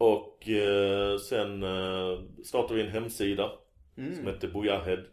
och 0.03 0.49
eh, 0.49 1.19
sen 1.19 1.63
eh, 1.63 2.21
startade 2.45 2.75
vi 2.75 2.87
en 2.87 2.93
hemsida 2.93 3.51
som 4.17 4.27
hette 4.27 4.49
Bojahed. 4.49 5.07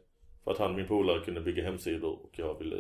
För 0.44 0.52
att 0.52 0.58
han, 0.58 0.76
min 0.76 0.88
polare, 0.88 1.20
kunde 1.26 1.42
bygga 1.42 1.64
hemsidor 1.64 2.20
och 2.24 2.34
jag 2.36 2.60
ville, 2.60 2.76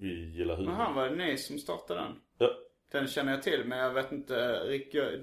vi 0.00 0.36
gillar 0.36 0.56
humor. 0.56 0.72
Jaha, 0.72 0.92
var 0.92 1.08
det 1.08 1.16
ni 1.16 1.36
som 1.36 1.58
startade 1.58 2.00
den? 2.00 2.12
Ja. 2.38 2.50
Den 2.92 3.06
känner 3.06 3.32
jag 3.32 3.42
till 3.42 3.64
men 3.64 3.78
jag 3.78 3.94
vet 3.94 4.12
inte. 4.12 4.34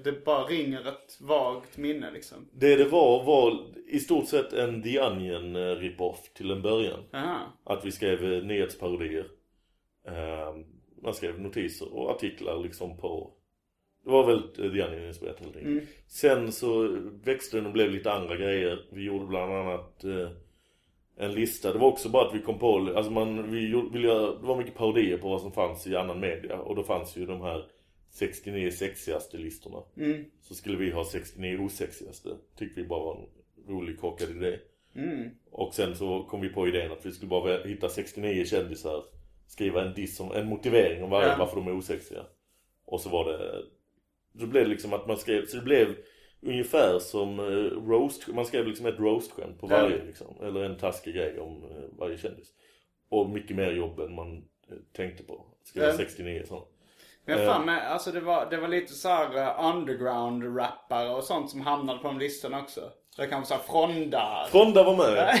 Det 0.04 0.24
bara 0.24 0.44
ringer 0.44 0.88
ett 0.88 1.20
vagt 1.20 1.78
minne 1.78 2.10
liksom. 2.10 2.48
Det 2.52 2.76
det 2.76 2.84
var 2.84 3.24
var 3.24 3.66
i 3.86 3.98
stort 3.98 4.28
sett 4.28 4.52
en 4.52 4.82
The 4.82 5.00
Onion 5.00 5.56
eh, 5.56 5.76
rip-off 5.76 6.32
till 6.34 6.50
en 6.50 6.62
början. 6.62 7.00
Jaha. 7.10 7.40
Att 7.64 7.84
vi 7.84 7.92
skrev 7.92 8.32
eh, 8.32 8.42
nyhetsparodier. 8.42 9.26
Eh, 10.06 10.54
man 11.02 11.14
skrev 11.14 11.40
notiser 11.40 11.94
och 11.94 12.10
artiklar 12.10 12.62
liksom 12.62 12.96
på... 12.96 13.32
Det 14.06 14.12
var 14.12 14.26
väldigt 14.26 14.58
eh, 14.58 14.72
The 14.72 14.82
Onion-inspirerat 14.82 15.40
helt 15.40 15.56
enkelt. 15.56 15.74
Sen 16.06 16.52
så 16.52 16.96
växte 17.24 17.56
den 17.56 17.66
och 17.66 17.72
blev 17.72 17.90
lite 17.90 18.12
andra 18.12 18.36
grejer. 18.36 18.86
Vi 18.92 19.02
gjorde 19.04 19.26
bland 19.26 19.52
annat 19.52 20.04
eh, 20.04 20.28
en 21.16 21.32
lista. 21.32 21.72
Det 21.72 21.78
var 21.78 21.88
också 21.88 22.08
bara 22.08 22.28
att 22.28 22.34
vi 22.34 22.38
kom 22.42 22.58
på... 22.58 22.92
Alltså 22.96 23.12
man, 23.12 23.50
vi 23.50 23.68
gjorde, 23.70 23.92
ville 23.98 24.08
det 24.14 24.36
var 24.40 24.56
mycket 24.56 24.74
parodier 24.74 25.18
på 25.18 25.28
vad 25.28 25.40
som 25.40 25.52
fanns 25.52 25.86
i 25.86 25.96
annan 25.96 26.20
media. 26.20 26.58
Och 26.60 26.76
då 26.76 26.82
fanns 26.82 27.16
ju 27.16 27.26
de 27.26 27.40
här 27.40 27.64
69 28.10 28.70
sexigaste 28.70 29.36
listorna. 29.36 29.82
Så 30.40 30.54
skulle 30.54 30.76
vi 30.76 30.90
ha 30.90 31.04
69 31.04 31.58
osexigaste. 31.58 32.28
Tyckte 32.58 32.80
vi 32.80 32.86
bara 32.86 33.04
var 33.04 33.14
en 33.16 33.26
rolig 33.74 34.00
korkad 34.00 34.30
idé. 34.30 34.58
Och 35.50 35.74
sen 35.74 35.96
så 35.96 36.22
kom 36.22 36.40
vi 36.40 36.48
på 36.48 36.68
idén 36.68 36.92
att 36.92 37.06
vi 37.06 37.12
skulle 37.12 37.28
bara 37.28 37.62
hitta 37.64 37.88
69 37.88 38.44
kändisar. 38.44 39.04
Skriva 39.46 39.84
en 39.84 39.94
diss 39.94 40.20
om, 40.20 40.32
en 40.32 40.46
motivering 40.48 41.04
om 41.04 41.10
varje, 41.10 41.28
Ja. 41.28 41.36
varför 41.38 41.56
de 41.56 41.66
är 41.68 41.76
osexiga. 41.76 42.22
Och 42.84 43.00
så 43.00 43.08
var 43.08 43.32
det... 43.32 43.62
Så 44.40 44.46
blev 44.46 44.64
det 44.64 44.70
liksom 44.70 44.92
att 44.92 45.06
man 45.06 45.16
skrev, 45.16 45.46
så 45.46 45.56
det 45.56 45.62
blev 45.62 45.96
ungefär 46.46 46.98
som 46.98 47.38
eh, 47.38 47.44
roast, 47.88 48.28
man 48.28 48.46
skrev 48.46 48.66
liksom 48.66 48.86
ett 48.86 48.98
roast-skämt 48.98 49.60
på 49.60 49.66
varje 49.66 49.96
Ja. 49.98 50.04
liksom. 50.06 50.36
Eller 50.42 50.64
en 50.64 50.76
taskig 50.78 51.14
grej 51.14 51.40
om 51.40 51.64
eh, 51.64 51.98
varje 51.98 52.18
kändis. 52.18 52.48
Och 53.10 53.30
mycket 53.30 53.56
mer 53.56 53.72
jobb 53.72 54.00
än 54.00 54.14
man 54.14 54.36
eh, 54.36 54.76
tänkte 54.96 55.22
på. 55.22 55.44
Skriva 55.64 55.86
Ja. 55.86 55.92
69 55.92 56.42
sådana. 56.48 56.66
Men 57.28 57.46
fan 57.46 57.64
med, 57.66 57.90
alltså 57.92 58.12
det 58.12 58.20
var, 58.20 58.50
det 58.50 58.56
var 58.56 58.68
lite 58.68 58.92
så 58.92 59.08
här 59.08 59.36
eh, 59.36 59.74
underground 59.74 60.58
rappare 60.58 61.08
och 61.10 61.24
sånt 61.24 61.50
som 61.50 61.60
hamnade 61.60 61.98
på 61.98 62.08
de 62.08 62.18
listorna 62.18 62.60
också. 62.60 62.80
Så 63.10 63.22
det 63.22 63.28
kanske 63.28 63.48
såhär 63.54 63.62
Fronda. 63.62 64.46
Fronda 64.50 64.82
var 64.84 64.96
med. 64.96 65.40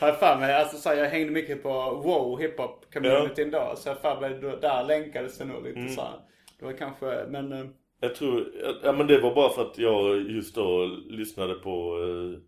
Har 0.00 0.08
jag 0.08 0.18
för 0.18 0.36
mig. 0.40 0.54
Alltså 0.54 0.76
så 0.76 0.88
här, 0.88 0.96
jag 0.96 1.10
hängde 1.10 1.32
mycket 1.32 1.62
på 1.62 1.70
wow 2.04 2.40
hiphop 2.40 2.92
communityn 2.94 3.50
då. 3.50 3.74
Så 3.76 3.88
jag 3.88 3.98
för 3.98 4.20
mig 4.20 4.30
där 4.60 4.84
länkades 4.84 5.38
det 5.38 5.44
nog 5.44 5.64
lite 5.64 5.78
Mm. 5.78 5.92
så 5.92 6.00
här. 6.00 6.20
Det 6.64 6.70
var 6.72 6.78
kanske, 6.78 7.26
men... 7.28 7.52
eh, 7.52 7.66
Jag 8.00 8.14
tror, 8.14 8.52
ja 8.82 8.92
men 8.92 9.06
det 9.06 9.20
var 9.20 9.34
bara 9.34 9.50
för 9.50 9.62
att 9.62 9.78
jag 9.78 10.30
just 10.30 10.54
då 10.54 10.86
lyssnade 11.08 11.54
på, 11.54 11.98
eh, 11.98 12.40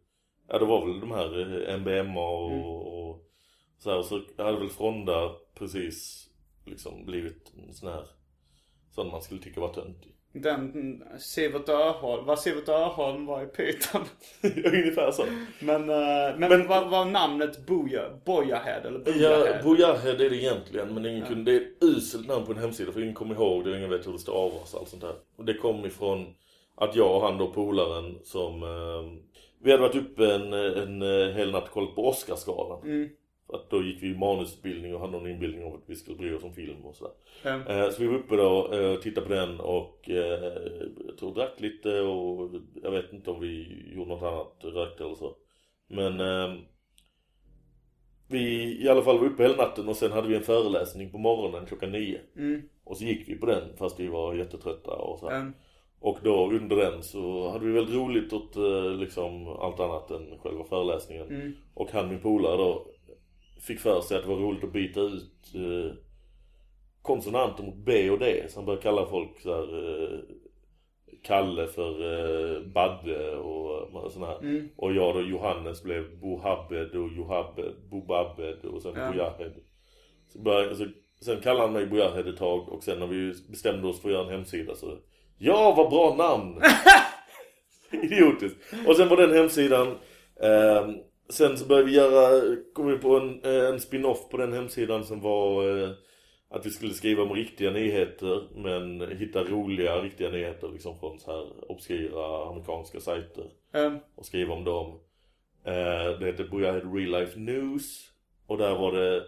ja 0.48 0.59
det 0.59 0.64
var 0.64 0.87
väl 0.87 1.00
de 1.00 1.11
här 1.11 1.40
eh, 1.68 1.74
MBMA 1.81 2.29
och, 2.29 3.09
och 3.11 3.26
så 3.79 3.90
här, 3.90 4.02
så 4.02 4.22
hade 4.38 4.59
väl 4.59 4.68
Fronda 4.68 5.35
precis 5.55 6.29
liksom 6.66 7.07
blivit 7.07 7.52
en 7.68 7.74
sån 7.74 7.88
här, 7.88 8.07
sån 8.90 9.11
man 9.11 9.22
skulle 9.22 9.40
tycka 9.40 9.61
var 9.61 9.74
töntig. 9.74 10.15
Den 10.42 10.70
mm, 10.75 11.03
Sivert 11.18 11.68
Öholm, 11.68 12.27
vad 12.27 12.38
Sivert 12.38 12.68
Öholm 12.68 13.27
var 13.27 13.42
i 13.42 13.46
Python. 13.46 14.05
Ungefär 14.42 15.11
så. 15.11 15.25
Men, 15.61 15.90
eh, 15.90 16.38
men, 16.38 16.51
Men- 16.51 16.66
vad 16.68 16.90
var 16.90 17.05
namnet 17.05 17.66
Boja, 17.66 18.03
Bojahead 18.25 18.81
eller 18.81 18.99
Ja, 19.07 19.12
Bojahead? 19.12 19.62
Bojahed 19.64 20.20
är 20.20 20.31
det 20.31 20.37
egentligen 20.37 20.94
men 20.94 21.07
ingen 21.07 21.27
kunde, 21.27 21.53
det 21.53 21.57
är 21.57 21.61
ett 21.61 21.83
uselt 21.85 22.29
namn 22.29 22.46
på 22.46 22.53
en 22.53 22.59
hemsida 22.59 22.92
för 22.92 23.01
ingen 23.01 23.14
kommer 23.14 23.35
ihåg 23.35 23.64
det 23.64 23.70
och 23.70 23.77
ingen 23.77 23.90
vet 23.90 24.07
hur 24.07 24.12
det 24.12 24.18
stavas 24.18 24.75
och 24.75 24.81
allt 24.81 24.88
sånt 24.88 25.03
där. 25.03 25.14
Och 25.37 25.44
det 25.44 25.55
kom 25.55 25.85
ifrån 25.87 26.27
att 26.77 26.96
jag 26.96 27.16
och 27.16 27.22
han 27.22 27.38
då 27.38 27.46
polaren 27.53 28.18
som, 28.25 28.62
eh, 28.62 29.22
vi 29.62 29.70
hade 29.70 29.83
varit 29.83 29.96
uppe 29.96 30.35
en, 30.35 30.53
en, 30.53 31.03
eh, 31.03 31.35
hel 31.35 31.53
natt 31.53 31.64
och 31.64 31.70
kollat 31.70 31.94
på 31.94 32.09
Oscarsgalan. 32.09 32.81
För 32.81 32.88
att 33.48 33.70
då 33.70 33.82
gick 33.82 34.02
vi 34.02 34.06
i 34.06 34.18
manusutbildning 34.18 34.94
och 34.94 35.00
hade 35.00 35.12
någon 35.12 35.30
inbildning 35.30 35.64
om 35.64 35.74
att 35.74 35.85
vi 35.87 35.96
skulle 35.96 36.16
bry 36.16 36.35
oss 36.35 36.44
om 36.44 36.54
film 36.54 36.85
och 36.85 36.96
sådär. 36.96 37.12
Mm. 37.44 37.66
Eh, 37.66 37.90
Så 37.90 38.02
vi 38.02 38.09
var 38.09 38.14
uppe 38.14 38.37
då 38.37 38.48
och 38.48 39.02
tittade 39.02 39.26
på 39.26 39.32
den 39.32 39.61
och 39.61 40.11
eh, 40.11 40.52
jag 41.06 41.18
tror 41.18 41.35
drack 41.35 41.61
lite 41.61 42.00
och 42.00 42.50
jag 42.82 42.90
vet 42.90 43.12
inte 43.12 43.30
om 43.30 43.40
vi 43.40 43.82
gjorde 43.94 44.09
något 44.09 44.22
annat, 44.22 44.74
rökte 44.74 45.04
eller 45.04 45.14
så. 45.14 45.37
Men 45.88 46.20
eh, 46.20 46.54
vi 48.28 48.76
i 48.85 48.88
alla 48.88 49.02
fall 49.02 49.18
var 49.18 49.26
uppe 49.26 49.42
hela 49.42 49.56
natten 49.56 49.88
och 49.88 49.96
sen 49.96 50.12
hade 50.12 50.28
vi 50.28 50.37
en 50.37 50.42
föreläsning 50.42 51.11
på 51.11 51.18
morgonen 51.18 51.66
klockan 51.66 51.92
nio. 51.92 52.20
Och 52.85 52.96
så 52.96 53.04
gick 53.04 53.28
vi 53.28 53.35
på 53.35 53.46
den 53.46 53.76
fast 53.76 54.00
vi 54.00 54.09
var 54.09 54.35
jättetrötta 54.35 54.90
och 54.90 55.18
så. 55.18 55.28
Mm. 55.30 55.52
Och 56.00 56.18
då 56.22 56.50
under 56.50 56.76
den 56.76 57.02
så 57.02 57.48
hade 57.50 57.66
vi 57.66 57.72
väldigt 57.72 57.94
roligt 57.96 58.32
åt 58.32 58.56
eh, 58.56 58.90
liksom 58.98 59.48
allt 59.48 59.80
annat 59.80 60.11
än 60.11 60.38
själva 60.38 60.64
föreläsningen. 60.64 61.26
Och 61.74 61.90
han 61.92 62.09
min 62.09 62.20
polare 62.20 62.57
då 62.57 62.86
fick 63.61 63.80
för 63.80 64.00
sig 64.00 64.16
att 64.16 64.22
det 64.22 64.28
var 64.28 64.36
roligt 64.36 64.64
att 64.64 64.72
byta 64.72 65.00
ut 65.00 65.54
eh, 65.54 65.94
konsonanter 67.02 67.64
mot 67.64 67.76
B 67.76 68.11
och 68.11 68.18
D. 68.18 68.44
Så 68.48 68.59
han 68.59 68.64
började 68.66 68.82
kalla 68.82 69.07
folk 69.07 69.40
så 69.40 69.54
här, 69.54 70.02
eh, 70.02 70.18
Kalle 71.22 71.66
för 71.66 71.90
eh, 72.02 72.62
Badde 72.62 73.36
och 73.36 74.12
sådana 74.12 74.32
här. 74.32 74.38
Och 74.76 74.92
jag 74.94 75.14
då 75.14 75.20
Johannes 75.20 75.82
blev 75.82 76.18
Bohabed 76.20 76.90
och 76.94 77.09
Johabed, 77.16 77.74
Bobabed 77.90 78.64
och 78.64 78.82
sen 78.82 78.92
Ja. 78.96 79.11
Bojahed. 79.12 79.52
Så 80.32 80.38
började, 80.38 80.76
så, 80.76 80.86
sen 81.20 81.40
kallade 81.40 81.64
han 81.64 81.72
mig 81.72 81.86
Bojahed 81.86 82.28
ett 82.28 82.36
tag 82.36 82.68
och 82.68 82.84
sen 82.84 82.98
när 82.98 83.07
vi 83.07 83.34
bestämde 83.50 83.88
oss 83.88 84.00
för 84.02 84.09
att 84.09 84.14
göra 84.14 84.24
en 84.26 84.32
hemsida 84.32 84.74
så 84.74 84.98
Ja, 85.38 85.74
vad 85.76 85.90
bra 85.90 86.14
namn! 86.16 86.61
Idiotiskt. 88.02 88.59
Och 88.86 88.96
sen 88.96 89.09
var 89.09 89.16
den 89.16 89.32
hemsidan 89.32 89.86
eh, 90.42 90.88
sen 91.29 91.59
så 91.59 91.66
började 91.66 91.87
vi 91.87 91.97
göra, 91.97 92.57
kom 92.72 92.87
vi 92.87 92.99
på 92.99 93.16
en, 93.16 93.43
eh, 93.43 93.68
en 93.68 93.81
spin-off 93.81 94.29
på 94.31 94.37
den 94.37 94.53
hemsidan 94.53 95.05
som 95.05 95.20
var 95.20 95.79
eh, 95.83 95.91
att 96.49 96.66
vi 96.66 96.70
skulle 96.70 96.95
skriva 96.95 97.22
om 97.22 97.33
riktiga 97.33 97.70
nyheter 97.70 98.49
men 98.55 99.16
hitta 99.18 99.45
roliga 99.45 100.03
riktiga 100.03 100.31
nyheter 100.31 100.68
liksom 100.72 100.99
från 100.99 101.18
så 101.18 101.33
här 101.33 101.70
obskyra 101.70 102.51
amerikanska 102.51 103.01
sajter 103.01 103.45
Ehm, 103.77 103.99
och 104.14 104.27
skriva 104.27 104.55
om 104.55 104.64
dem. 104.64 105.01
Eh, 105.64 106.18
det 106.18 106.27
hette 106.27 106.45
Boyard 106.45 106.95
Real 106.95 107.20
Life 107.20 107.39
News 107.39 108.11
och 108.47 108.59
där 108.59 108.74
var 108.74 108.93
det 108.93 109.24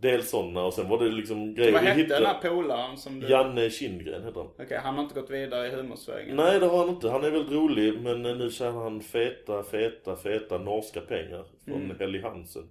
dels 0.00 0.30
sådana 0.30 0.64
och 0.64 0.74
sen 0.74 0.88
var 0.88 1.04
det 1.04 1.08
liksom 1.10 1.54
grejer 1.54 1.72
vad 1.72 1.82
hette 1.82 2.14
den 2.14 2.26
här 2.26 2.38
polaren 2.42 2.96
som 2.96 3.20
du... 3.20 3.28
Janne 3.28 3.70
Kindgren 3.70 4.24
heter 4.24 4.40
han. 4.40 4.50
Okej, 4.58 4.78
han 4.82 4.94
har 4.94 5.02
inte 5.02 5.20
gått 5.20 5.30
vidare 5.30 5.66
i 5.66 5.70
humorsvängen. 5.70 6.36
Nej 6.36 6.60
det 6.60 6.66
har 6.66 6.78
han 6.78 6.88
inte. 6.88 7.10
Han 7.10 7.24
är 7.24 7.30
väldigt 7.30 7.52
rolig 7.52 8.00
men 8.02 8.26
eh, 8.26 8.36
nu 8.36 8.50
tjänar 8.50 8.82
han 8.82 9.00
feta, 9.00 9.62
feta, 9.62 10.16
feta 10.16 10.58
norska 10.58 11.00
pengar 11.00 11.44
från 11.64 11.96
Helly 11.98 12.20
Hansen. 12.20 12.62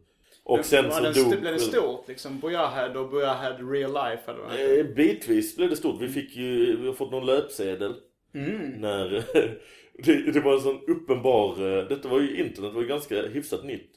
Och 0.43 0.65
sen 0.65 0.85
var 0.85 0.91
så 0.91 1.03
den, 1.03 1.13
dog... 1.13 1.41
Blev 1.41 1.53
det 1.53 1.59
stort 1.59 2.07
liksom? 2.07 2.39
Bojahed 2.39 2.97
och 2.97 3.09
Bojahed 3.09 3.71
real 3.71 3.93
life 3.93 4.31
eller 4.31 4.39
vad 4.39 4.51
det? 4.51 4.79
Eh, 4.79 4.85
bitvis 4.85 5.55
blev 5.55 5.69
det 5.69 5.75
stort. 5.75 6.01
Vi 6.01 6.09
fick 6.09 6.35
ju, 6.35 6.77
vi 6.81 6.87
har 6.87 6.93
fått 6.93 7.11
någon 7.11 7.25
löpsedel. 7.25 7.93
När, 8.77 9.09
det, 10.03 10.31
det 10.31 10.39
var 10.39 10.53
en 10.53 10.61
sån 10.61 10.81
uppenbar, 10.87 11.77
eh, 11.77 11.87
detta 11.87 12.09
var 12.09 12.19
ju 12.19 12.43
internet 12.43 12.73
var 12.73 12.81
ju 12.81 12.87
ganska 12.87 13.21
hyfsat 13.21 13.65
nytt. 13.65 13.91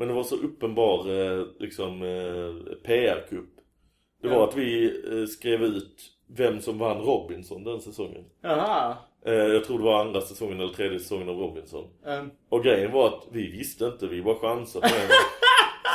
Men 0.00 0.08
det 0.08 0.14
var 0.14 0.22
så 0.22 0.36
uppenbar 0.36 0.98
eh, 1.10 1.46
liksom 1.58 2.02
eh, 2.02 2.74
PR-kupp. 2.84 3.50
Det 4.22 4.28
var 4.28 4.48
att 4.48 4.56
vi 4.56 4.86
eh, 5.20 5.26
skrev 5.26 5.62
ut 5.64 5.96
vem 6.26 6.60
som 6.60 6.78
vann 6.78 6.98
Robinson 7.02 7.64
den 7.64 7.80
säsongen. 7.80 8.24
Jaha. 8.42 8.96
Jag 9.24 9.64
tror 9.64 9.78
det 9.78 9.84
var 9.84 10.00
andra 10.00 10.20
säsongen 10.20 10.60
eller 10.60 10.72
tredje 10.72 10.98
säsongen 10.98 11.28
av 11.28 11.36
Robinson. 11.36 11.84
Ehm, 12.06 12.30
Och 12.48 12.62
grejen 12.64 12.92
var 12.92 13.06
att 13.08 13.26
vi 13.32 13.50
visste 13.50 13.84
inte, 13.86 14.06
vi 14.06 14.22
bara 14.22 14.34
chansade 14.38 14.88
på 14.88 14.94
en 14.94 15.08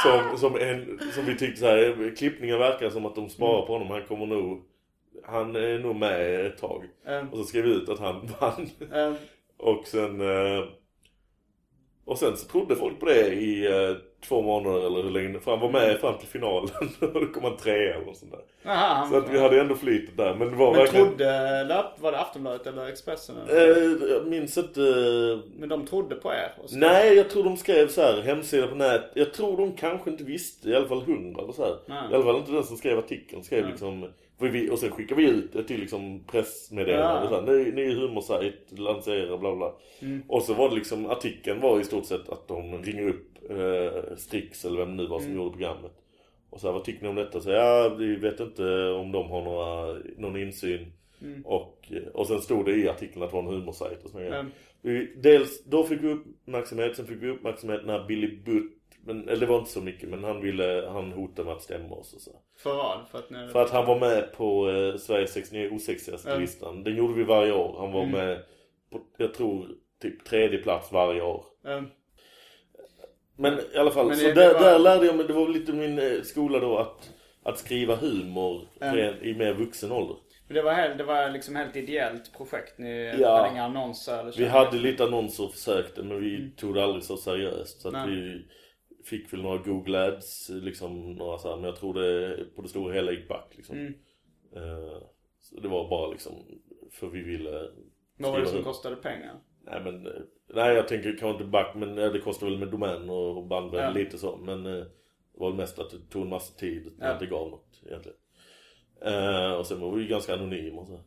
som, 0.30 0.38
som, 0.38 0.62
en, 0.62 1.00
som 1.14 1.26
vi 1.26 1.38
tyckte 1.38 1.60
så 1.60 1.66
här, 1.66 2.16
klippningen 2.16 2.60
verkar 2.60 2.90
som 2.90 3.06
att 3.06 3.16
de 3.16 3.30
sparar 3.30 3.66
på 3.66 3.74
honom, 3.74 3.88
han 3.88 4.06
kommer 4.06 4.26
nog 4.26 4.64
Han 5.24 5.56
är 5.56 5.80
nog 5.80 5.96
med 5.96 6.46
ett 6.46 6.58
tag. 6.58 6.84
ehm, 7.08 7.30
Och 7.30 7.38
så 7.38 7.44
skrev 7.44 7.64
vi 7.64 7.72
ut 7.72 7.90
att 7.90 8.00
han 8.00 8.30
vann. 8.40 8.70
ehm, 8.94 9.16
Och 9.58 9.88
sen 9.88 10.22
Och 12.06 12.18
sen 12.18 12.38
så 12.38 12.48
trodde 12.48 12.76
folk 12.76 13.00
på 13.00 13.06
det 13.06 13.28
i 13.34 13.66
eh, 13.66 13.96
två 14.28 14.42
månader 14.42 14.86
eller 14.86 15.04
hur 15.04 15.10
länge 15.10 15.40
För 15.40 15.52
han 15.52 15.60
var 15.60 15.70
med 15.70 16.00
fram 16.00 16.18
till 16.18 16.28
finalen 16.28 16.70
och 17.02 17.14
då 17.14 17.26
kom 17.26 17.44
han 17.44 17.58
trea 17.58 17.96
eller 17.96 18.14
sånt 18.14 18.32
där. 18.32 18.74
Han 18.76 19.10
Så 19.10 19.18
att 19.18 19.30
vi 19.30 19.40
hade 19.40 19.60
ändå 19.62 19.76
flytet 19.76 20.18
där. 20.18 20.36
Men 20.36 20.50
det 20.50 20.56
var 20.56 20.72
Men 20.72 20.80
verkligen 20.80 21.08
trodde, 21.08 21.64
löp, 21.64 21.86
var 22.00 22.12
det 22.12 22.20
Aftonbladet 22.20 22.68
eller 22.68 22.88
Expressen? 22.88 23.36
Eller? 23.48 23.72
eh, 24.06 24.10
Jag 24.12 24.28
minns 24.28 24.58
inte 24.58 24.80
Men 25.58 25.70
de 25.70 25.88
trodde 25.88 26.16
på 26.16 26.30
er? 26.32 26.52
Så- 26.66 26.78
Nej, 26.78 27.14
jag 27.16 27.30
tror 27.30 27.44
de 27.44 27.58
skrev 27.58 27.88
så 27.88 28.02
här 28.02 28.22
hemsida 28.22 28.68
på 28.68 28.76
nät. 28.76 29.02
Jag 29.14 29.34
tror 29.34 29.58
de 29.58 29.72
kanske 29.72 30.10
inte 30.10 30.24
visste, 30.24 30.70
i 30.70 30.76
alla 30.76 30.88
fall 30.88 31.02
hundra 31.02 31.42
eller 31.44 31.54
så 31.54 31.64
här. 31.64 31.76
Nej. 31.86 32.12
I 32.12 32.16
alla 32.16 32.24
fall 32.24 32.36
inte 32.38 32.52
den 32.52 32.64
som 32.64 32.78
skrev 32.78 32.98
artikeln. 33.00 33.44
Skrev 33.44 33.68
liksom, 33.70 34.02
för 34.02 34.10
vi, 34.40 34.70
och 34.70 34.80
sen 34.80 34.92
skickade 34.92 35.22
vi 35.22 35.30
ut 35.30 35.54
det 35.54 35.64
till 35.64 35.80
liksom 35.80 36.24
pressmeddelande. 36.28 37.36
Ja. 37.36 37.42
Ny, 37.42 37.72
ny 37.72 37.94
humorsajt, 37.96 38.80
lansera, 38.80 39.38
bla 39.38 39.56
bla. 39.56 39.74
Mm. 40.00 40.24
Och 40.28 40.42
så 40.44 40.54
var 40.54 40.70
det 40.70 40.76
liksom, 40.76 41.06
artikeln 41.06 41.62
var 41.62 41.80
i 41.80 41.84
stort 41.84 42.06
sett 42.06 42.30
att 42.30 42.48
de 42.48 42.84
ringer 42.84 43.08
upp 43.10 43.28
eh, 43.50 44.16
Strix 44.18 44.66
eller 44.66 44.78
vem 44.78 44.96
nu 44.96 45.08
var 45.08 45.20
som 45.20 45.28
Mm. 45.28 45.38
gjorde 45.38 45.52
programmet. 45.52 45.92
Och 46.50 46.60
så 46.62 46.68
här, 46.68 46.74
vad 46.74 46.84
tycker 46.84 47.04
ni 47.04 47.10
om 47.10 47.16
detta? 47.16 47.42
Så 47.42 47.50
ja, 47.50 47.96
vi 48.00 48.16
vet 48.16 48.40
inte 48.40 48.90
om 48.90 49.12
de 49.12 49.30
har 49.30 49.42
några, 49.42 50.00
någon 50.18 50.38
insyn. 50.42 50.92
Mm. 51.22 51.42
Och, 51.46 51.92
och 52.14 52.28
sen 52.28 52.42
stod 52.42 52.66
det 52.66 52.76
i 52.76 52.90
artikeln 52.90 53.24
att 53.24 53.30
det 53.30 53.36
var 53.36 53.44
en 53.44 53.50
humorsajt 53.60 54.04
och 54.04 54.12
grejer. 54.20 54.46
Mm. 54.84 55.08
Dels, 55.18 55.64
då 55.64 55.84
fick 55.84 56.02
vi 56.04 56.08
uppmärksamhet, 56.14 56.96
sen 56.96 57.08
fick 57.08 57.24
vi 57.24 57.30
uppmärksamhet 57.30 57.86
när 57.86 58.06
Billy 58.08 58.38
Butt, 58.46 58.72
men, 59.06 59.30
eller 59.30 59.40
det 59.40 59.46
var 59.46 59.60
inte 59.60 59.72
så 59.72 59.82
mycket, 59.82 60.10
men 60.10 60.24
han 60.24 60.42
ville, 60.42 60.88
han 60.92 61.12
hotade 61.12 61.46
med 61.46 61.54
att 61.56 61.62
stämma 61.64 61.96
oss 61.96 62.14
och 62.14 62.22
så. 62.22 62.32
För 62.58 62.76
vad? 62.76 63.00
För 63.12 63.20
att. 63.20 63.52
För 63.52 63.62
att 63.64 63.70
han 63.72 63.86
var 63.86 64.00
med 64.00 64.32
på 64.34 64.70
eh, 64.70 64.98
Sveriges 64.98 65.34
69 65.34 65.70
osexigaste 65.76 66.30
Mm. 66.30 66.42
listan. 66.42 66.84
Den 66.84 66.96
gjorde 66.96 67.14
vi 67.14 67.24
varje 67.24 67.52
år. 67.54 67.76
Han 67.80 67.92
var 67.92 68.04
Mm. 68.04 68.12
med 68.12 68.40
på, 68.92 69.02
jag 69.18 69.34
tror, 69.34 69.68
typ 70.02 70.26
tredje 70.26 70.58
plats 70.58 70.92
varje 70.92 71.22
år. 71.22 71.46
Ehm, 71.68 71.88
Men 73.38 73.60
i 73.74 73.78
alla 73.78 73.92
fall, 73.92 74.08
Men 74.08 74.18
så 74.18 74.32
där, 74.32 74.54
var- 74.54 74.60
där 74.62 74.80
lärde 74.80 75.06
jag 75.06 75.16
mig, 75.16 75.28
det 75.28 75.34
var 75.34 75.48
lite 75.50 75.74
min 75.74 76.00
eh, 76.00 76.22
skola 76.24 76.60
då 76.60 76.78
att, 76.78 77.10
att 77.44 77.58
skriva 77.58 77.96
humor 77.96 78.68
Mm. 78.82 79.16
i 79.24 79.34
mer 79.34 79.54
vuxen 79.54 79.92
ålder. 79.92 80.16
Men 80.48 80.56
det 80.56 80.62
var, 80.62 80.74
helt, 80.74 80.98
det 80.98 81.04
var 81.04 81.30
liksom 81.30 81.56
helt 81.56 81.76
ideellt 81.76 82.34
projekt. 82.38 82.78
Ni 82.78 83.16
Ja. 83.20 83.38
hade 83.38 83.50
inga 83.52 83.64
annonser 83.64 84.20
eller 84.20 84.32
Vi 84.32 84.46
hade 84.46 84.78
lite 84.78 85.04
annonser 85.04 85.44
och 85.44 85.52
försökte 85.54 86.04
men 86.04 86.22
vi 86.22 86.52
tog 86.58 86.74
det 86.76 86.84
aldrig 86.84 87.04
så 87.04 87.18
seriöst. 87.18 87.82
Så 87.82 87.90
Mm. 87.90 88.10
Vi 88.10 88.46
fick 89.06 89.34
väl 89.34 89.42
några 89.42 89.58
Google 89.58 90.08
Ads, 90.08 90.50
liksom 90.50 91.14
några 91.14 91.38
så 91.38 91.50
här, 91.50 91.56
men 91.56 91.66
jag 91.66 91.76
tror 91.76 91.94
det 91.94 92.38
på 92.56 92.62
det 92.62 92.68
stora 92.70 92.94
hela 92.94 93.12
gick 93.12 93.28
back 93.28 93.54
liksom. 93.56 93.76
Mm. 93.78 93.94
Eh, 94.56 94.98
så 95.40 95.60
det 95.60 95.68
var 95.68 95.90
bara 95.90 96.12
liksom 96.12 96.34
för 96.92 97.08
vi 97.08 97.22
ville 97.24 97.70
Vad 98.18 98.32
var 98.32 98.40
det 98.40 98.46
som 98.48 98.64
kostade 98.64 98.96
pengar? 98.96 99.36
Nej 99.66 99.82
men, 99.84 100.06
eh, 100.08 100.14
nej 100.54 100.76
jag 100.76 100.88
tänker 100.88 101.10
kanske 101.10 101.30
inte 101.30 101.44
back 101.46 101.76
men 101.76 101.96
det 101.96 102.20
kostar 102.20 102.48
väl 102.48 102.58
med 102.60 102.68
domän 102.68 103.10
och 103.10 103.46
bandbredd 103.48 103.84
Ja. 103.84 103.90
lite 103.90 104.18
så. 104.18 104.38
Men 104.38 104.66
eh, 104.66 104.72
det 105.34 105.40
var 105.40 105.54
mest 105.54 105.80
att 105.80 105.90
det 105.92 105.98
tog 106.10 106.22
en 106.24 106.30
massa 106.30 106.60
tid 106.60 106.88
och 106.88 106.94
Ja. 107.00 107.14
inte 107.14 107.26
gav 107.26 107.50
något 107.50 107.82
egentligen. 107.86 108.18
Eh, 109.02 109.54
och 109.54 109.66
sen 109.68 109.80
var 109.80 109.92
vi 109.92 110.02
ju 110.02 110.08
ganska 110.08 110.34
anonyma 110.34 110.82
och 110.82 110.88
så. 110.88 111.00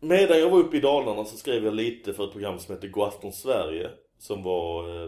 Medan 0.00 0.38
jag 0.40 0.50
var 0.50 0.58
uppe 0.58 0.76
i 0.76 0.80
Dalarna 0.80 1.24
så 1.24 1.36
skrev 1.36 1.64
jag 1.64 1.74
lite 1.74 2.12
för 2.12 2.24
ett 2.24 2.32
program 2.32 2.58
som 2.58 2.74
heter 2.74 2.88
Godafton 2.88 3.32
Sverige. 3.32 3.90
Som 4.18 4.42
var 4.42 5.04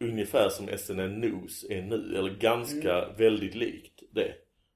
ungefär 0.00 0.48
som 0.48 0.68
SNN 0.78 1.20
News 1.20 1.64
är 1.70 1.82
nu. 1.82 2.14
Eller 2.18 2.30
ganska 2.30 3.02
Mm. 3.04 3.16
väldigt 3.16 3.54
likt 3.54 4.02
det. 4.10 4.32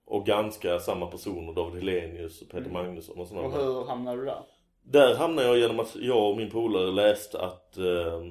Och 0.06 0.26
ganska 0.26 0.78
samma 0.78 1.06
personer, 1.06 1.52
David 1.54 1.82
Helenius 1.82 2.42
och 2.42 2.48
Peter 2.48 2.70
Magnusson 2.70 3.18
och 3.20 3.28
sådana 3.28 3.46
Mm. 3.46 3.58
Och 3.60 3.64
hur 3.64 3.84
hamnade 3.86 4.16
du 4.20 4.24
där? 4.24 4.42
där 4.82 5.14
hamnade 5.14 5.48
jag 5.48 5.58
genom 5.58 5.80
att 5.80 5.96
jag 5.96 6.30
och 6.30 6.36
min 6.36 6.50
polare 6.50 6.90
läste 6.92 7.40
att, 7.40 7.76
eh, 7.78 8.22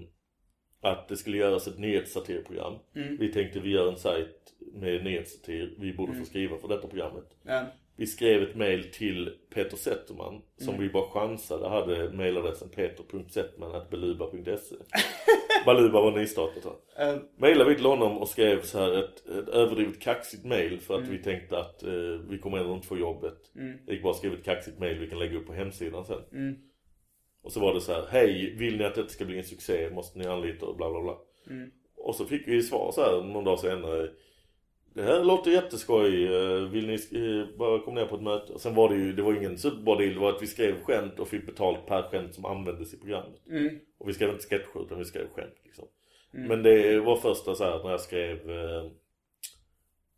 att 0.81 1.07
det 1.07 1.17
skulle 1.17 1.37
göras 1.37 1.67
ett 1.67 1.79
nyhetssatirprogram. 1.79 2.73
Mm. 2.95 3.17
Vi 3.17 3.31
tänkte 3.33 3.59
vi 3.59 3.69
gör 3.71 3.87
en 3.91 3.97
sajt 3.97 4.53
med 4.73 5.03
nyhetssatir. 5.03 5.75
Vi 5.79 5.93
borde 5.93 6.13
få 6.13 6.25
skriva 6.25 6.57
för 6.57 6.67
detta 6.67 6.87
programmet. 6.87 7.25
Ja. 7.43 7.65
Vi 7.95 8.07
skrev 8.07 8.43
ett 8.43 8.55
mail 8.55 8.91
till 8.91 9.29
Peter 9.53 9.77
Zetterman 9.77 10.41
som 10.57 10.69
Mm. 10.73 10.81
vi 10.81 10.89
bara 10.89 11.09
chansade 11.09 11.69
hade 11.69 12.11
mailadressen 12.11 12.69
peter.zetterman.beluba.se 12.69 14.75
Baluba 15.65 16.01
var 16.01 16.11
nystartat 16.11 16.65
va? 16.65 16.71
Ehm, 16.97 17.19
Mailade 17.37 17.69
vi 17.69 17.75
till 17.75 17.85
honom 17.85 18.17
och 18.17 18.27
skrev 18.29 18.61
så 18.61 18.79
här 18.79 18.97
ett, 19.03 19.27
ett 19.29 19.49
överdrivet 19.49 19.99
kaxigt 20.01 20.45
mail 20.45 20.79
för 20.79 20.93
att 20.93 20.99
Mm. 20.99 21.11
vi 21.11 21.23
tänkte 21.23 21.57
att 21.59 21.83
eh, 21.83 21.91
vi 22.29 22.37
kommer 22.37 22.57
ändå 22.57 22.73
inte 22.73 22.87
få 22.87 22.97
jobbet. 22.97 23.55
Mm. 23.55 23.77
Jag 23.85 23.93
gick 23.93 24.03
bara 24.03 24.09
och 24.09 24.15
skrev 24.15 24.33
ett 24.33 24.45
kaxigt 24.45 24.79
mail 24.79 24.99
vi 24.99 25.09
kan 25.09 25.19
lägga 25.19 25.37
upp 25.37 25.47
på 25.47 25.53
hemsidan 25.53 26.05
sen. 26.05 26.21
Mm. 26.33 26.55
Och 27.43 27.51
så 27.51 27.59
var 27.59 27.73
det 27.73 27.81
så 27.81 27.93
här, 27.93 28.05
hej, 28.11 28.55
vill 28.57 28.77
ni 28.77 28.83
att 28.83 28.95
detta 28.95 29.09
ska 29.09 29.25
bli 29.25 29.37
en 29.37 29.43
succé 29.43 29.89
måste 29.89 30.19
ni 30.19 30.25
anlita 30.25 30.65
och 30.65 30.77
bla 30.77 30.89
bla 30.89 31.01
bla. 31.01 31.17
Mm. 31.49 31.71
Och 31.97 32.15
så 32.15 32.25
fick 32.25 32.47
vi 32.47 32.61
svar 32.61 32.91
så 32.91 33.01
här 33.01 33.23
någon 33.23 33.43
dag 33.43 33.59
senare. 33.59 34.09
Det 34.99 35.05
här 35.05 35.23
låter 35.23 35.51
jätteskoj, 35.51 36.25
eh, 36.25 36.51
vill 36.69 36.87
ni 36.87 36.93
eh, 36.93 37.57
bara 37.57 37.79
komma 37.79 37.99
ner 37.99 38.07
på 38.07 38.15
ett 38.15 38.21
möte? 38.21 38.53
Och 38.53 38.61
sen 38.61 38.75
var 38.75 38.89
det 38.89 38.95
ju, 38.95 39.13
det 39.13 39.21
var 39.21 39.33
ingen 39.33 39.57
superbra 39.57 39.95
deal, 39.95 40.13
det 40.13 40.19
var 40.19 40.29
att 40.29 40.41
vi 40.41 40.47
skrev 40.47 40.83
skämt 40.83 41.19
och 41.19 41.27
fick 41.27 41.45
betalt 41.45 41.85
per 41.85 42.01
skämt 42.01 42.35
som 42.35 42.45
användes 42.45 42.93
i 42.93 42.97
programmet. 42.97 43.41
Mm. 43.49 43.79
Och 43.99 44.09
vi 44.09 44.13
skrev 44.13 44.29
inte 44.29 44.47
sketcher 44.47 44.81
utan 44.85 44.97
vi 44.99 45.05
skrev 45.05 45.27
skämt 45.35 45.55
liksom. 45.65 45.85
Mm. 46.33 46.47
Men 46.47 46.63
det 46.63 46.99
var 46.99 47.15
första 47.17 47.55
så 47.55 47.63
här 47.63 47.83
när 47.83 47.91
jag 47.91 48.01
skrev 48.01 48.49
eh, 48.51 48.85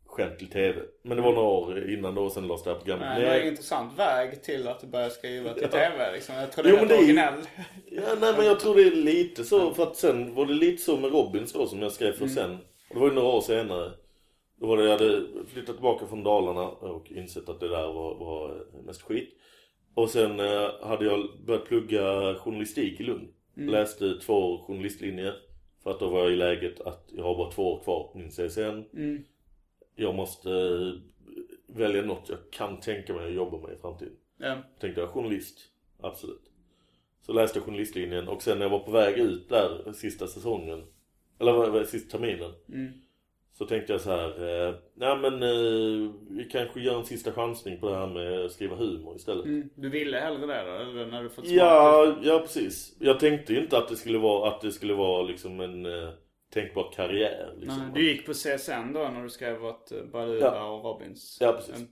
skämt 0.06 0.38
till 0.38 0.50
TV. 0.50 0.80
Men 1.02 1.16
det 1.16 1.22
var 1.22 1.32
några 1.32 1.48
år 1.48 1.90
innan 1.90 2.14
då 2.14 2.22
och 2.24 2.32
sen 2.32 2.46
lades 2.46 2.62
det 2.64 2.70
här 2.70 2.76
programmet 2.78 3.08
Nej, 3.08 3.20
det 3.20 3.26
var 3.30 3.36
en 3.36 3.48
intressant 3.48 3.98
väg 3.98 4.42
till 4.42 4.68
att 4.68 4.80
du 4.80 4.86
började 4.86 5.10
skriva 5.10 5.54
till 5.54 5.62
Ja. 5.62 5.68
TV 5.68 6.12
liksom. 6.12 6.34
Jag 6.34 6.52
tror 6.52 6.64
det 6.64 6.70
Jo, 6.70 6.76
är 6.76 6.80
rätt 6.80 6.88
det 6.88 6.96
originell. 6.96 7.34
Ja, 7.90 8.02
nej 8.20 8.34
men 8.36 8.46
jag 8.46 8.60
tror 8.60 8.74
det 8.74 8.82
är 8.82 8.90
lite 8.96 9.44
så 9.44 9.74
för 9.74 9.82
att 9.82 9.96
sen 9.96 10.34
var 10.34 10.46
det 10.46 10.52
lite 10.54 10.82
så 10.82 10.96
med 10.96 11.12
Robins 11.12 11.52
då 11.52 11.66
som 11.66 11.82
jag 11.82 11.92
skrev 11.92 12.12
för 12.12 12.22
Mm. 12.24 12.34
sen. 12.34 12.50
Och 12.88 12.94
det 12.94 13.00
var 13.00 13.08
ju 13.08 13.14
några 13.14 13.28
år 13.28 13.40
senare. 13.40 13.90
Då 14.62 14.68
var 14.68 14.76
det, 14.76 14.84
jag 14.84 14.90
hade 14.90 15.26
flyttat 15.46 15.74
tillbaka 15.74 16.06
från 16.06 16.22
Dalarna 16.22 16.68
och 16.68 17.12
insett 17.12 17.48
att 17.48 17.60
det 17.60 17.68
där 17.68 17.92
var, 17.92 18.14
var 18.14 18.66
mest 18.86 19.02
skit. 19.02 19.34
Och 19.94 20.10
sen 20.10 20.40
eh, 20.40 20.70
hade 20.82 21.04
jag 21.04 21.28
börjat 21.46 21.64
plugga 21.64 22.34
journalistik 22.34 23.00
i 23.00 23.02
Lund. 23.02 23.28
Mm. 23.56 23.68
Läste 23.68 24.14
två 24.14 24.64
journalistlinjer. 24.66 25.34
För 25.82 25.90
att 25.90 26.00
då 26.00 26.08
var 26.08 26.20
jag 26.20 26.32
i 26.32 26.36
läget 26.36 26.80
att 26.80 27.10
jag 27.12 27.24
har 27.24 27.36
bara 27.36 27.50
två 27.50 27.72
år 27.72 27.82
kvar 27.82 28.08
på 28.12 28.18
min 28.18 28.30
CSN. 28.30 28.98
Mm. 28.98 29.24
Jag 29.94 30.14
måste 30.14 30.50
eh, 30.50 30.92
välja 31.66 32.02
något 32.02 32.28
jag 32.28 32.38
kan 32.50 32.80
tänka 32.80 33.14
mig 33.14 33.26
att 33.26 33.34
jobba 33.34 33.58
med 33.58 33.72
i 33.72 33.80
framtiden. 33.80 34.16
Ja. 34.36 34.56
Tänkte 34.80 35.00
jag 35.00 35.10
journalist, 35.10 35.58
absolut. 36.00 36.50
Så 37.26 37.32
läste 37.32 37.58
jag 37.58 37.66
journalistlinjen 37.66 38.28
och 38.28 38.42
sen 38.42 38.58
när 38.58 38.64
jag 38.64 38.70
var 38.70 38.78
på 38.78 38.90
väg 38.90 39.18
ut 39.18 39.48
där 39.48 39.92
sista 39.92 40.26
säsongen, 40.26 40.84
eller 41.38 41.84
sista 41.84 42.18
terminen. 42.18 42.52
Mm. 42.68 42.92
Så 43.54 43.66
tänkte 43.66 43.92
jag 43.92 44.00
så 44.00 44.10
här, 44.10 44.28
eh, 44.68 44.74
nej 44.96 45.16
men 45.16 45.42
eh, 45.42 46.10
vi 46.30 46.44
kanske 46.52 46.80
gör 46.80 46.98
en 46.98 47.04
sista 47.04 47.32
chansning 47.32 47.80
på 47.80 47.88
det 47.90 47.96
här 47.96 48.06
med 48.06 48.44
att 48.44 48.52
skriva 48.52 48.76
humor 48.76 49.16
istället. 49.16 49.44
Mm. 49.44 49.68
Du 49.76 49.90
ville 49.90 50.18
hellre 50.18 50.46
det 50.46 50.64
då? 50.64 50.74
Eller 50.74 51.06
när 51.06 51.22
du 51.22 51.28
fått 51.30 51.46
Ja, 51.46 52.16
ja 52.22 52.38
precis. 52.38 52.96
Jag 53.00 53.20
tänkte 53.20 53.52
ju 53.52 53.60
inte 53.62 53.78
att 53.78 53.88
det 53.88 53.96
skulle 53.96 54.18
vara, 54.18 54.48
att 54.48 54.60
det 54.60 54.72
skulle 54.72 54.94
vara 54.94 55.22
liksom 55.22 55.60
en, 55.60 55.86
eh, 55.86 56.08
tänkbar 56.54 56.92
karriär. 56.96 57.52
Liksom. 57.58 57.78
Nej, 57.78 57.90
Du 57.94 58.08
gick 58.12 58.26
på 58.26 58.32
CSN 58.32 58.92
då 58.94 59.00
när 59.00 59.22
du 59.22 59.30
skrev 59.30 59.64
åt 59.64 59.92
eh, 59.92 59.98
Balura 60.12 60.38
Ja. 60.40 60.70
och 60.70 60.84
Robins? 60.84 61.38
Ja, 61.40 61.52
precis. 61.52 61.76
Mm. 61.76 61.88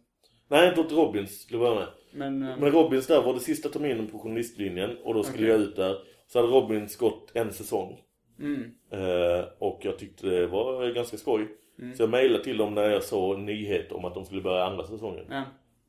Nej, 0.49 0.69
inte 0.69 0.81
åt 0.81 0.93
Robins 0.93 1.47
till 1.47 1.57
att 1.57 1.61
börja 1.63 1.75
med. 1.75 1.89
Men, 2.13 2.43
eh, 2.43 2.57
Men 2.59 2.73
Robins 2.73 3.07
där 3.07 3.23
var 3.23 3.35
det 3.35 3.41
sista 3.41 3.69
terminen 3.69 4.07
på 4.07 4.19
journalistlinjen 4.19 4.97
och 5.05 5.15
då 5.15 5.23
skulle 5.23 5.39
Okej. 5.45 5.51
jag 5.51 5.61
ut 5.61 5.77
där. 5.77 5.97
Så 6.27 6.41
hade 6.41 6.53
Robins 6.53 6.97
gått 6.97 7.31
en 7.35 7.53
säsong. 7.53 7.99
Mm. 8.41 8.63
Eh, 8.91 9.45
och 9.59 9.81
jag 9.83 9.99
tyckte 9.99 10.27
det 10.27 10.47
var 10.47 10.91
ganska 10.95 11.17
skoj. 11.17 11.49
Mm. 11.79 11.95
Så 11.95 12.03
jag 12.03 12.11
mejlade 12.11 12.45
till 12.45 12.57
dem 12.57 12.75
när 12.75 12.91
jag 12.91 13.03
såg 13.03 13.39
nyhet 13.39 13.93
om 13.93 14.05
att 14.05 14.15
de 14.15 14.25
skulle 14.25 14.43
börja 14.43 14.65
andra 14.65 14.85
säsongen. 14.85 15.25
ja. 15.31 15.43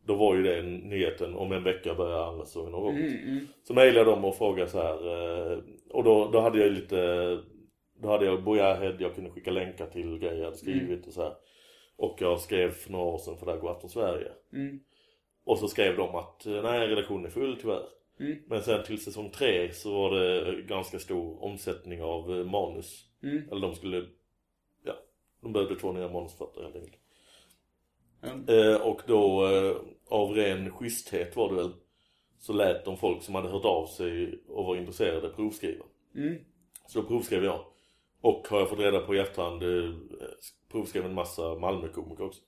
Då 0.06 0.16
var 0.16 0.36
ju 0.36 0.44
det 0.44 0.62
nyheten 0.62 1.36
om 1.36 1.52
en 1.52 1.64
vecka 1.64 1.96
börjar 1.96 2.28
andra 2.28 2.46
säsongen 2.46 2.74
av. 2.74 2.90
Mm, 2.90 3.08
mm. 3.30 3.48
Så 3.64 3.74
mejlade 3.74 3.98
jag 4.00 4.08
dem 4.18 4.26
och 4.26 4.36
frågade 4.36 4.70
så 4.70 4.82
här. 4.82 5.54
eh, 5.54 5.60
Och 5.90 6.04
då, 6.04 6.30
då 6.34 6.40
hade 6.40 6.60
jag 6.60 6.72
lite... 6.72 7.40
Då 8.02 8.08
hade 8.10 8.26
jag 8.26 8.44
Bojahead, 8.44 8.96
jag 9.00 9.16
kunde 9.16 9.30
skicka 9.30 9.52
länkar 9.52 9.86
till 9.86 10.18
grejer 10.20 10.38
jag 10.38 10.46
hade 10.46 10.58
skrivit 10.58 10.84
Mm. 10.90 11.02
och 11.08 11.14
så 11.14 11.22
här. 11.22 11.34
Och 11.98 12.18
jag 12.20 12.40
skrev 12.40 12.72
för 12.72 12.92
några 12.92 13.06
år 13.06 13.18
sedan 13.18 13.38
för 13.38 13.46
det 13.46 13.52
här 13.52 13.60
går 13.60 13.72
Afton 13.72 13.90
Sverige. 13.90 14.32
Mm. 14.54 14.80
Och 15.46 15.58
så 15.58 15.68
skrev 15.68 15.98
de 15.98 16.16
att 16.16 16.46
eh, 16.46 16.64
nej 16.64 16.88
redaktionen 16.88 17.26
är 17.26 17.30
full 17.30 17.58
tyvärr. 17.62 17.84
Mm. 18.22 18.38
Men 18.46 18.62
sen 18.62 18.84
till 18.84 19.04
säsong 19.04 19.30
tre 19.30 19.74
så 19.74 19.94
var 19.94 20.20
det 20.20 20.62
ganska 20.62 21.00
stor 21.00 21.44
omsättning 21.44 22.02
av 22.02 22.40
eh, 22.40 22.46
manus. 22.46 23.06
Mm. 23.24 23.50
Eller 23.52 23.62
de 23.62 23.76
skulle, 23.76 24.06
ja, 24.84 24.94
de 25.42 25.54
behövde 25.54 25.76
två 25.76 25.92
nya 25.92 26.10
manusförfattare 26.10 26.64
helt 26.64 26.76
enkelt. 26.76 26.98
Ja. 28.22 28.54
Eh, 28.56 28.82
och 28.82 29.02
då 29.08 29.48
eh, 29.48 29.76
av 30.10 30.32
ren 30.32 30.72
schyssthet 30.72 31.36
var 31.36 31.50
det 31.50 31.56
väl 31.56 31.72
så 32.40 32.54
lät 32.54 32.86
de 32.86 32.98
folk 32.98 33.24
som 33.24 33.36
hade 33.36 33.50
hört 33.50 33.66
av 33.66 33.86
sig 33.86 34.42
och 34.48 34.66
var 34.66 34.76
intresserade 34.76 35.30
provskriva. 35.30 35.86
Mm. 36.16 36.38
Så 36.88 37.02
då 37.02 37.08
provskrev 37.08 37.44
jag. 37.44 37.66
Och 38.22 38.48
har 38.50 38.60
jag 38.60 38.70
fått 38.70 38.80
reda 38.80 39.00
på 39.00 39.16
i 39.16 39.20
efterhand 39.20 39.64
eh, 39.64 39.96
provskrev 40.72 41.06
en 41.06 41.14
massa 41.14 41.56
Malmökomiker 41.56 42.24
också. 42.24 42.42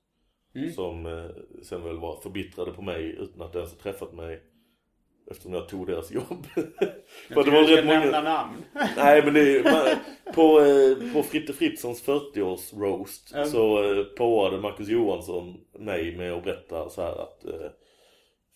Mm. 0.55 0.71
Som 0.71 1.05
eh, 1.05 1.29
sen 1.63 1.83
väl 1.83 1.97
var 1.97 2.21
förbittrade 2.21 2.71
på 2.71 2.81
mig 2.81 3.03
utan 3.05 3.41
att 3.41 3.55
ens 3.55 3.71
ha 3.71 3.79
träffat 3.79 4.13
mig. 4.13 4.43
Eftersom 5.33 5.53
jag 5.53 5.69
tog 5.69 5.87
deras 5.87 6.11
jobb. 6.11 6.47
Jag 7.29 7.45
du 7.45 7.51
ska 7.65 7.75
nämna 7.75 7.99
många... 8.05 8.21
namn. 8.21 8.53
Nej 8.97 9.23
men 9.25 9.33
det 9.33 9.63
man, 9.63 9.85
på, 10.33 10.59
eh, 10.59 11.13
på 11.13 11.23
Fritte 11.23 11.53
Fritzons 11.53 12.05
40-års 12.05 12.73
roast 12.73 13.33
Mm. 13.33 13.45
så 13.47 13.83
eh, 13.93 14.03
påade 14.03 14.57
Marcus 14.57 14.87
Johansson 14.89 15.57
mig 15.79 16.15
med 16.17 16.33
att 16.33 16.43
berätta 16.43 16.89
så 16.89 17.01
här 17.01 17.21
att 17.21 17.45
eh, 17.45 17.69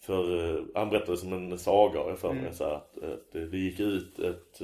för 0.02 0.50
eh, 0.58 0.64
han 0.76 0.90
berättade 0.90 1.18
som 1.18 1.34
en 1.34 1.58
saga 1.58 2.00
jag 2.00 2.20
för 2.20 2.30
mig 2.34 2.40
Mm. 2.42 2.54
så 2.54 2.64
här, 2.64 2.72
att, 2.76 2.98
att 3.04 3.32
det 3.32 3.48
det 3.48 3.58
gick 3.58 3.80
ut 3.80 4.20
ett, 4.20 4.62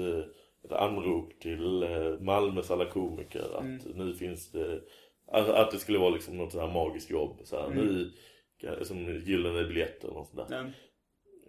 ett 0.66 0.72
anrop 0.72 1.40
till 1.40 1.86
Malmös 2.20 2.72
alla 2.72 2.86
komiker 2.86 3.44
att 3.56 3.62
Mm. 3.64 3.80
nu 4.08 4.14
finns 4.14 4.52
det 4.52 4.80
att, 5.32 5.50
att 5.50 5.72
det 5.72 5.78
skulle 5.80 5.98
vara 6.00 6.10
liksom 6.10 6.38
något 6.38 6.52
sånt 6.52 6.64
här 6.64 6.74
magiskt 6.74 7.10
jobb 7.12 7.40
så 7.44 7.60
här, 7.60 7.66
Mm. 7.68 7.78
nu 7.86 8.12
som 8.82 8.98
gyllene 9.26 9.64
biljetter 9.64 10.18
och 10.18 10.28
sånt 10.28 10.50
där. 10.50 10.56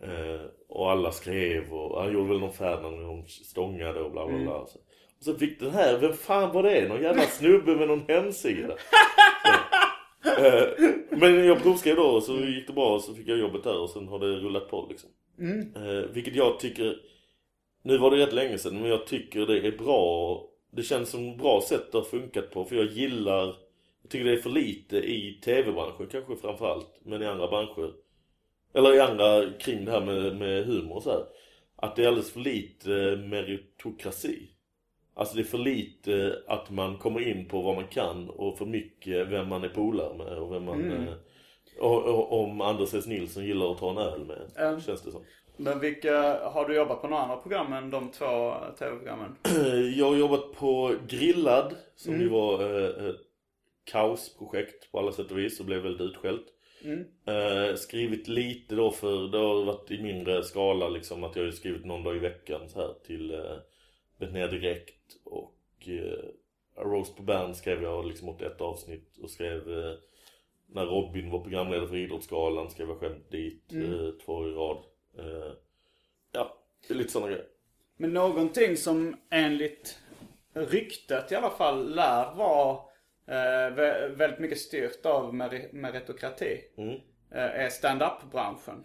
Eh, 0.05 0.41
och 0.69 0.91
alla 0.91 1.13
skrev 1.13 1.73
och 1.73 2.03
han 2.03 2.13
gjorde 2.13 2.29
väl 2.29 2.41
någon 2.41 2.53
färd 2.53 2.83
när 2.83 3.07
de 3.07 3.27
stångade 3.27 4.01
och 4.01 4.11
bla 4.11 4.27
bla 4.27 4.39
bla. 4.39 4.55
Mm. 4.55 4.67
Så. 4.67 4.79
Och 5.19 5.25
så 5.25 5.35
fick 5.35 5.61
den 5.61 5.71
här, 5.71 5.99
vem 5.99 6.13
fan 6.13 6.53
var 6.53 6.63
det? 6.63 6.89
Någon 6.89 7.03
jävla 7.03 7.23
snubbe 7.27 7.77
med 7.77 7.89
någon 7.89 8.05
hemsida. 8.09 8.77
Eh, 10.39 10.69
men 11.11 11.45
jag 11.45 11.63
provskrev 11.63 11.97
då 11.97 12.03
och 12.03 12.23
så 12.23 12.37
gick 12.37 12.67
det 12.67 12.73
bra 12.73 12.95
och 12.95 13.01
så 13.01 13.15
fick 13.15 13.29
jag 13.29 13.39
jobbet 13.39 13.65
där 13.65 13.79
och 13.79 13.91
sen 13.91 14.09
har 14.09 14.19
det 14.19 14.27
rullat 14.27 14.71
på 14.71 14.87
liksom. 14.91 15.11
Mm. 15.39 15.75
Eh, 15.77 16.05
vilket 16.11 16.37
jag 16.37 16.59
tycker, 16.59 16.97
nu 17.83 17.99
var 17.99 18.11
det 18.11 18.17
rätt 18.17 18.33
länge 18.33 18.59
sedan 18.59 18.81
men 18.81 18.91
jag 18.91 19.07
tycker 19.07 19.47
det 19.47 19.67
är 19.67 19.79
bra. 19.79 20.43
Det 20.73 20.83
känns 20.83 21.11
som 21.11 21.29
ett 21.29 21.39
bra 21.39 21.61
sätt 21.69 21.93
det 21.93 21.99
har 21.99 22.05
funkat 22.05 22.51
på 22.51 22.65
för 22.65 22.77
jag 22.77 22.87
gillar, 22.87 23.47
jag 24.03 24.11
tycker 24.11 24.25
det 24.25 24.33
är 24.33 24.43
för 24.43 24.51
lite 24.51 24.97
i 24.97 25.41
tv-branschen 25.45 26.07
kanske 26.11 26.37
framförallt, 26.37 27.01
men 27.05 27.23
i 27.23 27.27
andra 27.27 27.49
branscher. 27.49 28.04
Eller 28.75 28.95
i 28.95 29.01
andra 29.01 29.51
kring 29.61 29.85
det 29.85 29.91
här 29.93 30.01
med, 30.01 30.37
med 30.37 30.67
humor 30.67 30.97
och 30.97 31.03
så 31.03 31.11
här. 31.11 31.25
Att 31.77 31.97
det 31.97 32.05
är 32.05 32.09
alldeles 32.09 32.33
för 32.33 32.41
lite 32.41 32.89
meritokrasi. 33.17 34.49
Alltså 35.15 35.35
det 35.37 35.43
är 35.43 35.45
för 35.45 35.59
lite 35.59 36.43
att 36.47 36.71
man 36.71 36.99
kommer 36.99 37.29
in 37.29 37.49
på 37.49 37.63
vad 37.63 37.75
man 37.75 37.87
kan 37.87 38.31
och 38.31 38.59
för 38.59 38.67
mycket 38.67 39.29
vem 39.29 39.49
man 39.49 39.65
är 39.65 39.69
polare 39.69 40.15
med 40.17 40.39
och 40.39 40.53
vem 40.55 40.65
man... 40.65 40.81
Mm. 40.85 41.09
eh, 41.09 41.15
Och, 41.79 42.05
och, 42.05 42.41
om 42.45 42.61
Anders 42.61 42.95
S. 42.95 43.07
Nilsson 43.07 43.45
gillar 43.45 43.73
att 43.73 43.79
ta 43.79 43.91
en 43.91 43.99
öl 43.99 44.25
med 44.25 44.51
Ja. 44.57 44.81
känns 44.81 45.03
det 45.03 45.11
som. 45.11 45.25
Men 45.57 45.81
vilka, 45.81 46.13
har 46.51 46.69
du 46.69 46.77
jobbat 46.77 47.01
på 47.01 47.09
några 47.09 47.23
andra 47.23 47.37
program 47.37 47.73
än 47.73 47.91
de 47.91 48.11
två 48.11 48.55
tv-programmen? 48.79 49.37
Jag 49.97 50.07
har 50.07 50.17
jobbat 50.17 50.53
på 50.53 50.95
Grillad 51.09 51.75
som 51.97 52.13
Mm. 52.15 52.23
ju 52.27 52.33
var 52.33 52.63
eh, 52.81 53.07
ett 53.11 53.17
kaosprojekt 53.85 54.93
på 54.93 54.99
alla 54.99 55.13
sätt 55.13 55.31
och 55.31 55.39
vis 55.39 55.61
och 55.61 55.67
blev 55.67 55.83
väldigt 55.83 56.01
utskällt. 56.01 56.47
Mm. 56.85 57.05
Eh, 57.27 57.75
skrivit 57.77 58.29
lite 58.29 58.75
då 58.75 58.91
för, 58.91 59.29
det 59.29 59.39
har 59.39 59.65
varit 59.65 59.91
i 59.91 60.03
mindre 60.03 60.43
skala 60.43 60.89
liksom 60.89 61.25
att 61.25 61.37
jag 61.37 61.45
har 61.45 61.51
skrivit 61.51 61.85
någon 61.85 62.03
dag 62.03 62.17
i 62.17 62.19
veckan 62.19 62.69
så 62.69 62.81
här 62.81 62.95
till 63.07 63.35
eh, 63.35 63.57
Betnér 64.19 64.49
Direkt 64.49 65.17
och 65.25 65.89
eh, 65.89 66.25
Roast 66.83 67.17
på 67.17 67.23
Band 67.23 67.57
skrev 67.57 67.83
jag 67.83 68.07
liksom 68.07 68.29
åt 68.29 68.43
ett 68.43 68.61
avsnitt 68.61 69.19
och 69.23 69.31
skrev 69.31 69.79
eh, 69.79 69.95
när 70.67 70.87
Robin 70.87 71.31
var 71.31 71.41
programledare 71.41 71.89
för 71.89 71.97
Idrottsgalan 71.97 72.71
skrev 72.71 72.89
jag 72.89 72.99
själv 73.01 73.19
dit 73.31 73.73
Mm. 73.73 73.93
eh, 74.07 74.11
två 74.25 74.49
i 74.49 74.51
rad. 74.51 74.85
Eh, 75.19 75.53
ja, 76.33 76.57
det 76.89 76.95
är 76.95 76.99
lite 76.99 77.11
sådana 77.13 77.31
grejer. 77.31 77.47
Men 77.97 78.13
någonting 78.13 78.77
som 78.77 79.17
enligt 79.31 79.99
ryktet 80.55 81.33
i 81.33 81.35
alla 81.35 81.51
fall 81.51 81.95
lär 81.95 82.35
vara 82.35 82.79
eh, 83.29 83.75
vä- 83.77 84.17
väldigt 84.17 84.39
mycket 84.41 84.59
styrt 84.59 85.07
av 85.07 85.35
meri- 85.35 85.73
meritokrati. 85.73 86.61
Mm. 86.79 86.95
Eh, 87.35 87.65
är 87.65 87.69
stand-up-branschen. 87.69 88.83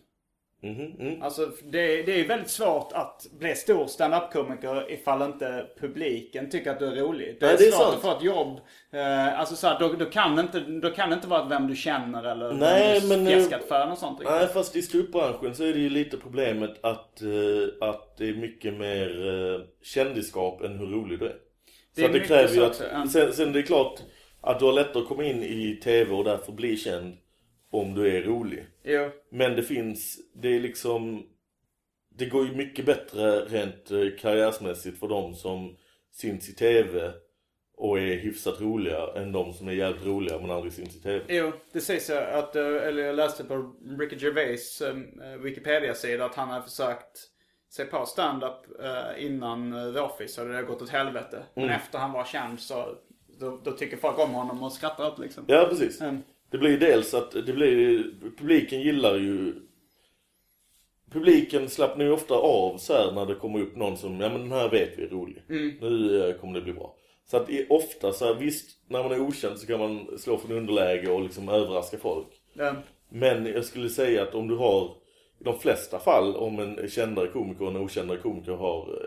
Mhm, 0.62 0.96
mm. 1.00 1.22
Alltså 1.22 1.46
det, 1.64 2.04
det 2.04 2.20
är 2.22 2.28
väldigt 2.28 2.50
svårt 2.50 2.92
att 2.94 3.26
bli 3.40 3.56
stor 3.56 3.88
stand-up-komiker 3.88 4.92
ifall 4.92 5.22
inte 5.22 5.66
publiken 5.80 6.50
tycker 6.50 6.72
att 6.72 6.80
du 6.80 6.86
är 6.86 6.96
rolig. 6.96 7.38
Det 7.40 7.46
är, 7.46 7.50
Nej, 7.50 7.58
det 7.60 7.68
är 7.68 7.72
svårt 7.72 7.82
sant. 7.82 7.96
att 7.96 8.02
få 8.02 8.18
ett 8.18 8.24
jobb. 8.24 8.60
Eh, 8.92 9.40
alltså 9.40 9.56
så 9.56 9.68
här, 9.68 9.80
då, 9.80 9.94
då, 9.94 10.06
kan 10.06 10.40
inte, 10.40 10.60
då 10.60 10.90
kan 10.92 11.10
det 11.10 11.16
inte 11.16 11.28
vara 11.28 11.46
vem 11.48 11.68
du 11.68 11.76
känner 11.76 12.24
eller 12.24 12.54
Nej, 12.54 13.00
vem 13.10 13.26
du 13.26 13.32
eh, 13.32 13.38
fjäskat 13.38 13.64
för 13.64 13.86
något 13.86 14.00
sånt. 14.00 14.20
riktigt. 14.20 14.36
Nej 14.36 14.48
fast 14.48 14.76
i 14.76 14.82
ståuppbranschen 14.82 15.56
så 15.56 15.64
är 15.64 15.74
det 15.74 15.80
ju 15.80 15.90
lite 15.90 16.18
problemet 16.18 16.84
att, 16.86 17.22
eh, 17.22 17.88
att 17.90 18.18
det 18.18 18.30
är 18.30 18.34
mycket 18.34 18.74
mer 18.74 19.28
eh, 19.28 19.62
kändisskap 19.84 20.62
än 20.62 20.80
hur 20.80 20.88
rolig 20.88 21.20
du 21.20 21.26
är. 21.26 21.36
Det 21.96 22.02
så 22.02 22.08
är 22.08 22.14
det 22.14 22.20
kräver 22.20 22.56
ju 22.56 22.64
att, 22.64 22.82
ja. 22.94 23.08
sen, 23.08 23.34
sen 23.34 23.54
det 23.54 23.60
är 23.60 23.64
klart 23.64 24.00
att 24.42 24.60
du 24.60 24.66
har 24.66 24.74
lättare 24.74 25.02
att 25.02 25.08
komma 25.08 25.24
in 25.24 25.44
i 25.44 25.80
tv 25.84 26.14
och 26.16 26.24
därför 26.24 26.52
bli 26.52 26.78
känd 26.78 27.18
om 27.72 27.96
du 27.96 28.18
är 28.18 28.22
rolig. 28.22 28.66
Jo. 28.84 29.10
Men 29.32 29.56
det 29.56 29.64
finns, 29.64 30.18
det 30.36 30.56
är 30.56 30.60
liksom 30.60 31.24
Det 32.10 32.26
går 32.26 32.46
ju 32.46 32.56
mycket 32.56 32.86
bättre 32.86 33.40
rent 33.40 33.92
eh, 33.92 34.20
karriärsmässigt 34.20 35.00
för 35.00 35.08
de 35.08 35.36
som 35.36 35.78
syns 36.12 36.50
i 36.50 36.54
tv 36.56 37.12
och 37.78 38.00
är 38.00 38.16
hyfsat 38.18 38.62
roliga 38.62 39.08
än 39.16 39.32
de 39.32 39.54
som 39.54 39.68
är 39.68 39.72
jävligt 39.72 40.06
roliga 40.06 40.40
men 40.40 40.52
aldrig 40.52 40.74
syns 40.74 40.96
i 40.96 41.00
tv. 41.02 41.22
Jo, 41.28 41.52
det 41.74 41.82
sägs 41.82 42.10
ju 42.10 42.14
att, 42.18 42.56
eh, 42.56 42.66
eller 42.66 43.04
jag 43.04 43.16
läste 43.16 43.44
på 43.44 43.76
Ricky 44.00 44.16
Gervais 44.16 44.82
eh, 44.82 44.96
Wikipedia-sida 45.40 46.26
att 46.26 46.36
han 46.36 46.50
har 46.50 46.62
försökt 46.62 47.18
sig 47.72 47.86
på 47.86 48.06
stand-up 48.06 48.66
innan 49.18 49.94
The 49.94 50.00
Office 50.00 50.42
och 50.42 50.48
det 50.48 50.56
har 50.56 50.64
gått 50.64 50.82
åt 50.82 50.90
helvete. 50.90 51.44
Men 51.54 51.64
Mm. 51.64 51.76
efter 51.76 52.00
han 52.00 52.12
var 52.12 52.26
känd 52.26 52.60
så 52.60 52.98
då, 53.40 53.60
då 53.64 53.72
tycker 53.72 53.98
folk 53.98 54.20
om 54.20 54.32
honom 54.32 54.64
och 54.64 54.72
skrattar 54.72 55.12
upp 55.12 55.20
liksom. 55.20 55.44
Ja 55.48 55.68
precis. 55.70 56.02
Mm. 56.02 56.18
Det 56.52 56.58
blir 56.58 56.78
dels 56.78 57.14
att 57.14 57.32
det 57.32 57.54
blir, 57.54 58.04
publiken 58.38 58.82
gillar 58.82 59.16
ju 59.16 59.54
Publiken 61.12 61.70
slappnar 61.70 62.06
ju 62.06 62.12
ofta 62.12 62.34
av 62.36 62.78
så 62.78 62.94
här 62.94 63.12
när 63.12 63.26
det 63.26 63.36
kommer 63.36 63.62
upp 63.62 63.76
någon 63.76 63.98
som, 63.98 64.20
ja 64.20 64.30
men 64.30 64.42
den 64.42 64.52
här 64.52 64.70
vet 64.70 65.00
vi 65.00 65.04
är 65.04 65.10
rolig. 65.10 65.44
Mm. 65.50 65.76
Nu 65.82 66.24
eh, 66.30 66.36
kommer 66.36 66.54
det 66.54 66.62
bli 66.62 66.74
bra. 66.74 66.96
Så 67.26 67.38
att 67.38 67.50
ofta 67.70 68.14
så 68.14 68.26
här, 68.26 68.36
visst 68.36 68.78
när 68.88 69.04
man 69.04 69.12
är 69.12 69.22
okänd 69.22 69.60
så 69.60 69.68
kan 69.68 69.80
man 69.80 70.18
slå 70.18 70.38
från 70.38 70.52
underläge 70.52 71.10
och 71.10 71.22
liksom 71.22 71.50
överraska 71.50 71.98
folk. 71.98 72.28
Ja. 72.54 72.76
Men 73.10 73.46
jag 73.46 73.66
skulle 73.66 73.90
säga 73.90 74.24
att 74.24 74.36
om 74.36 74.48
du 74.48 74.56
har, 74.56 74.86
i 75.40 75.44
de 75.44 75.60
flesta 75.60 76.00
fall, 76.00 76.36
om 76.36 76.60
en 76.60 76.90
kändare 76.90 77.28
komiker 77.28 77.64
och 77.64 77.72
en 77.72 77.78
okändare 77.78 78.18
komiker 78.18 78.52
har, 78.52 79.02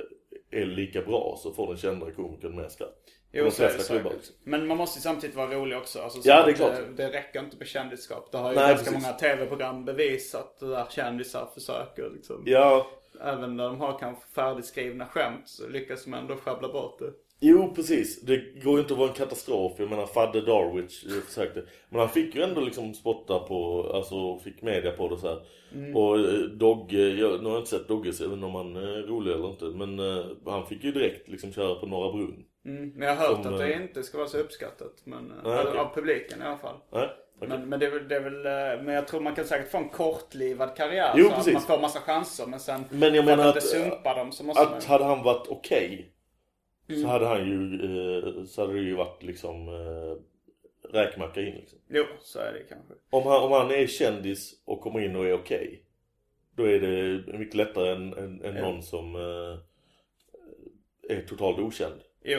eh, 0.50 0.60
är 0.60 0.66
lika 0.66 1.02
bra 1.02 1.38
så 1.38 1.52
får 1.52 1.66
den 1.66 1.76
kändare 1.76 2.10
komikern 2.10 2.56
mer 2.56 2.68
skratt. 2.68 2.98
Jo, 3.32 3.44
de 3.44 3.50
så 3.50 3.62
är 3.62 3.66
det 3.66 3.72
flesta 3.72 3.94
klubbar. 3.94 4.12
Men 4.44 4.66
man 4.66 4.76
måste 4.76 4.98
ju 4.98 5.02
samtidigt 5.02 5.36
vara 5.36 5.54
rolig 5.54 5.78
också. 5.78 6.00
Alltså, 6.00 6.22
så 6.22 6.28
Ja, 6.28 6.38
att 6.38 6.46
det 6.46 6.52
är 6.52 6.54
klart. 6.54 6.72
Det, 6.76 7.02
det 7.02 7.12
räcker 7.12 7.40
inte 7.40 7.56
med 7.56 7.66
kändisskap. 7.66 8.32
Det 8.32 8.38
har 8.38 8.50
ju 8.50 8.56
Nej, 8.56 8.68
ganska 8.68 8.90
precis. 8.90 9.02
många 9.02 9.18
tv-program 9.18 9.84
bevisat 9.84 10.60
där 10.60 10.86
kändisar 10.90 11.48
försöker 11.54 12.10
liksom. 12.10 12.42
Ja, 12.46 12.86
Även 13.20 13.56
när 13.56 13.64
de 13.64 13.80
har 13.80 13.98
kanske 13.98 14.22
färdigskrivna 14.34 15.06
skämt 15.06 15.48
så 15.48 15.68
lyckas 15.68 16.04
de 16.04 16.14
ändå 16.14 16.36
sjabbla 16.36 16.72
bort 16.72 16.98
det. 16.98 17.12
Jo, 17.40 17.72
precis. 17.74 18.20
Det 18.20 18.36
går 18.36 18.74
ju 18.74 18.80
inte 18.80 18.92
att 18.92 18.98
vara 18.98 19.08
en 19.08 19.14
katastrof. 19.14 19.72
Jag 19.78 19.90
menar, 19.90 20.06
Fadde 20.06 20.40
Darwich 20.40 21.04
eh, 21.04 21.22
försökte. 21.22 21.64
Men 21.88 22.00
han 22.00 22.08
fick 22.08 22.34
ju 22.34 22.42
ändå 22.42 22.60
liksom 22.60 22.94
spotta 22.94 23.38
på, 23.38 23.90
alltså 23.94 24.38
fick 24.38 24.62
media 24.62 24.92
på 24.92 25.08
det 25.08 25.18
så 25.18 25.28
här. 25.28 25.42
Mm. 25.74 25.96
Och 25.96 26.18
eh, 26.18 26.24
Dogge, 26.40 27.08
jag, 27.08 27.40
nu 27.42 27.44
har 27.44 27.52
jag 27.52 27.60
inte 27.60 27.70
sett 27.70 27.88
Dogge, 27.88 28.12
så 28.12 28.22
jag 28.24 28.28
vet 28.28 28.36
inte 28.36 28.46
om 28.46 28.54
han 28.54 28.76
är 28.76 29.02
rolig 29.02 29.32
eller 29.32 29.50
inte. 29.50 29.64
Men 29.64 29.98
eh, 29.98 30.24
han 30.46 30.66
fick 30.66 30.84
ju 30.84 30.92
direkt 30.92 31.28
liksom 31.28 31.52
köra 31.52 31.74
på 31.74 31.86
Norra 31.86 32.12
Brunn. 32.12 32.44
Mm, 32.64 32.88
men 32.96 33.08
jag 33.08 33.14
har 33.16 33.26
hört 33.28 33.42
Som, 33.42 33.52
att 33.54 33.60
det 33.60 33.72
eh, 33.74 33.82
inte 33.82 34.02
ska 34.02 34.18
vara 34.18 34.28
så 34.28 34.38
uppskattat. 34.38 34.92
Men, 35.04 35.30
eh, 35.30 35.36
Nej, 35.44 35.58
av- 35.58 35.66
okej. 35.66 35.78
Av 35.80 35.94
publiken 35.94 36.42
i 36.42 36.44
alla 36.44 36.58
fall. 36.58 36.76
Nej, 36.90 37.08
okej. 37.36 37.48
Men, 37.48 37.68
men, 37.68 37.80
det 37.80 37.86
är 37.86 37.90
väl, 37.90 38.08
det 38.08 38.16
är 38.16 38.20
väl, 38.20 38.46
eh, 38.46 38.84
men 38.84 38.94
jag 38.94 39.08
tror 39.08 39.20
man 39.20 39.34
kan 39.34 39.44
säkert 39.44 39.70
få 39.70 39.78
en 39.78 39.88
kortlivad 39.88 40.76
karriär. 40.76 41.12
Jo, 41.16 41.24
så 41.28 41.30
precis. 41.34 41.46
att 41.48 41.52
man 41.54 41.62
får 41.62 41.80
massa 41.80 42.00
chanser. 42.00 42.46
Men 42.46 42.60
sen 42.60 42.84
Men 42.90 43.14
jag 43.14 43.24
menar 43.24 43.48
att 43.48 43.56
att- 43.56 43.62
sumpa 43.62 44.14
dem 44.14 44.32
så 44.32 44.44
måste 44.44 44.62
Att 44.62 44.70
man 44.70 44.82
hade 44.82 45.04
han 45.04 45.22
varit 45.22 45.48
okej 45.48 46.08
Mm. 46.88 47.02
så 47.02 47.08
hade 47.08 47.26
han 47.26 47.48
ju, 47.48 47.74
eh, 48.38 48.44
så 48.44 48.60
hade 48.60 48.72
det 48.74 48.80
ju 48.80 48.94
varit 48.94 49.22
liksom 49.22 49.68
eh, 49.68 50.16
räkmacka 50.92 51.40
in 51.40 51.54
liksom. 51.54 51.78
Jo, 51.88 52.04
så 52.20 52.38
är 52.38 52.52
det 52.52 52.58
kanske. 52.68 52.94
Om 53.10 53.22
han, 53.26 53.42
om 53.42 53.52
han 53.52 53.70
är 53.70 53.86
kändis 53.86 54.62
och 54.64 54.80
kommer 54.80 55.00
in 55.00 55.16
och 55.16 55.24
är 55.26 55.32
okej. 55.34 55.82
då 56.56 56.64
är 56.68 56.80
det 56.80 57.38
mycket 57.38 57.54
lättare 57.54 57.90
än, 57.92 58.12
än, 58.12 58.44
än 58.44 58.56
Ja. 58.56 58.62
någon 58.62 58.82
som 58.82 59.14
eh, 59.16 59.58
är 61.16 61.22
totalt 61.22 61.58
okänd. 61.58 62.00
Jo. 62.24 62.38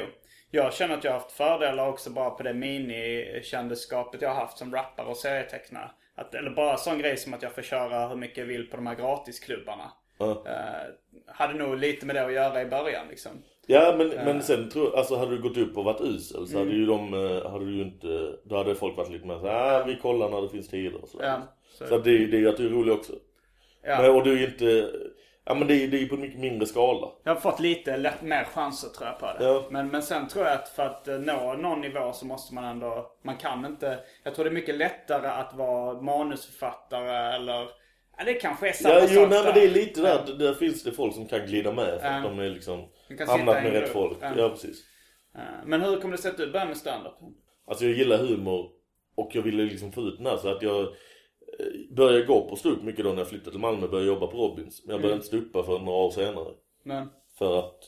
Jag 0.52 0.74
känner 0.74 0.98
att 0.98 1.04
jag 1.04 1.12
har 1.12 1.20
haft 1.20 1.32
fördelar 1.32 1.90
också 1.90 2.10
bara 2.10 2.30
på 2.30 2.44
det 2.44 2.54
minikändisskapet 2.54 4.22
jag 4.22 4.30
har 4.30 4.36
haft 4.36 4.58
som 4.58 4.74
rappare 4.74 5.08
och 5.08 5.18
serietecknare. 5.18 5.92
Att, 6.16 6.36
eller 6.36 6.50
bara 6.52 6.78
sån 6.78 6.98
grej 7.00 7.18
som 7.18 7.34
att 7.34 7.42
jag 7.42 7.56
får 7.56 7.62
köra 7.62 8.08
hur 8.08 8.16
mycket 8.16 8.38
jag 8.38 8.46
vill 8.46 8.70
på 8.70 8.76
de 8.76 8.88
här 8.88 8.96
gratisklubbarna. 8.96 9.92
Ja. 10.18 10.44
Eh, 10.46 10.90
hade 11.28 11.54
nog 11.54 11.78
lite 11.78 12.06
med 12.06 12.16
det 12.16 12.26
att 12.26 12.34
göra 12.34 12.62
i 12.62 12.66
början 12.66 13.08
liksom. 13.10 13.32
Ja 13.68 13.96
men, 13.98 14.08
men 14.10 14.42
sen 14.42 14.70
tror 14.70 14.98
alltså 14.98 15.16
hade 15.16 15.36
du 15.36 15.42
gått 15.42 15.58
upp 15.58 15.78
och 15.78 15.84
varit 15.84 16.02
usel 16.02 16.48
så 16.48 16.58
hade 16.58 16.70
Mm. 16.70 16.80
ju 16.82 16.86
de, 16.86 17.14
eh, 17.14 17.52
hade 17.52 17.66
du 17.66 17.76
ju 17.76 17.82
inte, 17.84 18.38
då 18.44 18.58
hade 18.58 18.76
folk 18.76 18.98
varit 18.98 19.12
lite 19.12 19.28
mer 19.28 19.40
såhär, 19.40 19.82
ah, 19.82 19.84
vi 19.84 19.96
kollar 19.96 20.30
när 20.30 20.42
det 20.42 20.50
finns 20.50 20.70
tider 20.70 21.02
och 21.04 21.10
sådär. 21.10 21.26
Ja, 21.26 21.42
så 21.72 21.88
så- 21.88 21.98
det, 21.98 22.26
det 22.26 22.38
är 22.38 22.42
ju 22.42 22.50
att 22.50 22.58
du 22.58 22.66
är 22.66 22.70
rolig 22.72 22.94
också. 22.94 23.14
Ja. 23.84 24.02
Men, 24.02 24.12
och 24.12 24.24
du 24.24 24.44
är 24.44 24.48
inte, 24.48 24.90
ja 25.46 25.54
men 25.54 25.68
det 25.68 25.84
är 25.84 25.88
det 25.88 25.98
är 25.98 26.02
ju 26.02 26.08
på 26.08 26.16
en 26.16 26.22
mycket 26.22 26.40
mindre 26.40 26.68
skala. 26.68 27.08
Jag 27.24 27.34
har 27.36 27.42
fått 27.42 27.60
lite 27.60 27.98
lätt, 27.98 28.22
mer 28.22 28.44
chanser 28.44 28.88
tror 28.90 29.08
jag 29.10 29.20
på 29.20 29.26
det. 29.26 29.46
Ja. 29.46 29.64
Men, 29.70 29.88
men 29.88 30.04
sen 30.04 30.28
tror 30.28 30.46
jag 30.46 30.54
att 30.54 30.70
för 30.70 30.84
att 30.84 31.08
eh, 31.08 31.16
nå 31.20 31.54
någon 31.54 31.82
nivå 31.82 32.14
så 32.14 32.26
måste 32.26 32.54
man 32.54 32.64
ändå, 32.64 33.12
man 33.24 33.38
kan 33.38 33.66
inte, 33.66 34.00
jag 34.24 34.36
tror 34.36 34.46
det 34.46 34.52
är 34.52 34.54
mycket 34.54 34.76
lättare 34.76 35.28
att 35.28 35.54
vara 35.54 36.02
manusförfattare 36.02 37.36
eller, 37.36 37.70
ja 38.18 38.24
det 38.26 38.34
kanske 38.34 38.70
är 38.70 38.74
samma 38.74 38.96
Ja, 38.96 39.02
jo, 39.10 39.22
sak 39.22 39.30
nej, 39.30 39.44
men 39.44 39.54
det 39.54 39.64
är 39.64 39.70
lite 39.72 40.02
där, 40.02 40.16
att 40.16 40.40
där 40.40 40.54
finns 40.54 40.84
det 40.84 40.92
folk 40.92 41.14
som 41.16 41.28
kan 41.28 41.46
glida 41.46 41.72
med 41.72 41.86
för 42.02 42.08
att 42.08 42.24
Ja. 42.24 42.30
de 42.30 42.40
är 42.40 42.50
liksom 42.50 42.86
hamnat 43.28 43.56
med 43.64 43.72
rätt 43.74 43.82
grupp. 43.82 43.90
folk. 43.94 44.18
Ja. 44.22 44.32
Ja. 44.38 44.50
precis. 44.50 44.84
Eh, 45.36 45.42
Men 45.66 45.82
hur 45.82 46.00
kommer 46.02 46.16
det 46.16 46.22
sig 46.22 46.32
att 46.32 46.38
du 46.38 46.52
började 46.52 46.68
med 46.70 46.78
stand-up? 46.78 47.14
Alltså 47.68 47.86
jag 47.86 47.94
gillar 47.94 48.18
humor 48.18 48.70
och 49.16 49.30
jag 49.34 49.42
ville 49.42 49.64
liksom 49.64 49.92
få 49.92 50.02
ut 50.02 50.18
den 50.18 50.26
här 50.26 50.38
så 50.38 50.50
att 50.56 50.62
jag 50.62 50.88
började 51.96 52.26
gå 52.26 52.50
på 52.50 52.56
ståupp 52.56 52.84
mycket 52.84 53.06
då 53.06 53.12
när 53.12 53.18
jag 53.18 53.28
flyttade 53.30 53.52
till 53.52 53.60
Malmö 53.60 53.84
och 53.86 53.92
började 53.92 54.08
jobba 54.08 54.28
på 54.28 54.38
Robins. 54.38 54.84
Men 54.86 54.92
jag 54.94 55.02
började 55.02 55.14
Mm. 55.14 55.18
inte 55.18 55.28
ståuppa 55.28 55.64
för 55.64 55.80
några 55.80 55.98
år 55.98 56.12
senare. 56.12 56.54
Men, 56.84 57.10
För 57.38 57.60
att 57.60 57.80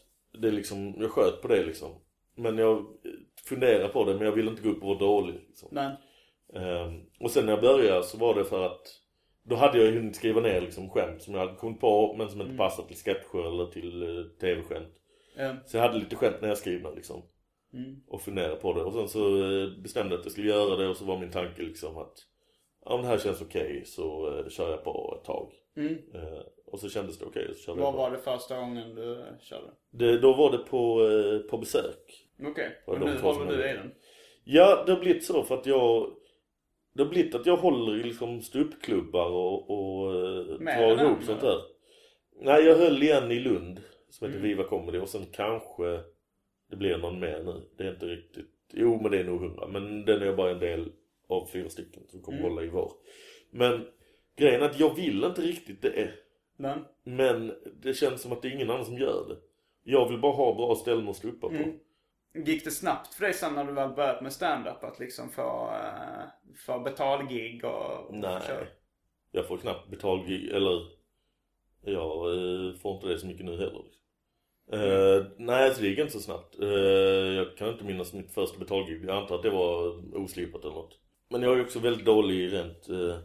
det 0.42 0.52
liksom, 0.52 0.96
jag 1.00 1.12
sköt 1.12 1.42
på 1.42 1.48
det 1.48 1.64
liksom. 1.66 1.90
Men 2.36 2.58
jag 2.58 2.78
eh, 2.78 2.84
funderar 3.50 3.88
på 3.88 4.04
det 4.06 4.14
men 4.14 4.26
jag 4.26 4.32
ville 4.32 4.50
inte 4.52 4.64
gå 4.64 4.70
upp 4.70 4.82
och 4.84 4.88
vara 4.88 4.98
dålig. 5.00 5.34
Liksom. 5.34 5.70
men, 5.72 5.92
Ehm, 6.54 7.02
och 7.20 7.32
sen 7.32 7.46
när 7.46 7.52
jag 7.54 7.62
började 7.62 8.04
så 8.04 8.18
var 8.18 8.36
det 8.36 8.46
för 8.46 8.66
att 8.66 8.82
då 9.44 9.56
hade 9.56 9.84
jag 9.86 9.92
hunnit 9.94 10.16
skriva 10.16 10.42
ner 10.42 10.62
liksom 10.62 10.90
skämt 10.90 11.22
som 11.22 11.34
jag 11.34 11.42
hade 11.46 11.56
kommit 11.58 11.80
på 11.80 12.16
men 12.18 12.30
som 12.30 12.42
inte 12.42 12.58
passade 12.58 12.88
till 12.88 12.98
sketcher 12.98 13.48
eller 13.48 13.66
till 13.66 14.04
uh, 14.04 14.26
tv-skämt. 14.28 14.94
eh, 15.38 15.54
Så 15.66 15.78
jag 15.78 15.82
hade 15.82 16.00
lite 16.00 16.16
skämt 16.16 16.42
nedskrivna 16.42 16.90
liksom. 16.90 17.22
Och 18.08 18.22
funderade 18.22 18.56
på 18.56 18.74
det. 18.74 18.84
Och 18.84 18.94
sen 18.94 19.08
så 19.08 19.44
eh, 19.44 19.70
bestämde 19.84 20.14
jag 20.14 20.20
att 20.20 20.26
jag 20.26 20.32
skulle 20.32 20.48
göra 20.48 20.76
det 20.76 20.88
och 20.88 20.98
så 20.98 21.06
var 21.06 21.20
min 21.20 21.32
tanke 21.32 21.62
liksom 21.62 21.98
att 21.98 22.18
men 22.90 23.02
det 23.02 23.08
här 23.08 23.18
känns 23.18 23.42
okej 23.42 23.84
så 23.86 24.30
uh, 24.30 24.50
kör 24.50 24.72
jag 24.72 24.84
på 24.84 25.18
ett 25.20 25.26
tag. 25.26 25.52
Eh, 26.14 26.40
och 26.66 26.80
så 26.80 26.90
kändes 26.90 27.20
det 27.20 27.26
okej 27.26 27.48
så 27.54 27.60
körde 27.62 27.80
vad 27.82 27.88
jag 27.88 27.94
på. 27.94 27.98
var 28.02 28.12
det 28.12 28.18
första 28.18 28.60
gången 28.60 28.96
du 28.96 29.12
eh, 29.20 29.26
körde? 29.40 29.68
Det, 29.92 30.18
då 30.18 30.34
var 30.34 30.52
det 30.52 30.58
på, 30.58 31.08
eh, 31.10 31.50
på 31.50 31.58
besök. 31.58 32.28
Okej, 32.44 32.70
Var 32.88 32.94
och 32.94 33.00
nu 33.06 33.18
håller 33.20 33.58
du 33.58 33.70
i 33.70 33.74
den? 33.74 33.92
Ja, 34.44 34.84
det 34.86 34.92
har 34.94 35.00
blivit 35.00 35.26
så 35.26 35.44
för 35.44 35.56
att 35.56 35.66
jag 35.66 36.12
Det 36.94 37.04
har 37.04 37.10
blivit 37.10 37.36
att 37.36 37.46
jag 37.46 37.58
håller 37.58 38.00
i 38.00 38.04
liksom 38.04 38.42
ståuppklubbar 38.42 39.30
och, 39.30 39.70
och 39.70 40.14
eh, 40.16 40.46
drar 40.60 41.04
ihop 41.04 41.24
sånt 41.24 41.42
där. 41.42 41.62
Nej, 42.42 42.64
jag 42.66 42.76
höll 42.76 43.04
igen 43.04 43.32
i 43.32 43.40
Lund 43.40 43.82
som 44.10 44.26
Mm. 44.28 44.38
heter 44.38 44.48
Viva 44.48 44.64
Comedy 44.64 45.00
och 45.00 45.10
sen 45.10 45.26
kanske 45.34 46.00
det 46.70 46.76
blir 46.76 46.98
någon 46.98 47.20
mer 47.20 47.44
nu. 47.44 47.62
Det 47.78 47.84
är 47.84 47.92
inte 47.94 48.06
riktigt, 48.06 48.52
jo 48.74 49.00
men 49.02 49.12
det 49.12 49.20
är 49.20 49.24
nog 49.24 49.42
hundra. 49.42 49.68
Men 49.68 50.06
den 50.06 50.22
är 50.22 50.34
bara 50.36 50.52
en 50.52 50.60
del 50.60 50.92
av 51.28 51.48
fyra 51.54 51.70
stycken 51.70 52.04
som 52.08 52.22
kommer 52.22 52.40
Mm. 52.40 52.52
hålla 52.52 52.64
i 52.64 52.68
var. 52.70 52.92
Men 53.52 53.88
grejen 54.36 54.62
är 54.62 54.66
att 54.66 54.80
jag 54.80 54.96
vill 54.96 55.24
inte 55.24 55.42
riktigt 55.42 55.82
det. 55.82 56.12
Men, 56.58 56.86
Men 57.04 57.54
det 57.82 57.94
känns 57.94 58.22
som 58.22 58.32
att 58.32 58.42
det 58.42 58.48
är 58.48 58.52
ingen 58.52 58.70
annan 58.70 58.86
som 58.86 58.98
gör 58.98 59.26
det. 59.30 59.38
Jag 59.84 60.10
vill 60.10 60.20
bara 60.20 60.36
ha 60.36 60.56
bra 60.56 60.76
ställen 60.76 61.10
att 61.10 61.16
ståuppa 61.16 61.50
på. 61.50 61.56
Mm. 61.56 61.80
gick 62.46 62.64
det 62.66 62.72
snabbt 62.72 63.14
för 63.14 63.24
dig 63.26 63.34
sen 63.34 63.54
när 63.56 63.64
du 63.66 63.74
väl 63.74 63.90
börjat 63.90 64.22
med 64.22 64.34
stand-up 64.34 64.84
att 64.84 65.00
liksom 65.00 65.30
få, 65.30 65.68
uh, 65.68 66.24
få 66.66 66.80
betalgig 66.80 67.66
och, 67.66 68.08
och 68.10 68.14
Nej. 68.16 68.42
köra? 68.48 68.68
Jag 69.32 69.48
får 69.48 69.58
knappt 69.58 69.90
betalgig, 69.90 70.50
eller 70.50 70.82
jag 71.82 72.34
eh, 72.34 72.76
får 72.76 72.96
inte 72.96 73.08
det 73.08 73.20
så 73.20 73.28
mycket 73.28 73.46
nu 73.46 73.52
heller. 73.52 73.84
Eh, 74.72 75.26
nej, 75.38 75.74
så 75.76 75.82
det 75.82 75.88
gick 75.88 76.00
inte 76.00 76.14
så 76.14 76.20
snabbt. 76.20 76.60
Eh, 76.60 76.68
jag 76.70 77.58
kan 77.58 77.70
inte 77.70 77.84
minnas 77.86 78.14
mitt 78.14 78.32
första 78.32 78.60
betalgig. 78.60 79.06
Jag 79.06 79.18
antar 79.18 79.36
att 79.36 79.44
det 79.44 79.50
var 79.50 80.02
oslipat 80.18 80.64
eller 80.64 80.74
något. 80.76 81.00
Men 81.30 81.42
jag 81.42 81.60
är 81.60 81.62
också 81.62 81.80
väldigt 81.80 82.06
dålig 82.06 82.54
rent 82.54 82.90
eh, 82.90 83.20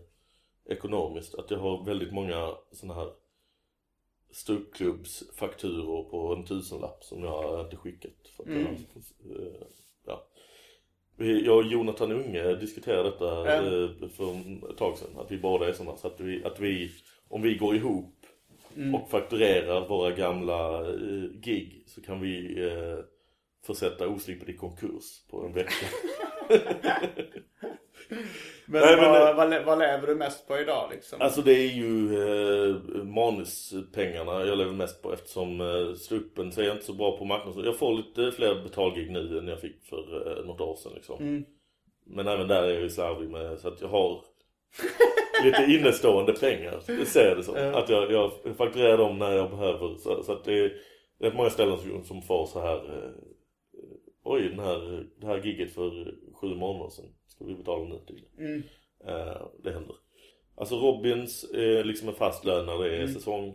ekonomiskt. 0.68 1.34
Att 1.34 1.50
jag 1.50 1.58
har 1.58 1.84
väldigt 1.84 2.12
många 2.12 2.54
såna 2.72 2.94
här 2.94 3.10
ståuppklubbsfakturor 4.30 6.10
på 6.10 6.34
en 6.34 6.44
tusenlapp 6.44 7.04
som 7.04 7.24
jag 7.24 7.64
inte 7.64 7.76
skickat. 7.76 8.28
För 8.36 8.42
att 8.42 8.48
jag, 8.48 8.66
eh, 9.36 9.62
ja. 10.06 10.26
Jag 11.16 11.56
och 11.56 11.64
Jonathan 11.64 12.12
Unge 12.12 12.54
diskuterade 12.54 13.10
detta 13.10 13.56
eh, 13.56 14.08
för 14.08 14.34
ett 14.70 14.76
tag 14.76 14.98
sedan. 14.98 15.18
Att 15.18 15.30
vi 15.30 15.38
båda 15.38 15.68
är 15.68 15.72
sådana. 15.72 15.96
Så 15.96 16.06
att 16.06 16.20
vi, 16.20 16.44
att 16.44 16.60
vi, 16.60 16.90
om 17.28 17.42
vi 17.42 17.54
går 17.54 17.76
ihop 17.76 18.14
och 18.94 19.10
fakturerar 19.10 19.88
våra 19.88 20.10
gamla 20.10 20.88
eh, 20.88 21.30
gig 21.42 21.84
så 21.86 22.02
kan 22.02 22.20
vi 22.20 22.64
eh, 22.64 22.98
försätta 23.66 24.08
oslipad 24.08 24.48
i 24.48 24.56
konkurs 24.56 25.24
på 25.30 25.46
en 25.46 25.52
vecka. 25.52 25.86
Men, 28.66 28.80
Nej, 28.82 28.96
men 28.96 29.10
vad, 29.10 29.36
vad, 29.36 29.64
vad 29.64 29.78
lever 29.78 30.06
du 30.06 30.14
mest 30.14 30.48
på 30.48 30.58
idag 30.58 30.88
liksom? 30.92 31.20
Alltså 31.22 31.42
det 31.42 31.52
är 31.52 31.72
ju 31.72 32.18
eh, 32.22 32.76
manuspengarna 33.04 34.44
jag 34.44 34.58
lever 34.58 34.72
mest 34.72 35.02
på 35.02 35.12
eftersom 35.12 35.60
eh, 35.60 35.94
ståuppen 35.94 36.52
så 36.52 36.60
är 36.60 36.64
jag 36.64 36.74
inte 36.74 36.84
så 36.86 36.92
bra 36.92 37.18
på 37.18 37.24
marknadsföring. 37.24 37.66
Jag 37.66 37.78
får 37.78 37.94
lite 37.94 38.36
fler 38.36 38.62
betalgig 38.62 39.10
nu 39.10 39.38
än 39.38 39.48
jag 39.48 39.60
fick 39.60 39.84
för 39.84 40.38
eh, 40.38 40.44
något 40.46 40.60
år 40.60 40.76
sedan 40.76 40.92
liksom. 40.94 41.44
Men 42.06 42.28
även 42.28 42.48
där 42.48 42.62
är 42.62 42.72
jag 42.72 42.82
ju 42.82 42.90
slarvig 42.90 43.30
med 43.30 43.60
så 43.60 43.68
att 43.68 43.80
jag 43.80 43.88
har 43.88 44.24
lite 45.44 45.64
innestående 45.72 46.32
pengar. 46.32 46.80
Det 46.86 47.06
ser 47.06 47.28
jag 47.28 47.36
det 47.36 47.42
som. 47.42 47.54
Att 47.74 47.88
jag, 47.88 48.12
jag 48.12 48.32
fakturerar 48.56 48.98
dem 48.98 49.18
när 49.18 49.32
jag 49.32 49.50
behöver. 49.50 49.96
Så, 49.96 50.22
så 50.22 50.32
att 50.32 50.44
det 50.44 50.58
är 50.58 50.72
rätt 51.20 51.34
många 51.34 51.50
ställen 51.50 51.78
som, 51.78 52.04
som 52.04 52.22
får 52.22 52.46
så 52.46 52.60
här. 52.60 52.76
Eh, 52.76 53.10
Oj, 54.24 54.48
den 54.48 54.58
här, 54.58 55.06
det 55.20 55.26
här 55.26 55.42
gigget 55.44 55.74
för 55.74 56.14
sju 56.40 56.54
månader 56.54 56.90
sedan. 56.90 57.14
Ska 57.26 57.44
vi 57.44 57.54
betala 57.54 57.84
nu 57.84 57.98
till? 58.06 58.24
Eh, 59.06 59.42
det 59.62 59.72
händer. 59.72 59.96
Alltså 60.56 60.74
Robins 60.76 61.44
är 61.54 61.84
liksom 61.84 62.08
en 62.08 62.14
fast 62.14 62.44
lön 62.44 62.66
när 62.66 62.78
det 62.78 62.96
är 62.96 63.06
säsong. 63.06 63.54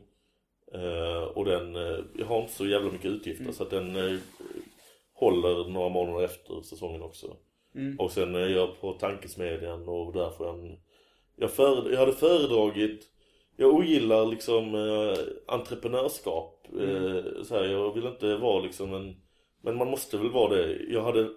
Eh, 0.73 1.23
och 1.23 1.45
den, 1.45 1.75
eh, 1.75 1.99
jag 2.17 2.25
har 2.25 2.41
inte 2.41 2.53
så 2.53 2.67
jävla 2.67 2.91
mycket 2.91 3.11
utgifter 3.11 3.51
så 3.51 3.63
att 3.63 3.69
den 3.69 3.95
eh, 3.95 4.17
håller 5.13 5.69
några 5.69 5.89
månader 5.89 6.25
efter 6.25 6.61
säsongen 6.61 7.01
också. 7.01 7.37
Och 7.99 8.11
sen 8.11 8.35
är 8.35 8.47
jag 8.49 8.81
på 8.81 8.93
tankesmedjan 8.93 9.89
och 9.89 10.13
där 10.13 10.29
får 10.29 10.47
jag 10.47 10.59
en... 10.59 10.77
Jag, 11.35 11.51
föred, 11.51 11.93
jag 11.93 11.99
hade 11.99 12.13
föredragit... 12.13 13.11
Jag 13.57 13.73
ogillar 13.73 14.25
liksom 14.25 14.75
eh, 14.75 15.17
entreprenörskap. 15.47 16.67
Eh, 16.79 17.43
så 17.43 17.55
här, 17.55 17.65
jag 17.65 17.93
vill 17.93 18.05
inte 18.05 18.35
vara 18.35 18.63
liksom 18.63 18.93
en... 18.93 19.15
Men 19.61 19.77
man 19.77 19.89
måste 19.89 20.17
väl 20.17 20.31
vara 20.31 20.55
det. 20.55 20.83
Jag 20.89 21.01
hade... 21.01 21.29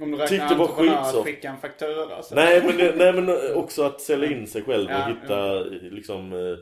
Om 0.00 0.10
du 0.10 0.16
räknar 0.16 0.48
det 0.48 0.54
var 0.54 0.64
att 0.64 0.70
skitsoft. 0.70 1.24
skicka 1.26 1.50
en 1.50 1.58
faktura 1.58 2.22
så. 2.22 2.34
Nej 2.34 2.62
men, 2.66 2.76
det, 2.76 2.94
nej 2.96 3.12
men 3.12 3.54
också 3.54 3.82
att 3.82 4.00
sälja 4.00 4.30
in 4.30 4.46
sig 4.46 4.62
själv 4.62 4.86
och 4.86 4.92
Ja, 4.92 5.06
hitta 5.06 5.54
liksom 5.94 6.32
eh, 6.32 6.56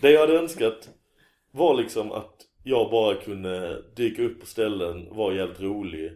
Det 0.00 0.10
jag 0.10 0.20
hade 0.20 0.38
önskat 0.38 0.90
var 1.50 1.74
liksom 1.74 2.12
att 2.12 2.34
jag 2.62 2.90
bara 2.90 3.14
kunde 3.14 3.82
dyka 3.96 4.22
upp 4.22 4.40
på 4.40 4.46
ställen, 4.46 5.14
vara 5.16 5.34
jävligt 5.34 5.60
rolig 5.60 6.06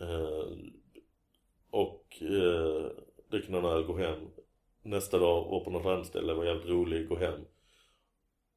eh, 0.00 0.58
Och 1.70 2.04
dricka 3.30 3.52
någon 3.52 3.64
öl, 3.72 3.82
gå 3.84 3.96
hem 3.96 4.18
Nästa 4.82 5.18
dag 5.18 5.44
vara 5.44 5.64
på 5.64 5.70
något 5.70 5.86
annat 5.86 6.06
ställe, 6.06 6.34
vara 6.34 6.46
jävligt 6.46 6.68
rolig, 6.68 7.08
gå 7.08 7.16
hem 7.16 7.40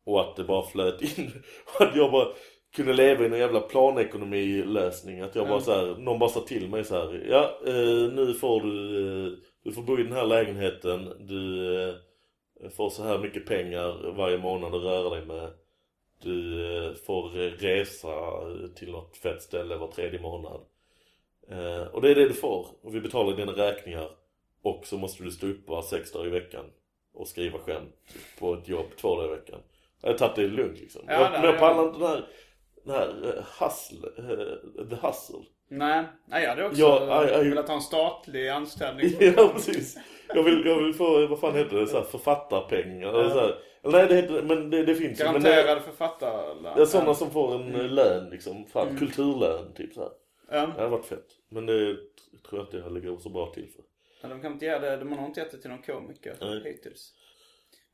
Och 0.05 0.21
att 0.21 0.35
det 0.35 0.43
bara 0.43 0.65
flöt 0.65 1.01
in 1.01 1.31
Och 1.75 1.81
att 1.85 1.95
jag 1.95 2.11
bara 2.11 2.27
kunde 2.75 2.93
leva 2.93 3.25
i 3.25 3.29
någon 3.29 3.39
jävla 3.39 3.59
planekonomilösning 3.59 5.21
Att 5.21 5.35
jag 5.35 5.47
bara 5.47 5.59
så 5.59 5.71
här, 5.71 5.95
någon 5.95 6.19
bara 6.19 6.29
sa 6.29 6.39
till 6.39 6.69
mig 6.69 6.83
så 6.83 6.95
här, 6.95 7.25
Ja, 7.29 7.59
eh, 7.67 8.13
nu 8.13 8.33
får 8.33 8.61
du 8.61 9.27
eh, 9.27 9.33
Du 9.63 9.71
får 9.71 9.81
bo 9.81 9.99
i 9.99 10.03
den 10.03 10.13
här 10.13 10.25
lägenheten 10.25 11.09
Du 11.19 11.73
eh, 11.83 11.95
får 12.69 12.89
så 12.89 13.03
här 13.03 13.19
mycket 13.19 13.45
pengar 13.45 14.13
varje 14.17 14.37
månad 14.37 14.75
att 14.75 14.83
röra 14.83 15.09
dig 15.09 15.25
med 15.25 15.51
du 16.23 16.65
eh, 16.77 16.93
får 16.93 17.29
resa 17.57 18.09
till 18.75 18.91
något 18.91 19.17
fett 19.17 19.41
ställe 19.41 19.75
var 19.75 19.87
tredje 19.87 20.21
månad. 20.21 20.61
Eh, 21.49 21.83
och 21.83 22.01
det 22.01 22.11
är 22.11 22.15
det 22.15 22.27
du 22.27 22.33
får. 22.33 22.67
Och 22.81 22.95
vi 22.95 23.01
betalar 23.01 23.37
dina 23.37 23.51
räkningar. 23.51 24.09
Och 24.61 24.85
så 24.85 24.97
måste 24.97 25.23
du 25.23 25.31
stå 25.31 25.47
upp 25.47 25.83
sex 25.83 26.11
dagar 26.11 26.27
i 26.27 26.29
veckan. 26.29 26.65
Och 27.13 27.27
skriva 27.27 27.59
skämt 27.59 27.95
på 28.39 28.53
ett 28.53 28.67
jobb 28.67 28.85
två 28.97 29.15
dagar 29.15 29.33
i 29.33 29.35
veckan. 29.35 29.59
Jag 30.01 30.09
har 30.09 30.17
tagit 30.17 30.35
det 30.35 30.47
lugnt 30.47 30.79
liksom. 30.79 31.01
Ja, 31.07 31.13
jag, 31.13 31.31
men 31.31 31.43
jag 31.43 31.59
pallar 31.59 31.87
inte 31.87 31.99
den 31.99 32.07
här, 32.07 32.27
den 32.83 32.95
här 32.95 33.37
eh, 33.37 33.65
hustle, 33.65 34.09
eh, 34.17 34.89
the 34.89 35.07
hustle. 35.07 35.45
Nej, 35.69 36.05
nej 36.27 36.43
jag 36.43 36.49
hade 36.49 36.65
också 36.65 36.81
Ja, 36.81 37.21
aj, 37.21 37.33
aj. 37.33 37.49
velat 37.49 37.67
ha 37.67 37.75
en 37.75 37.81
statlig 37.81 38.47
anställning. 38.47 39.13
ja 39.19 39.51
precis. 39.53 39.97
Jag 40.27 40.43
vill, 40.43 40.65
jag 40.65 40.83
vill 40.83 40.93
få, 40.93 41.27
vad 41.27 41.39
fan 41.39 41.55
heter 41.55 41.75
det, 41.75 41.87
så 41.87 41.97
här, 41.97 42.03
författarpengar 42.03 43.07
eller 43.09 43.29
så 43.29 43.39
här. 43.39 43.57
Nej 43.83 44.07
det 44.07 44.15
heter, 44.15 44.41
men 44.43 44.69
det, 44.69 44.83
det 44.83 44.95
finns 44.95 45.19
ju. 45.19 45.23
Men 45.23 45.43
det, 45.43 45.49
Garanterade 45.49 46.75
det 46.75 46.81
är 46.81 46.85
sådana 46.85 47.13
som 47.13 47.31
får 47.31 47.55
en 47.55 47.75
mm. 47.75 47.85
lön 47.85 48.29
liksom. 48.29 48.65
Fan, 48.65 48.87
Mm. 48.87 48.99
kulturlön 48.99 49.73
typ 49.73 49.93
så 49.93 50.01
här. 50.01 50.11
Ja. 50.51 50.65
Det 50.65 50.71
hade 50.71 50.87
varit 50.87 51.05
fett. 51.05 51.27
Men 51.49 51.65
det 51.65 51.95
tror 52.49 52.59
jag 52.59 52.61
inte 52.61 52.77
jag 52.77 52.93
ligger 52.93 53.17
så 53.17 53.29
bra 53.29 53.53
till 53.53 53.69
för. 53.75 53.83
Ja, 54.21 54.29
de 54.29 54.41
kan 54.41 54.51
inte 54.53 54.65
ge 54.65 54.79
det, 54.79 54.97
de 54.97 55.11
har 55.11 55.25
inte 55.25 55.39
gett 55.39 55.51
det 55.51 55.57
till 55.57 55.69
någon 55.69 55.81
komiker 55.81 56.35
Nej. 56.41 56.61
hittills. 56.63 57.13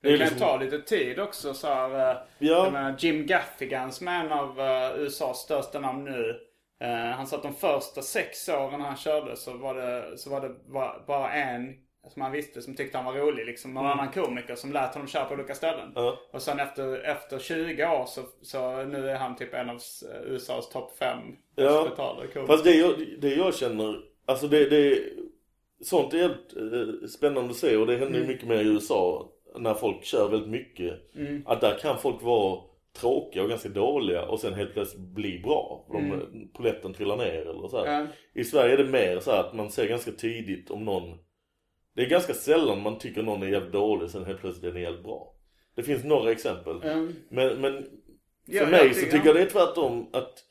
Det 0.02 0.10
kan 0.10 0.20
liksom- 0.20 0.40
ta 0.40 0.58
lite 0.58 0.82
tid 0.82 1.20
också 1.20 1.54
så 1.54 1.68
här, 1.68 2.12
eh, 2.12 2.18
Ja. 2.40 2.70
menar, 2.72 2.96
Jim 3.00 3.26
Gaffigan 3.26 3.92
som 3.92 4.08
är 4.08 4.26
en 4.26 4.32
av 4.32 4.60
eh, 4.60 5.00
USAs 5.00 5.38
största 5.38 5.80
namn 5.80 6.04
nu. 6.04 6.40
eh, 6.80 6.90
han 7.16 7.28
sa 7.28 7.36
att 7.38 7.44
de 7.44 7.54
första 7.54 8.02
sex 8.02 8.50
åren 8.50 8.82
han 8.82 8.98
körde 8.98 9.36
så 9.36 9.58
var 9.58 9.74
det, 9.76 10.18
så 10.18 10.30
var 10.30 10.42
det 10.42 10.50
bara, 10.74 11.04
bara 11.08 11.34
en 11.34 11.74
som 12.14 12.22
han 12.22 12.32
visste 12.32 12.62
som 12.62 12.76
tyckte 12.76 12.98
han 12.98 13.06
var 13.06 13.14
rolig. 13.22 13.46
Liksom 13.46 13.74
någon 13.74 13.86
annan 13.86 14.12
komiker 14.12 14.56
som 14.56 14.74
lät 14.74 14.94
honom 14.94 15.08
köra 15.08 15.26
på 15.26 15.34
olika 15.34 15.56
ställen. 15.56 15.80
Mm. 15.92 15.92
Ja. 16.04 16.18
Och 16.34 16.42
sen 16.42 16.60
efter, 16.60 16.98
efter 17.04 17.40
20 17.40 17.86
år 17.86 18.06
så, 18.06 18.22
så 18.42 18.84
nu 18.84 19.10
är 19.10 19.16
han 19.16 19.36
typ 19.36 19.54
en 19.54 19.70
av 19.70 19.80
USAs 20.26 20.70
topp 20.70 20.98
5 21.00 21.18
Ja. 21.56 21.88
komiker. 21.96 22.46
Fast 22.48 22.64
det 22.64 22.74
jag, 22.76 22.94
det 23.22 23.36
jag 23.36 23.56
känner, 23.56 24.00
alltså 24.26 24.48
det, 24.48 24.70
det 24.70 25.00
Sånt 25.82 26.14
är 26.14 26.18
helt 26.18 26.54
eh, 26.58 27.08
spännande 27.08 27.50
att 27.52 27.56
se 27.58 27.78
och 27.78 27.88
det 27.88 27.98
händer 27.98 28.20
ju 28.20 28.28
mycket 28.28 28.48
mer 28.48 28.62
i 28.62 28.68
USA. 28.68 29.30
När 29.56 29.74
folk 29.74 30.04
kör 30.04 30.30
väldigt 30.30 30.50
mycket. 30.50 30.94
Att 31.46 31.62
där 31.62 31.78
kan 31.78 31.98
folk 31.98 32.22
vara 32.22 32.62
tråkiga 32.94 33.44
och 33.44 33.50
ganska 33.50 33.70
dåliga 33.70 34.26
och 34.26 34.40
sen 34.40 34.54
helt 34.54 34.74
plötsligt 34.74 35.02
bli 35.08 35.40
bra. 35.40 35.86
De, 35.92 36.22
Poletten 36.54 36.94
trillar 36.94 37.18
ner 37.18 37.42
eller 37.50 37.68
så. 37.68 37.84
Ja. 37.86 38.08
I 38.34 38.44
Sverige 38.44 38.74
är 38.74 38.78
det 38.78 38.92
mer 38.92 39.20
så 39.20 39.32
att 39.32 39.54
man 39.54 39.72
ser 39.72 39.88
ganska 39.88 40.12
tidigt 40.12 40.72
om 40.72 40.86
någon 40.86 41.18
Det 41.96 42.02
är 42.02 42.10
ganska 42.10 42.34
sällan 42.34 42.82
man 42.82 42.98
tycker 42.98 43.24
någon 43.24 43.44
är 43.44 43.48
jävligt 43.48 43.74
dålig 43.74 44.10
sen 44.10 44.26
helt 44.26 44.40
plötsligt 44.42 44.64
är 44.66 44.72
den 44.74 44.82
jävligt 44.82 45.04
bra. 45.04 45.34
Det 45.76 45.84
finns 45.84 46.04
några 46.04 46.32
exempel. 46.32 46.82
Mm. 46.82 47.14
Men, 47.30 47.62
men 47.62 47.74
för 47.84 48.56
Ja, 48.56 48.66
mig 48.66 48.86
jag 48.86 48.96
så 48.96 49.02
tycker- 49.02 49.26
jag 49.26 49.36
det 49.36 49.42
är 49.42 49.46
tvärtom 49.50 50.10
att 50.14 50.44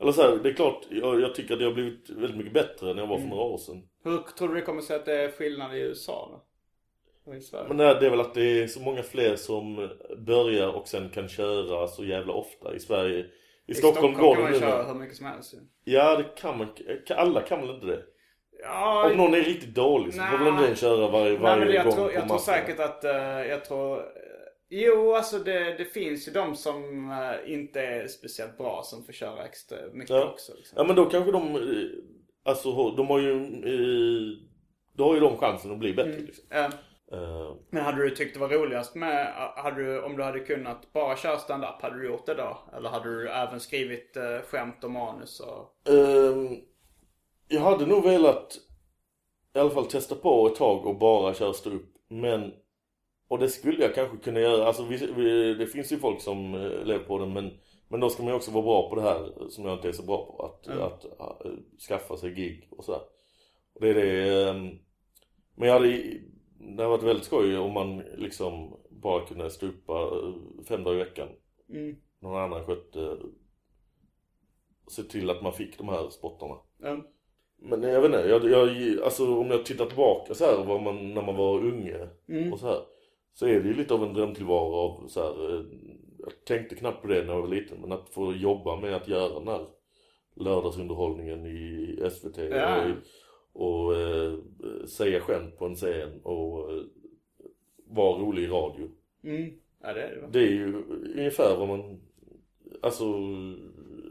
eller 0.00 0.12
så 0.12 0.22
här, 0.22 0.36
det 0.42 0.48
är 0.48 0.52
klart, 0.52 0.86
jag, 0.90 1.20
jag 1.20 1.34
tycker 1.34 1.52
att 1.54 1.58
det 1.60 1.64
har 1.66 1.72
blivit 1.72 2.10
väldigt 2.10 2.36
mycket 2.36 2.52
bättre 2.52 2.90
än 2.90 2.96
jag 2.98 3.06
var 3.06 3.18
för 3.18 3.26
några 3.26 3.42
år 3.42 3.58
sedan. 3.58 3.82
Hur 4.04 4.18
tror 4.18 4.48
du 4.48 4.54
det 4.54 4.60
kommer 4.60 4.82
sig 4.82 4.96
att 4.96 5.04
det 5.04 5.12
är 5.24 5.30
skillnad 5.30 5.76
i 5.76 5.80
USA 5.80 6.28
då? 6.32 6.44
Men 7.68 7.76
det 7.76 7.84
är 7.84 8.00
det 8.00 8.06
är 8.06 8.10
väl 8.10 8.20
att 8.20 8.34
det 8.34 8.62
är 8.62 8.66
så 8.66 8.80
många 8.80 9.02
fler 9.02 9.36
som 9.36 9.90
börjar 10.26 10.68
och 10.68 10.88
sen 10.88 11.08
kan 11.08 11.28
köra 11.28 11.88
så 11.88 12.04
jävla 12.04 12.32
ofta 12.32 12.74
i 12.74 12.80
Sverige. 12.80 13.18
I, 13.18 13.26
I 13.66 13.74
Stockholm, 13.74 14.14
går 14.14 14.34
kan 14.34 14.42
man 14.42 14.60
köra 14.60 14.82
hur 14.82 14.94
mycket 14.94 15.16
som 15.16 15.26
helst. 15.26 15.54
Ja, 15.84 16.16
det 16.16 16.24
kan 16.40 16.58
man. 16.58 16.66
Alla 17.10 17.40
kan 17.42 17.60
väl 17.60 17.70
inte 17.70 17.86
det? 17.86 18.02
Ja, 18.62 19.10
Om 19.10 19.16
någon 19.16 19.34
är 19.34 19.40
riktigt 19.40 19.74
dålig 19.74 20.14
så 20.14 20.20
får 20.20 20.38
väl 20.38 20.48
inte 20.48 20.66
den 20.66 20.76
köra 20.76 21.08
varje, 21.08 21.30
Nej, 21.30 21.38
varje 21.38 21.64
men 21.64 21.74
jag 21.74 21.84
gång 21.84 21.94
tror, 21.94 22.12
jag 22.12 22.28
tror 22.28 22.38
säkert 22.38 22.80
att, 22.80 23.04
eh, 23.04 23.12
jag 23.48 23.64
tror, 23.64 24.02
jo 24.68 25.14
alltså 25.14 25.38
det, 25.38 25.74
det 25.78 25.84
finns 25.84 26.28
ju 26.28 26.32
de 26.32 26.56
som 26.56 27.10
eh, 27.10 27.52
inte 27.52 27.80
är 27.80 28.06
speciellt 28.06 28.58
bra 28.58 28.80
som 28.84 29.04
får 29.04 29.12
köra 29.12 29.44
extra 29.44 29.76
mycket 29.92 30.10
Ja. 30.10 30.24
också. 30.32 30.52
Liksom. 30.56 30.74
Ja 30.78 30.84
men 30.84 30.96
då 30.96 31.04
kanske 31.04 31.32
de, 31.32 31.54
eh, 31.56 31.60
alltså 32.44 32.90
de 32.90 33.06
har 33.06 33.18
ju, 33.20 33.32
eh, 33.34 34.38
då 34.96 35.04
har 35.04 35.14
ju 35.14 35.20
de 35.20 35.36
chansen 35.36 35.72
att 35.72 35.78
bli 35.78 35.92
bättre 35.92 36.12
Mm. 36.12 36.24
liksom. 36.26 36.44
Eh, 36.50 36.68
Men 37.70 37.84
hade 37.84 38.02
du 38.02 38.10
tyckt 38.10 38.34
det 38.34 38.40
var 38.40 38.48
roligast 38.48 38.94
med, 38.94 39.32
hade 39.56 39.84
du, 39.84 40.02
om 40.02 40.16
du 40.16 40.22
hade 40.22 40.40
kunnat 40.40 40.92
bara 40.92 41.16
köra 41.16 41.38
stand-up, 41.38 41.82
hade 41.82 41.98
du 41.98 42.06
gjort 42.06 42.26
det 42.26 42.34
då? 42.34 42.58
Eller 42.76 42.88
hade 42.90 43.14
du 43.14 43.28
även 43.28 43.60
skrivit 43.60 44.16
eh, 44.16 44.38
skämt 44.50 44.84
och 44.84 44.90
manus 44.90 45.40
och... 45.40 45.88
Ehm, 45.92 46.56
jag 47.48 47.60
hade 47.60 47.86
nog 47.86 48.04
velat 48.04 48.58
i 49.54 49.58
alla 49.58 49.70
fall 49.70 49.86
testa 49.86 50.14
på 50.14 50.46
ett 50.46 50.54
tag 50.54 50.86
och 50.86 50.98
bara 50.98 51.34
köra 51.34 51.52
stå 51.52 51.70
upp. 51.70 51.94
Men, 52.08 52.52
och 53.28 53.38
det 53.38 53.48
skulle 53.48 53.82
jag 53.82 53.94
kanske 53.94 54.16
kunna 54.16 54.40
göra. 54.40 54.66
Alltså 54.66 54.84
vi, 54.84 54.96
vi, 55.16 55.54
det 55.54 55.66
finns 55.66 55.92
ju 55.92 55.96
folk 55.98 56.20
som 56.20 56.54
eh, 56.54 56.84
lever 56.84 57.04
på 57.04 57.18
det 57.18 57.26
men, 57.26 57.50
men 57.88 58.00
då 58.00 58.10
ska 58.10 58.22
man 58.22 58.32
ju 58.32 58.36
också 58.36 58.50
vara 58.50 58.64
bra 58.64 58.88
på 58.90 58.96
det 58.96 59.02
här 59.02 59.48
som 59.48 59.64
jag 59.64 59.74
inte 59.74 59.88
är 59.88 59.92
så 59.92 60.02
bra 60.02 60.26
på. 60.26 60.42
Att, 60.42 60.68
att, 60.78 61.04
eh, 61.44 61.52
skaffa 61.88 62.16
sig 62.16 62.30
gig 62.30 62.68
och 62.70 62.84
sådär. 62.84 63.00
Och 63.74 63.80
det 63.80 63.88
är 63.88 63.94
det. 63.94 64.48
ehm, 64.48 64.78
men 65.56 65.68
jag 65.68 65.74
hade, 65.74 66.02
det 66.66 66.82
hade 66.82 66.96
varit 66.96 67.02
väldigt 67.02 67.24
skoj 67.24 67.58
om 67.58 67.72
man 67.72 67.98
liksom 67.98 68.76
bara 68.90 69.26
kunde 69.26 69.50
stå 69.50 69.66
upp 69.66 69.88
eh, 69.88 70.64
fem 70.68 70.84
dagar 70.84 71.00
i 71.00 71.04
veckan. 71.04 71.28
Mm. 71.68 71.96
Någon 72.20 72.36
annan 72.42 72.66
skötte 72.66 73.16
se 74.88 75.02
till 75.02 75.30
att 75.30 75.42
man 75.42 75.52
fick 75.52 75.78
de 75.78 75.88
här 75.88 76.10
spottarna. 76.10 76.54
Ja. 76.78 76.96
Men 77.58 77.82
jag 77.82 78.00
vet 78.00 78.06
inte, 78.06 78.28
jag, 78.28 78.50
jag, 78.50 79.02
alltså 79.02 79.36
om 79.36 79.50
jag 79.50 79.66
tittar 79.66 79.86
tillbaka 79.86 80.34
så 80.34 80.44
här, 80.44 80.80
man, 80.80 81.14
när 81.14 81.22
man 81.22 81.36
var 81.36 81.58
unge 81.58 82.08
och 82.52 82.58
så 82.60 82.66
här. 82.66 82.80
Så 83.34 83.46
är 83.46 83.60
det 83.60 83.68
ju 83.68 83.74
lite 83.74 83.94
av 83.94 84.04
en 84.04 84.14
drömtillvaro 84.14 84.74
av 84.74 85.08
så 85.08 85.20
här, 85.22 85.54
eh, 85.54 85.64
jag 86.18 86.44
tänkte 86.46 86.76
knappt 86.76 87.02
på 87.02 87.08
det 87.08 87.24
när 87.24 87.32
jag 87.32 87.40
var 87.40 87.48
liten, 87.48 87.80
men 87.80 87.92
att 87.92 88.08
få 88.08 88.32
jobba 88.32 88.76
med 88.76 88.96
att 88.96 89.08
göra 89.08 89.38
den 89.38 89.48
här 89.48 89.66
lördagsunderhållningen 90.36 91.46
i 91.46 91.96
SVT 92.10 92.38
Ja. 92.38 92.84
och, 92.84 92.90
och 93.54 93.96
eh, 93.96 94.38
säga 94.86 95.20
skämt 95.20 95.58
på 95.58 95.66
en 95.66 95.74
scen 95.74 96.20
och 96.22 96.72
eh, 96.72 96.82
vara 97.86 98.18
rolig 98.18 98.42
i 98.42 98.46
radio. 98.46 98.88
Mm. 99.24 99.52
Ja 99.82 99.92
det 99.92 100.02
är 100.02 100.14
det 100.14 100.20
va? 100.20 100.28
Det 100.32 100.38
är 100.38 100.50
ju 100.50 100.82
ungefär 101.16 101.56
vad 101.56 101.68
man, 101.68 102.00
alltså 102.82 103.04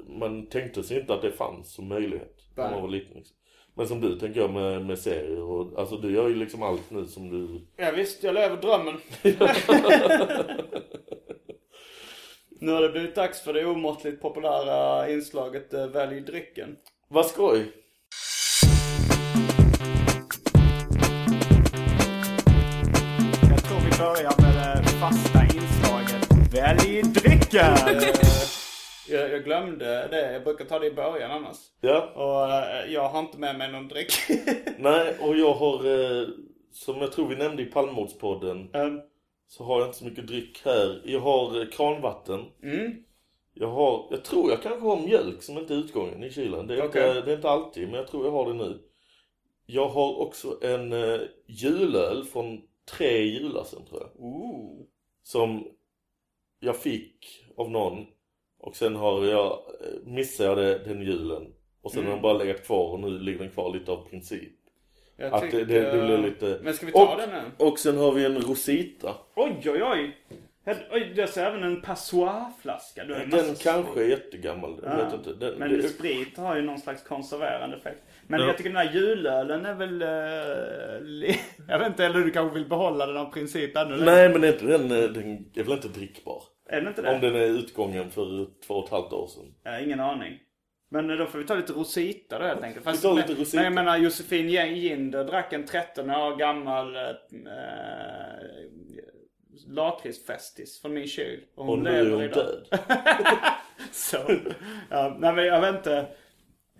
man 0.07 0.45
tänkte 0.45 0.83
sig 0.83 0.99
inte 0.99 1.13
att 1.13 1.21
det 1.21 1.31
fanns 1.31 1.73
som 1.73 1.87
möjlighet 1.87 2.47
när 2.55 2.71
man 2.71 2.81
var 2.81 2.89
liten 2.89 3.17
liksom. 3.17 3.37
Men 3.75 3.87
som 3.87 4.01
du 4.01 4.19
tänker 4.19 4.39
jag 4.41 4.53
med, 4.53 4.85
med 4.85 4.99
serier 4.99 5.41
och 5.41 5.79
alltså 5.79 5.97
du 5.97 6.11
gör 6.11 6.29
ju 6.29 6.35
liksom 6.35 6.63
allt 6.63 6.91
nu 6.91 7.05
som 7.05 7.29
du 7.29 7.61
Ja, 7.75 7.91
visst, 7.91 8.23
jag 8.23 8.33
lever 8.33 8.57
drömmen. 8.57 8.95
nu 12.49 12.71
har 12.71 12.81
det 12.81 12.89
blivit 12.89 13.15
dags 13.15 13.41
för 13.41 13.53
det 13.53 13.65
omåttligt 13.65 14.21
populära 14.21 15.09
inslaget 15.09 15.73
eh, 15.73 15.87
Välj 15.87 16.21
drycken. 16.21 16.77
Vad 17.07 17.25
skoj! 17.25 17.82
Börjar 24.04 24.41
med 24.41 24.84
det 24.84 24.89
fasta 24.89 25.39
inslaget 25.43 26.54
Välj 26.54 27.01
drycken! 27.01 27.76
Jag, 29.10 29.32
jag 29.32 29.43
glömde 29.43 30.08
det, 30.12 30.34
jag 30.34 30.43
brukar 30.43 30.66
ta 30.66 30.80
det 30.80 30.88
i 30.88 30.93
början 30.93 31.32
annars. 31.32 31.58
Ja, 31.82 32.12
Och 32.16 32.54
eh, 32.54 32.93
jag 32.93 33.10
har 33.10 33.20
inte 33.20 33.38
med 33.38 33.58
mig 33.58 33.72
någon 33.72 33.88
dryck. 33.88 34.14
nej 34.78 35.16
och 35.22 35.38
jag 35.38 35.54
har, 35.54 35.76
eh, 35.76 36.28
som 36.72 37.01
jag 37.01 37.12
tror 37.12 37.28
vi 37.28 37.36
nämnde 37.36 37.64
i 37.64 37.66
Palmemordspodden 37.66 38.70
um, 38.74 39.01
så 39.47 39.64
har 39.64 39.80
jag 39.80 39.88
inte 39.88 39.97
så 39.97 40.06
mycket 40.06 40.28
dryck 40.28 40.62
här. 40.66 41.01
Jag 41.06 41.20
har 41.20 41.62
eh, 41.62 41.68
kranvatten. 41.68 42.45
mm. 42.64 42.91
Jag 43.54 43.68
har, 43.68 44.08
jag 44.12 44.24
tror 44.24 44.49
jag 44.49 44.62
kanske 44.62 44.88
har 44.88 44.97
mjölk 44.97 45.43
som 45.43 45.58
inte 45.58 45.74
är 45.74 45.78
utgången 45.78 46.24
i 46.24 46.32
kylen. 46.32 46.68
Det 46.68 46.74
är, 46.74 46.86
Okej. 46.86 47.08
inte, 47.08 47.22
det 47.22 47.32
är 47.32 47.36
inte 47.36 47.49
alltid, 47.49 47.88
men 47.88 47.95
jag 47.95 48.08
tror 48.08 48.26
jag 48.26 48.32
har 48.32 48.45
det 48.45 48.54
nu. 48.54 48.80
Jag 49.66 49.88
har 49.88 50.20
också 50.20 50.58
en 50.62 50.93
julöl 51.47 52.24
från 52.34 52.62
tre 52.86 53.21
jular 53.21 53.63
sedan 53.63 53.86
tror 53.86 54.01
jag. 54.01 54.25
Ooh. 54.25 54.86
Som 55.23 55.67
jag 56.59 56.77
fick 56.77 57.45
av 57.57 57.71
någon. 57.71 58.05
Och 58.59 58.75
sen 58.75 58.95
har 58.95 59.25
jag, 59.25 59.51
eh, 59.51 60.05
missade 60.05 60.49
jag 60.49 60.57
det 60.57 60.93
den 60.93 61.01
julen. 61.01 61.53
Och 61.81 61.91
sen 61.91 62.05
har 62.05 62.11
den 62.11 62.21
bara 62.21 62.34
legat 62.34 62.65
kvar 62.65 62.91
och 62.91 62.99
nu 62.99 63.19
ligger 63.19 63.39
den 63.39 63.49
kvar 63.49 63.73
lite 63.73 63.91
av 63.91 64.09
princip. 64.09 64.53
Jag 65.15 65.34
Att 65.34 65.41
det, 65.41 65.51
tycker... 65.51 65.65
det, 65.65 65.91
det 65.91 66.05
blir 66.05 66.17
lite... 66.17 66.59
Men 66.63 66.73
ska 66.73 66.86
vi 66.86 66.91
ta 66.91 67.13
och, 67.13 67.17
den 67.17 67.29
nu? 67.29 67.65
Och 67.65 67.79
sen 67.79 67.97
har 67.97 68.11
vi 68.11 68.25
en 68.25 68.41
Rosita. 68.41 69.15
Oj, 69.36 69.61
oj, 69.65 69.84
oj. 69.84 70.17
Jag 71.16 71.30
ser 71.30 71.45
även 71.45 71.64
en 71.64 71.82
passoirflaska. 71.82 73.03
Du 73.03 73.14
har 73.14 73.22
en 73.22 73.30
Den 73.30 73.55
kanske 73.55 74.03
är 74.03 74.07
jättegammal. 74.07 74.80
Jag 74.84 74.99
Ja. 74.99 75.03
vet 75.05 75.14
inte. 75.14 75.34
Den, 75.34 75.59
Men 75.59 75.70
det, 75.74 75.84
sprit 75.89 76.38
har 76.38 76.55
ju 76.55 76.61
någon 76.61 76.78
slags 76.80 77.03
konserverande 77.03 77.78
effekt. 77.78 78.03
Men 78.28 78.39
Ja. 78.39 78.47
jag 78.47 78.57
tycker 78.57 78.70
den 78.70 78.78
här 78.88 78.93
julölen 78.93 79.66
är 79.66 79.74
väl... 79.74 80.01
eh, 80.01 81.01
li- 81.01 81.39
jag 81.68 81.80
vet 81.80 81.88
inte, 81.88 82.05
eller 82.05 82.20
du 82.20 82.32
kanske 82.32 82.53
vill 82.59 82.70
behålla 82.70 83.05
den 83.05 83.18
av 83.18 83.26
princip 83.34 83.78
ännu 83.78 83.89
längre? 83.95 84.05
nej 84.11 84.30
men 84.30 84.43
är 84.43 84.47
inte 84.47 84.66
den, 84.66 84.91
eh, 84.91 85.09
den 85.09 85.45
är 85.55 85.64
väl 85.64 85.74
inte 85.74 85.88
drickbar? 85.88 86.43
Är 86.70 86.78
den 86.80 86.88
inte 86.88 87.01
det? 87.01 87.16
Om 87.16 87.22
den 87.22 87.36
är 87.36 87.45
utgången 87.45 88.11
för 88.11 88.47
två 88.68 88.74
och 88.74 88.86
ett 88.86 88.91
halvt 88.91 89.14
år 89.14 89.28
sedan. 89.28 89.53
Jag 89.64 89.72
har 89.72 89.80
ingen 89.80 89.99
aning. 89.99 90.39
Men 90.91 91.07
då 91.07 91.26
får 91.26 91.39
vi 91.39 91.45
ta 91.45 91.55
lite 91.55 91.74
Rosita 91.74 92.39
då 92.39 92.45
helt 92.45 92.64
enkelt. 92.64 92.86
Fast, 92.86 93.03
tar 93.03 93.14
lite 93.14 93.34
Rosita. 93.34 93.57
men 93.57 93.64
jag 93.64 93.74
menar 93.74 93.97
Josefin 93.97 94.49
Ginder 94.49 95.24
drack 95.24 95.53
en 95.53 95.66
13 95.66 96.09
år 96.09 96.36
gammal 96.36 96.95
eh, 96.95 97.01
lakritsfestis 99.68 100.82
från 100.82 100.93
min 100.93 101.08
kyl. 101.08 101.39
Och 101.56 101.70
Och 101.70 101.80
nu 101.80 101.89
är 101.89 102.12
hon 102.12 102.22
idag. 102.24 102.45
död. 102.45 102.80
Så, 103.91 104.18
ja, 104.89 105.16
nej 105.20 105.34
men 105.34 105.45
jag 105.45 105.62
vet 105.62 105.76
inte. 105.76 106.08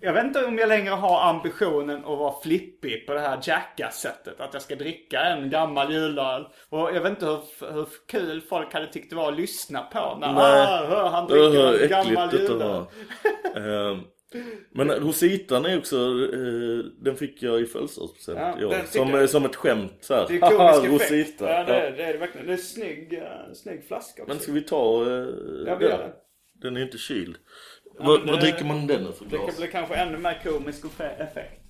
Jag 0.00 0.12
vet 0.12 0.24
inte 0.24 0.44
om 0.44 0.58
jag 0.58 0.68
längre 0.68 0.94
har 0.94 1.20
ambitionen 1.20 1.98
att 1.98 2.18
vara 2.18 2.40
flippig 2.42 3.06
på 3.06 3.14
det 3.14 3.20
här 3.20 3.38
Jackass-sättet. 3.42 4.40
Att 4.40 4.52
jag 4.52 4.62
ska 4.62 4.74
dricka 4.76 5.20
en 5.20 5.50
gammal 5.50 5.92
julöl. 5.92 6.46
Och 6.68 6.78
jag 6.78 7.00
vet 7.00 7.10
inte 7.10 7.26
hur, 7.26 7.72
hur 7.72 7.88
kul 8.08 8.40
folk 8.40 8.72
hade 8.72 8.86
tyckt 8.86 9.10
det 9.10 9.16
var 9.16 9.28
att 9.32 9.36
lyssna 9.38 9.82
på. 9.82 10.16
När 10.20 10.28
ah, 10.28 10.86
hör, 10.86 11.08
han 11.08 11.26
dricker 11.26 11.74
Öh, 11.74 11.82
en 11.82 11.88
gammal 11.88 12.34
julöl. 12.34 12.84
Men 14.72 14.90
Rositan 14.90 15.64
är 15.64 15.78
också, 15.78 15.96
eh, 16.32 16.84
den 17.00 17.16
fick 17.16 17.42
jag 17.42 17.60
i 17.60 17.66
födelsedagspresent 17.66 18.38
Ja, 18.38 18.60
i 18.60 18.64
år. 18.64 18.74
Som, 18.90 19.10
jag. 19.10 19.20
eh, 19.20 19.26
som 19.26 19.44
ett 19.44 19.56
skämt 19.56 19.92
så 20.00 20.14
här. 20.14 20.26
Det 20.28 20.36
är 20.36 20.40
Haha, 20.40 20.72
komisk 20.80 20.94
effekt. 21.02 21.10
Rosita. 21.12 21.50
Ja, 21.50 21.64
det, 21.64 21.72
är- 21.74 21.84
Ja. 21.90 21.96
det 21.96 22.02
är 22.04 22.12
det 22.12 22.18
verkligen. 22.18 22.46
Det 22.46 22.52
är 22.52 22.56
en 22.56 22.62
snygg, 22.62 23.12
eh, 23.12 23.22
snygg 23.54 23.84
flaska 23.88 24.22
också. 24.22 24.34
Men 24.34 24.42
ska 24.42 24.52
vi 24.52 24.60
ta 24.60 25.02
eh, 25.02 25.08
Ja, 25.66 25.76
vi 25.76 25.86
den? 25.86 25.98
det. 25.98 26.12
Den 26.54 26.76
är 26.76 26.82
inte 26.82 26.98
kyld. 26.98 27.36
vad, 27.98 28.18
men 28.20 28.28
vad 28.28 28.36
det- 28.36 28.40
dricker 28.50 28.64
man 28.64 28.86
den 28.86 29.12
för 29.12 29.24
Det 29.24 29.30
glas? 29.36 29.46
kan 29.46 29.54
bli 29.58 29.68
kanske 29.68 29.94
ännu 29.94 30.18
mer 30.18 30.40
komisk 30.44 30.84
effekt. 31.00 31.60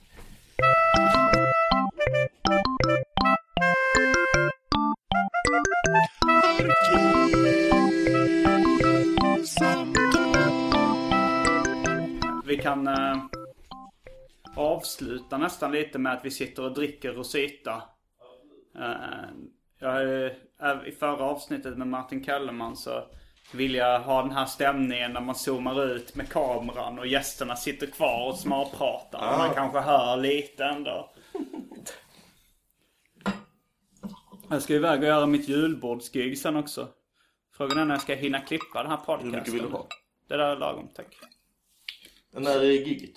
Vi 12.56 12.62
kan 12.62 12.86
eh, 12.86 13.24
avsluta 14.56 15.38
nästan 15.38 15.72
lite 15.72 15.98
med 15.98 16.12
att 16.12 16.24
vi 16.24 16.30
sitter 16.30 16.64
och 16.64 16.74
dricker 16.74 17.12
Rosita. 17.12 17.82
Eh, 18.78 19.28
jag, 19.78 20.32
I 20.88 20.92
förra 20.92 21.24
avsnittet 21.24 21.78
med 21.78 21.88
Martin 21.88 22.24
Kellerman 22.24 22.76
så 22.76 23.04
vill 23.54 23.74
jag 23.74 24.00
ha 24.00 24.22
den 24.22 24.30
här 24.30 24.46
stämningen 24.46 25.12
när 25.12 25.20
man 25.20 25.34
zoomar 25.34 25.84
ut 25.84 26.14
med 26.14 26.28
kameran 26.28 26.98
och 26.98 27.06
gästerna 27.06 27.56
sitter 27.56 27.86
kvar 27.86 28.28
och 28.28 28.38
småpratar. 28.38 29.32
Och 29.32 29.38
man 29.38 29.54
kanske 29.54 29.80
hör 29.80 30.16
lite 30.16 30.64
ändå. 30.64 31.10
Jag 34.50 34.62
ska 34.62 34.74
iväg 34.74 35.00
och 35.00 35.06
göra 35.06 35.26
mitt 35.26 35.48
julbordsgig 35.48 36.38
sen 36.38 36.56
också. 36.56 36.88
Frågan 37.56 37.78
är 37.78 37.84
när 37.84 37.94
jag 37.94 38.02
ska 38.02 38.14
hinna 38.14 38.40
klippa 38.40 38.82
den 38.82 38.90
här 38.90 38.98
podcasten. 38.98 39.30
Hur 39.30 39.38
mycket 39.38 39.54
vill 39.54 39.62
du 39.62 39.68
ha? 39.68 39.86
Det 40.28 40.36
där 40.36 40.50
är 40.50 40.56
lagom, 40.56 40.88
tack. 40.94 41.16
När 42.36 42.60
är 42.60 42.70
gigget? 42.70 43.16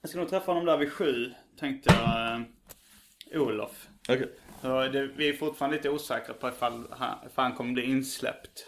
Jag 0.00 0.10
ska 0.10 0.18
nog 0.18 0.28
träffa 0.28 0.52
honom 0.52 0.66
där 0.66 0.76
vid 0.76 0.92
sju, 0.92 1.32
tänkte 1.58 1.94
jag. 1.94 2.40
Eh, 3.34 3.42
Olof. 3.42 3.88
Okej. 4.08 4.30
Det, 4.92 5.10
vi 5.16 5.28
är 5.28 5.32
fortfarande 5.32 5.76
lite 5.76 5.90
osäkra 5.90 6.34
på 6.34 6.48
ifall 6.48 6.86
han, 6.90 7.18
ifall 7.26 7.44
han 7.44 7.54
kommer 7.54 7.72
bli 7.72 7.84
insläppt. 7.84 8.66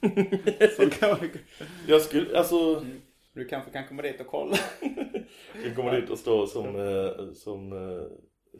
Kan 1.00 1.30
Jag 1.86 2.02
skulle, 2.02 2.38
alltså, 2.38 2.84
du 3.32 3.44
kanske 3.44 3.70
kan 3.70 3.88
komma 3.88 4.02
dit 4.02 4.20
och 4.20 4.26
kolla. 4.26 4.56
jag 5.64 5.76
kommer 5.76 6.00
dit 6.00 6.10
och 6.10 6.18
stå 6.18 6.46
som, 6.46 6.66
eh, 6.66 7.32
som 7.34 7.72
eh, 7.72 8.06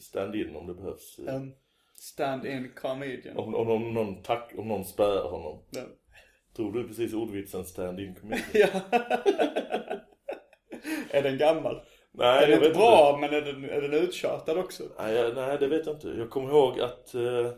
stand-in 0.01 0.57
om 0.57 0.67
det 0.67 0.75
behövs. 0.75 1.19
En 1.19 1.55
stand-in 1.95 2.71
comedian. 2.77 3.37
Om, 3.37 3.55
om, 3.55 3.71
om, 3.71 3.95
någon 3.95 4.23
tack, 4.23 4.53
om 4.57 4.69
någon 4.69 4.85
spärrar 4.85 5.31
honom. 5.31 5.63
Ja. 5.71 5.83
Tror 6.57 6.73
du 6.73 6.89
precis 6.89 7.15
ordvitsen 7.15 7.65
stand-in 7.65 8.15
comedian? 8.15 8.45
Ja. 8.73 8.81
är 11.11 11.23
den 11.23 11.39
gammal? 11.39 11.81
Nej, 12.13 12.41
Den 12.47 12.51
är 12.63 12.67
inte 12.67 12.79
bra, 12.79 13.19
men 13.21 13.35
är 13.35 13.41
den, 13.41 13.65
är 13.71 13.81
den 13.81 13.93
uttjatad 13.95 14.59
också? 14.59 14.83
Nej, 14.99 15.15
jag, 15.15 15.35
nej, 15.35 15.57
det 15.61 15.67
vet 15.67 15.87
jag 15.87 15.95
inte. 15.97 16.09
Jag 16.09 16.31
kommer 16.31 16.51
ihåg 16.51 16.81
att, 16.81 17.15
eh, 17.15 17.51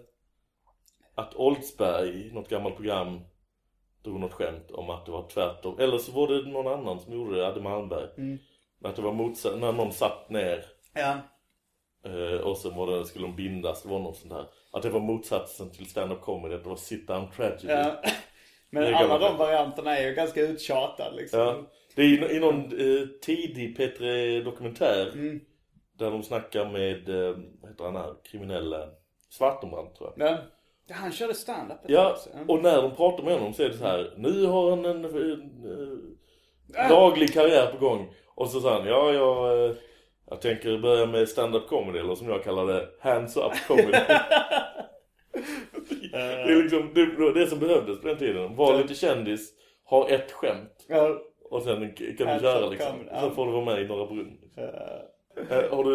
att 1.14 1.34
Oldsberg 1.36 2.32
något 2.32 2.48
gammalt 2.48 2.76
program 2.76 3.20
drog 4.04 4.20
något 4.20 4.32
skämt 4.32 4.70
om 4.70 4.90
att 4.90 5.06
det 5.06 5.12
var 5.12 5.28
tvärtom. 5.28 5.78
Eller 5.78 5.98
så 5.98 6.12
var 6.12 6.28
det 6.28 6.50
någon 6.50 6.66
annan 6.80 7.00
som 7.00 7.12
gjorde 7.12 7.36
det, 7.36 7.46
Adde 7.46 7.60
Malmberg. 7.60 8.08
Mm. 8.18 8.38
Att 8.84 8.96
det 8.96 9.02
var 9.02 9.12
motsatt, 9.12 9.58
när 9.60 9.72
någon 9.72 9.92
satt 9.92 10.30
ner 10.30 10.64
Ja. 10.94 11.16
eh, 12.10 12.40
och 12.40 12.56
sen 12.56 12.76
var 12.76 12.86
det, 12.86 13.04
skulle 13.06 13.26
de 13.26 13.36
bindas, 13.36 13.82
det 13.82 13.88
var 13.88 13.98
något 13.98 14.16
sånt 14.16 14.32
där. 14.32 14.46
Att 14.72 14.82
det 14.82 14.90
var 14.90 15.00
motsatsen 15.00 15.70
till 15.70 15.86
stand-up 15.90 16.20
comedy, 16.20 16.54
att 16.54 16.62
det 16.62 16.68
var 16.68 16.76
sit 16.76 17.08
down 17.08 17.30
tragedy. 17.36 17.66
ja. 17.68 18.02
Men 18.70 18.94
alla 18.94 19.18
de 19.18 19.36
varianterna 19.36 19.98
är 19.98 20.08
ju 20.08 20.14
ganska 20.14 20.40
uttjatade 20.40 21.16
liksom. 21.16 21.40
Ja. 21.40 21.62
Det 21.94 22.02
är 22.02 22.30
i, 22.32 22.36
i 22.36 22.40
någon 22.40 22.58
eh, 22.64 23.06
tidig 23.22 23.78
P3 23.78 24.44
dokumentär 24.44 25.10
Mm. 25.12 25.40
där 25.98 26.10
de 26.10 26.22
snackar 26.22 26.64
med, 26.64 27.08
eh, 27.08 27.36
heter 27.68 27.84
han 27.84 27.96
här, 27.96 28.14
kriminella 28.30 28.88
Svartenbrandt 29.30 29.96
tror 29.96 30.10
jag. 30.16 30.18
Men, 30.18 30.38
ja, 30.86 30.94
han 30.94 31.12
körde 31.12 31.34
stand-up 31.34 31.84
ett 31.84 31.90
Ja, 31.90 32.10
också. 32.12 32.30
och 32.48 32.62
när 32.62 32.82
de 32.82 32.94
pratar 32.94 33.24
med 33.24 33.34
honom 33.34 33.54
så 33.54 33.62
är 33.62 33.68
det 33.68 33.76
så 33.76 33.84
här. 33.84 34.14
Nu 34.16 34.46
har 34.46 34.70
han 34.70 34.84
en, 34.84 35.04
en, 35.04 35.44
eh, 36.74 36.90
laglig 36.90 37.32
karriär 37.34 37.66
på 37.66 37.78
gång. 37.78 38.14
Och 38.34 38.48
så 38.50 38.60
sa 38.60 38.78
han, 38.78 38.86
ja 38.86 39.12
jag, 39.12 39.64
eh, 39.70 39.76
jag 40.30 40.40
tänker 40.40 40.78
börja 40.78 41.06
med 41.06 41.28
stand-up 41.28 41.68
comedy 41.68 41.98
eller 41.98 42.14
som 42.14 42.28
jag 42.28 42.44
kallar 42.44 42.66
det, 42.66 42.88
hands 43.00 43.36
up 43.36 43.52
comedy. 43.68 43.98
det 46.16 46.52
är 46.52 46.62
liksom 46.62 46.90
det, 46.94 47.32
det 47.40 47.46
som 47.46 47.58
behövdes 47.58 48.00
på 48.00 48.08
den 48.08 48.18
tiden. 48.18 48.56
Var 48.56 48.82
lite 48.82 48.94
kändis, 48.94 49.52
ha 49.84 50.08
ett 50.08 50.32
skämt 50.32 50.86
och 51.50 51.62
sen 51.62 51.94
kan 51.94 52.06
du 52.34 52.40
köra 52.40 52.68
liksom. 52.68 53.08
Sen 53.20 53.34
får 53.34 53.46
du 53.46 53.52
vara 53.52 53.64
med 53.64 53.82
i 53.82 53.88
Norra 53.88 54.06
Brunn. 54.06 54.38
Eh, 54.56 55.70
har 55.70 55.84
du 55.84 55.94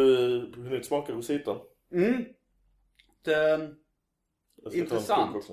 hunnit 0.55 0.85
smaka 0.85 1.13
rositan? 1.13 1.57
Mm. 1.91 2.25
Det, 3.25 3.41
Jag 3.41 4.71
ska 4.71 4.71
ta 4.71 4.75
en 4.75 4.79
Intressant. 4.79 5.47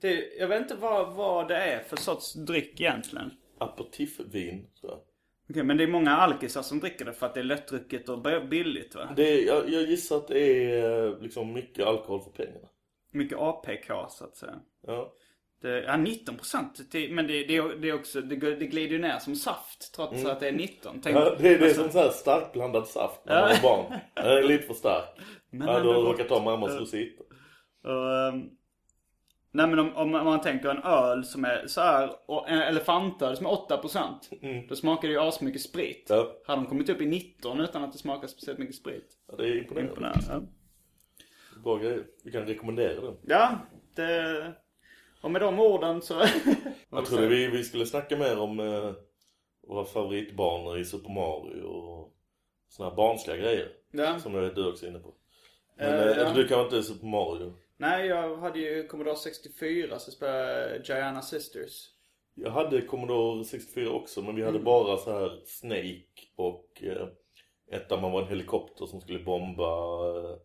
det, 0.00 0.36
jag 0.38 0.48
vet 0.48 0.60
inte 0.60 0.74
vad, 0.74 1.14
vad 1.14 1.48
det 1.48 1.56
är 1.56 1.82
för 1.82 1.96
sorts 1.96 2.34
dryck 2.34 2.80
egentligen. 2.80 3.30
Aperitifvin 3.58 4.66
tror 4.80 4.92
jag. 4.92 5.00
Okej, 5.50 5.62
men 5.62 5.76
det 5.76 5.84
är 5.84 5.88
många 5.88 6.10
alkisar 6.10 6.62
som 6.62 6.80
dricker 6.80 7.04
det 7.04 7.12
för 7.12 7.26
att 7.26 7.34
det 7.34 7.40
är 7.40 7.44
lättdrucket 7.44 8.08
och 8.08 8.18
billigt 8.48 8.94
va? 8.94 9.12
Det 9.16 9.22
är, 9.32 9.46
jag, 9.46 9.68
jag 9.68 9.82
gissar 9.82 10.16
att 10.16 10.28
det 10.28 10.40
är 10.80 11.20
liksom 11.20 11.52
mycket 11.52 11.86
alkohol 11.86 12.20
för 12.22 12.30
pengarna. 12.30 12.68
Mycket 13.16 13.38
APK 13.38 13.86
så 14.08 14.24
att 14.24 14.36
säga. 14.36 14.54
Ja. 14.86 15.12
Det, 15.62 15.82
ja, 15.82 15.96
19 15.96 16.36
procent. 16.36 16.80
Men 17.10 17.26
det, 17.26 17.44
det, 17.44 17.74
det 17.76 17.92
också, 17.92 18.20
det, 18.20 18.36
det 18.36 18.66
glider 18.66 18.92
ju 18.92 18.98
ner 18.98 19.18
som 19.18 19.34
saft 19.36 19.94
trots 19.94 20.24
att 20.24 20.40
det 20.40 20.48
är 20.48 20.52
19. 20.52 21.00
Tänk, 21.02 21.16
Ja, 21.16 21.34
det, 21.38 21.48
är- 21.48 21.62
alltså, 21.62 21.82
som 21.82 21.90
så 21.92 21.98
här 21.98 22.10
starkblandad 22.10 22.86
saft 22.86 23.20
när 23.24 23.40
man 23.40 23.50
har 23.50 23.62
barn. 23.62 23.98
Den 24.14 24.24
är 24.26 24.42
lite 24.42 24.66
för 24.66 24.74
stark. 24.74 25.04
Men 25.50 25.68
ja, 25.68 25.80
du 25.80 25.88
har 25.88 25.94
råkat 26.02 26.28
ta 26.28 26.42
mammas 26.42 26.72
rosita. 26.80 27.22
Och, 27.84 28.16
ehm, 28.28 28.42
nej 29.52 29.66
men 29.66 29.78
om, 29.78 29.94
om 29.96 30.10
man 30.10 30.40
tänker 30.40 30.68
en 30.68 30.82
öl 30.82 31.24
som 31.24 31.44
är 31.44 31.66
så 31.66 31.80
här, 31.80 32.10
en 32.48 32.58
elefantöl 32.62 33.36
som 33.36 33.46
är 33.46 33.50
8% 33.50 34.68
Då 34.68 34.76
smakar 34.76 35.08
det 35.08 35.14
ju 35.14 35.20
asmycket 35.20 35.60
sprit. 35.62 36.10
Mm. 36.10 36.22
Ja. 36.22 36.32
Hade 36.46 36.62
de 36.62 36.66
kommit 36.68 36.88
upp 36.88 37.00
i 37.00 37.06
19 37.06 37.60
utan 37.60 37.84
att 37.84 37.92
det 37.92 37.98
smakar 37.98 38.28
speciellt 38.28 38.58
mycket 38.58 38.76
sprit? 38.76 39.08
Ja, 39.28 39.36
det 39.36 39.44
är 39.48 39.58
imponerande. 39.58 39.90
Imponerande. 39.90 40.46
Bra 41.66 41.76
grejer. 41.78 42.06
Vi 42.24 42.32
kan 42.32 42.46
rekommendera 42.46 43.00
den. 43.00 43.16
ja, 43.26 43.58
det... 43.94 44.52
Och 45.22 45.30
med 45.30 45.40
de 45.40 45.60
orden 45.60 46.02
så... 46.02 46.14
Jag 46.90 47.06
trodde 47.06 47.26
vi, 47.26 47.46
vi 47.46 47.64
skulle 47.64 47.86
snacka 47.86 48.16
mer 48.16 48.38
om 48.38 48.60
eh, 48.60 48.92
våra 49.68 49.84
favoritbanor 49.84 50.78
i 50.78 50.84
Super 50.84 51.10
Mario 51.10 51.62
och 51.62 52.12
såna 52.68 52.88
här 52.88 52.96
barnsliga 52.96 53.36
grejer. 53.36 53.68
Ja. 53.90 54.18
Som 54.18 54.34
jag 54.34 54.42
vet 54.42 54.54
du 54.54 54.68
också 54.68 54.86
är 54.86 54.90
inne 54.90 54.98
på. 54.98 55.14
Men 55.76 56.08
eh, 56.08 56.16
ja. 56.16 56.32
du 56.34 56.48
kan 56.48 56.60
inte 56.64 56.82
Super 56.82 57.06
Mario. 57.06 57.54
Nej, 57.76 58.06
jag 58.06 58.36
hade 58.36 58.58
ju 58.58 58.86
Commodore 58.86 59.16
64 59.16 59.98
så 59.98 60.10
spelade 60.10 60.76
jag 60.76 60.86
Giana 60.86 61.22
Sisters. 61.22 61.90
Jag 62.34 62.50
hade 62.50 62.82
Commodore 62.82 63.44
64 63.44 63.90
också 63.90 64.22
men 64.22 64.34
vi 64.34 64.42
Mm. 64.42 64.52
hade 64.54 64.64
bara 64.64 64.96
så 64.96 65.12
här 65.18 65.40
Snake 65.46 66.04
och 66.36 66.82
eh, 66.82 67.08
ett 67.72 67.88
där 67.88 68.00
man 68.00 68.12
var 68.12 68.22
en 68.22 68.28
helikopter 68.28 68.86
som 68.86 69.00
skulle 69.00 69.18
bomba 69.18 69.70
eh, 70.08 70.36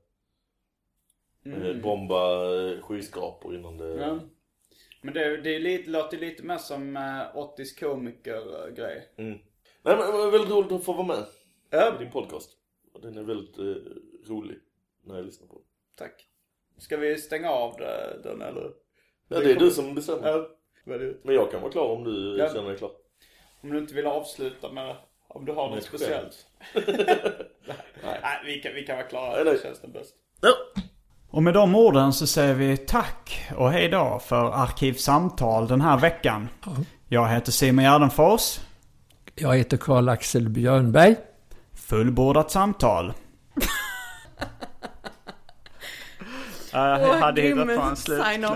eh, 1.46 1.76
bomba 1.82 2.46
eh, 2.56 2.82
skyskrapor 2.82 3.56
innan 3.56 3.78
det... 3.78 3.94
Mm. 3.94 4.00
Ja. 4.00 4.20
Men 5.02 5.14
det, 5.14 5.38
det 5.38 5.56
är 5.56 5.60
lite, 5.60 5.90
låter 5.90 6.18
lite 6.18 6.44
mer 6.44 6.58
som 6.58 6.96
uh, 6.98 7.36
80s 7.36 7.80
komiker-grej. 7.80 9.08
Mm. 9.18 9.32
Nej 9.84 9.98
men 9.98 9.98
det 9.98 10.12
var 10.12 10.32
väldigt 10.32 10.52
roligt 10.52 10.72
att 10.72 10.84
få 10.86 10.94
vara 10.94 11.08
med 11.08 11.26
Ja, 11.70 11.96
i 11.96 12.04
din 12.04 12.12
podcast. 12.12 12.52
Och 12.94 13.02
Den 13.02 13.18
är 13.18 13.24
väldigt 13.24 13.58
eh, 13.58 13.66
rolig 14.32 14.58
när 15.04 15.16
jag 15.16 15.26
lyssnar 15.26 15.48
på 15.48 15.54
den. 15.54 15.64
tack. 15.96 16.28
Ska 16.78 16.98
vi 16.98 17.18
stänga 17.18 17.50
av 17.50 17.78
det- 17.78 18.20
den 18.24 18.42
eller? 18.42 18.72
Ja 19.28 19.40
det 19.40 19.52
är 19.52 19.56
du 19.60 19.70
som 19.72 19.96
bestämmer. 19.96 20.28
Ja. 20.28 20.50
Men 21.24 21.36
jag 21.36 21.52
kan 21.52 21.62
vara 21.62 21.72
klar 21.72 21.90
om 21.90 22.04
du 22.04 22.38
Ja. 22.40 22.50
känner 22.54 22.70
dig 22.70 22.78
klar. 22.78 22.92
Om 23.62 23.70
du 23.72 23.78
inte 23.78 23.94
vill 23.94 24.06
avsluta 24.08 24.72
med 24.72 24.96
om 25.28 25.46
du 25.46 25.52
har 25.52 25.70
något 25.70 25.84
speciellt. 25.84 26.48
nej, 28.04 28.42
vi 28.46 28.62
kan, 28.62 28.74
vi 28.76 28.86
kan 28.86 28.96
vara 28.98 29.08
klara. 29.08 29.36
Nej, 29.36 29.44
nej. 29.46 29.54
Det 29.54 29.62
känns 29.62 29.80
det 29.82 29.88
bäst. 29.88 30.16
Ja. 30.42 30.50
Och 31.32 31.44
med 31.44 31.54
de 31.54 31.76
orden 31.76 32.14
så 32.14 32.28
säger 32.28 32.54
vi 32.54 32.78
tack 32.78 33.50
och 33.58 33.72
hej 33.72 33.90
då 33.90 34.22
för 34.26 34.52
Arkivsamtal 34.52 35.68
den 35.68 35.82
här 35.82 35.98
veckan. 35.98 36.50
Jag 37.08 37.28
heter 37.28 37.52
Simon 37.52 37.84
Gärdenfors. 37.86 38.60
Jag 39.36 39.56
heter 39.58 39.78
Karl-Axel 39.78 40.50
Björnberg. 40.50 41.16
Fullbordat 41.74 42.52
samtal. 42.52 43.14
Ja, 46.74 47.00
jag 47.00 47.14
hade 47.14 47.42
hittat 47.42 47.66
på 47.66 47.82
en 47.82 47.96
slutkläm. 47.96 48.46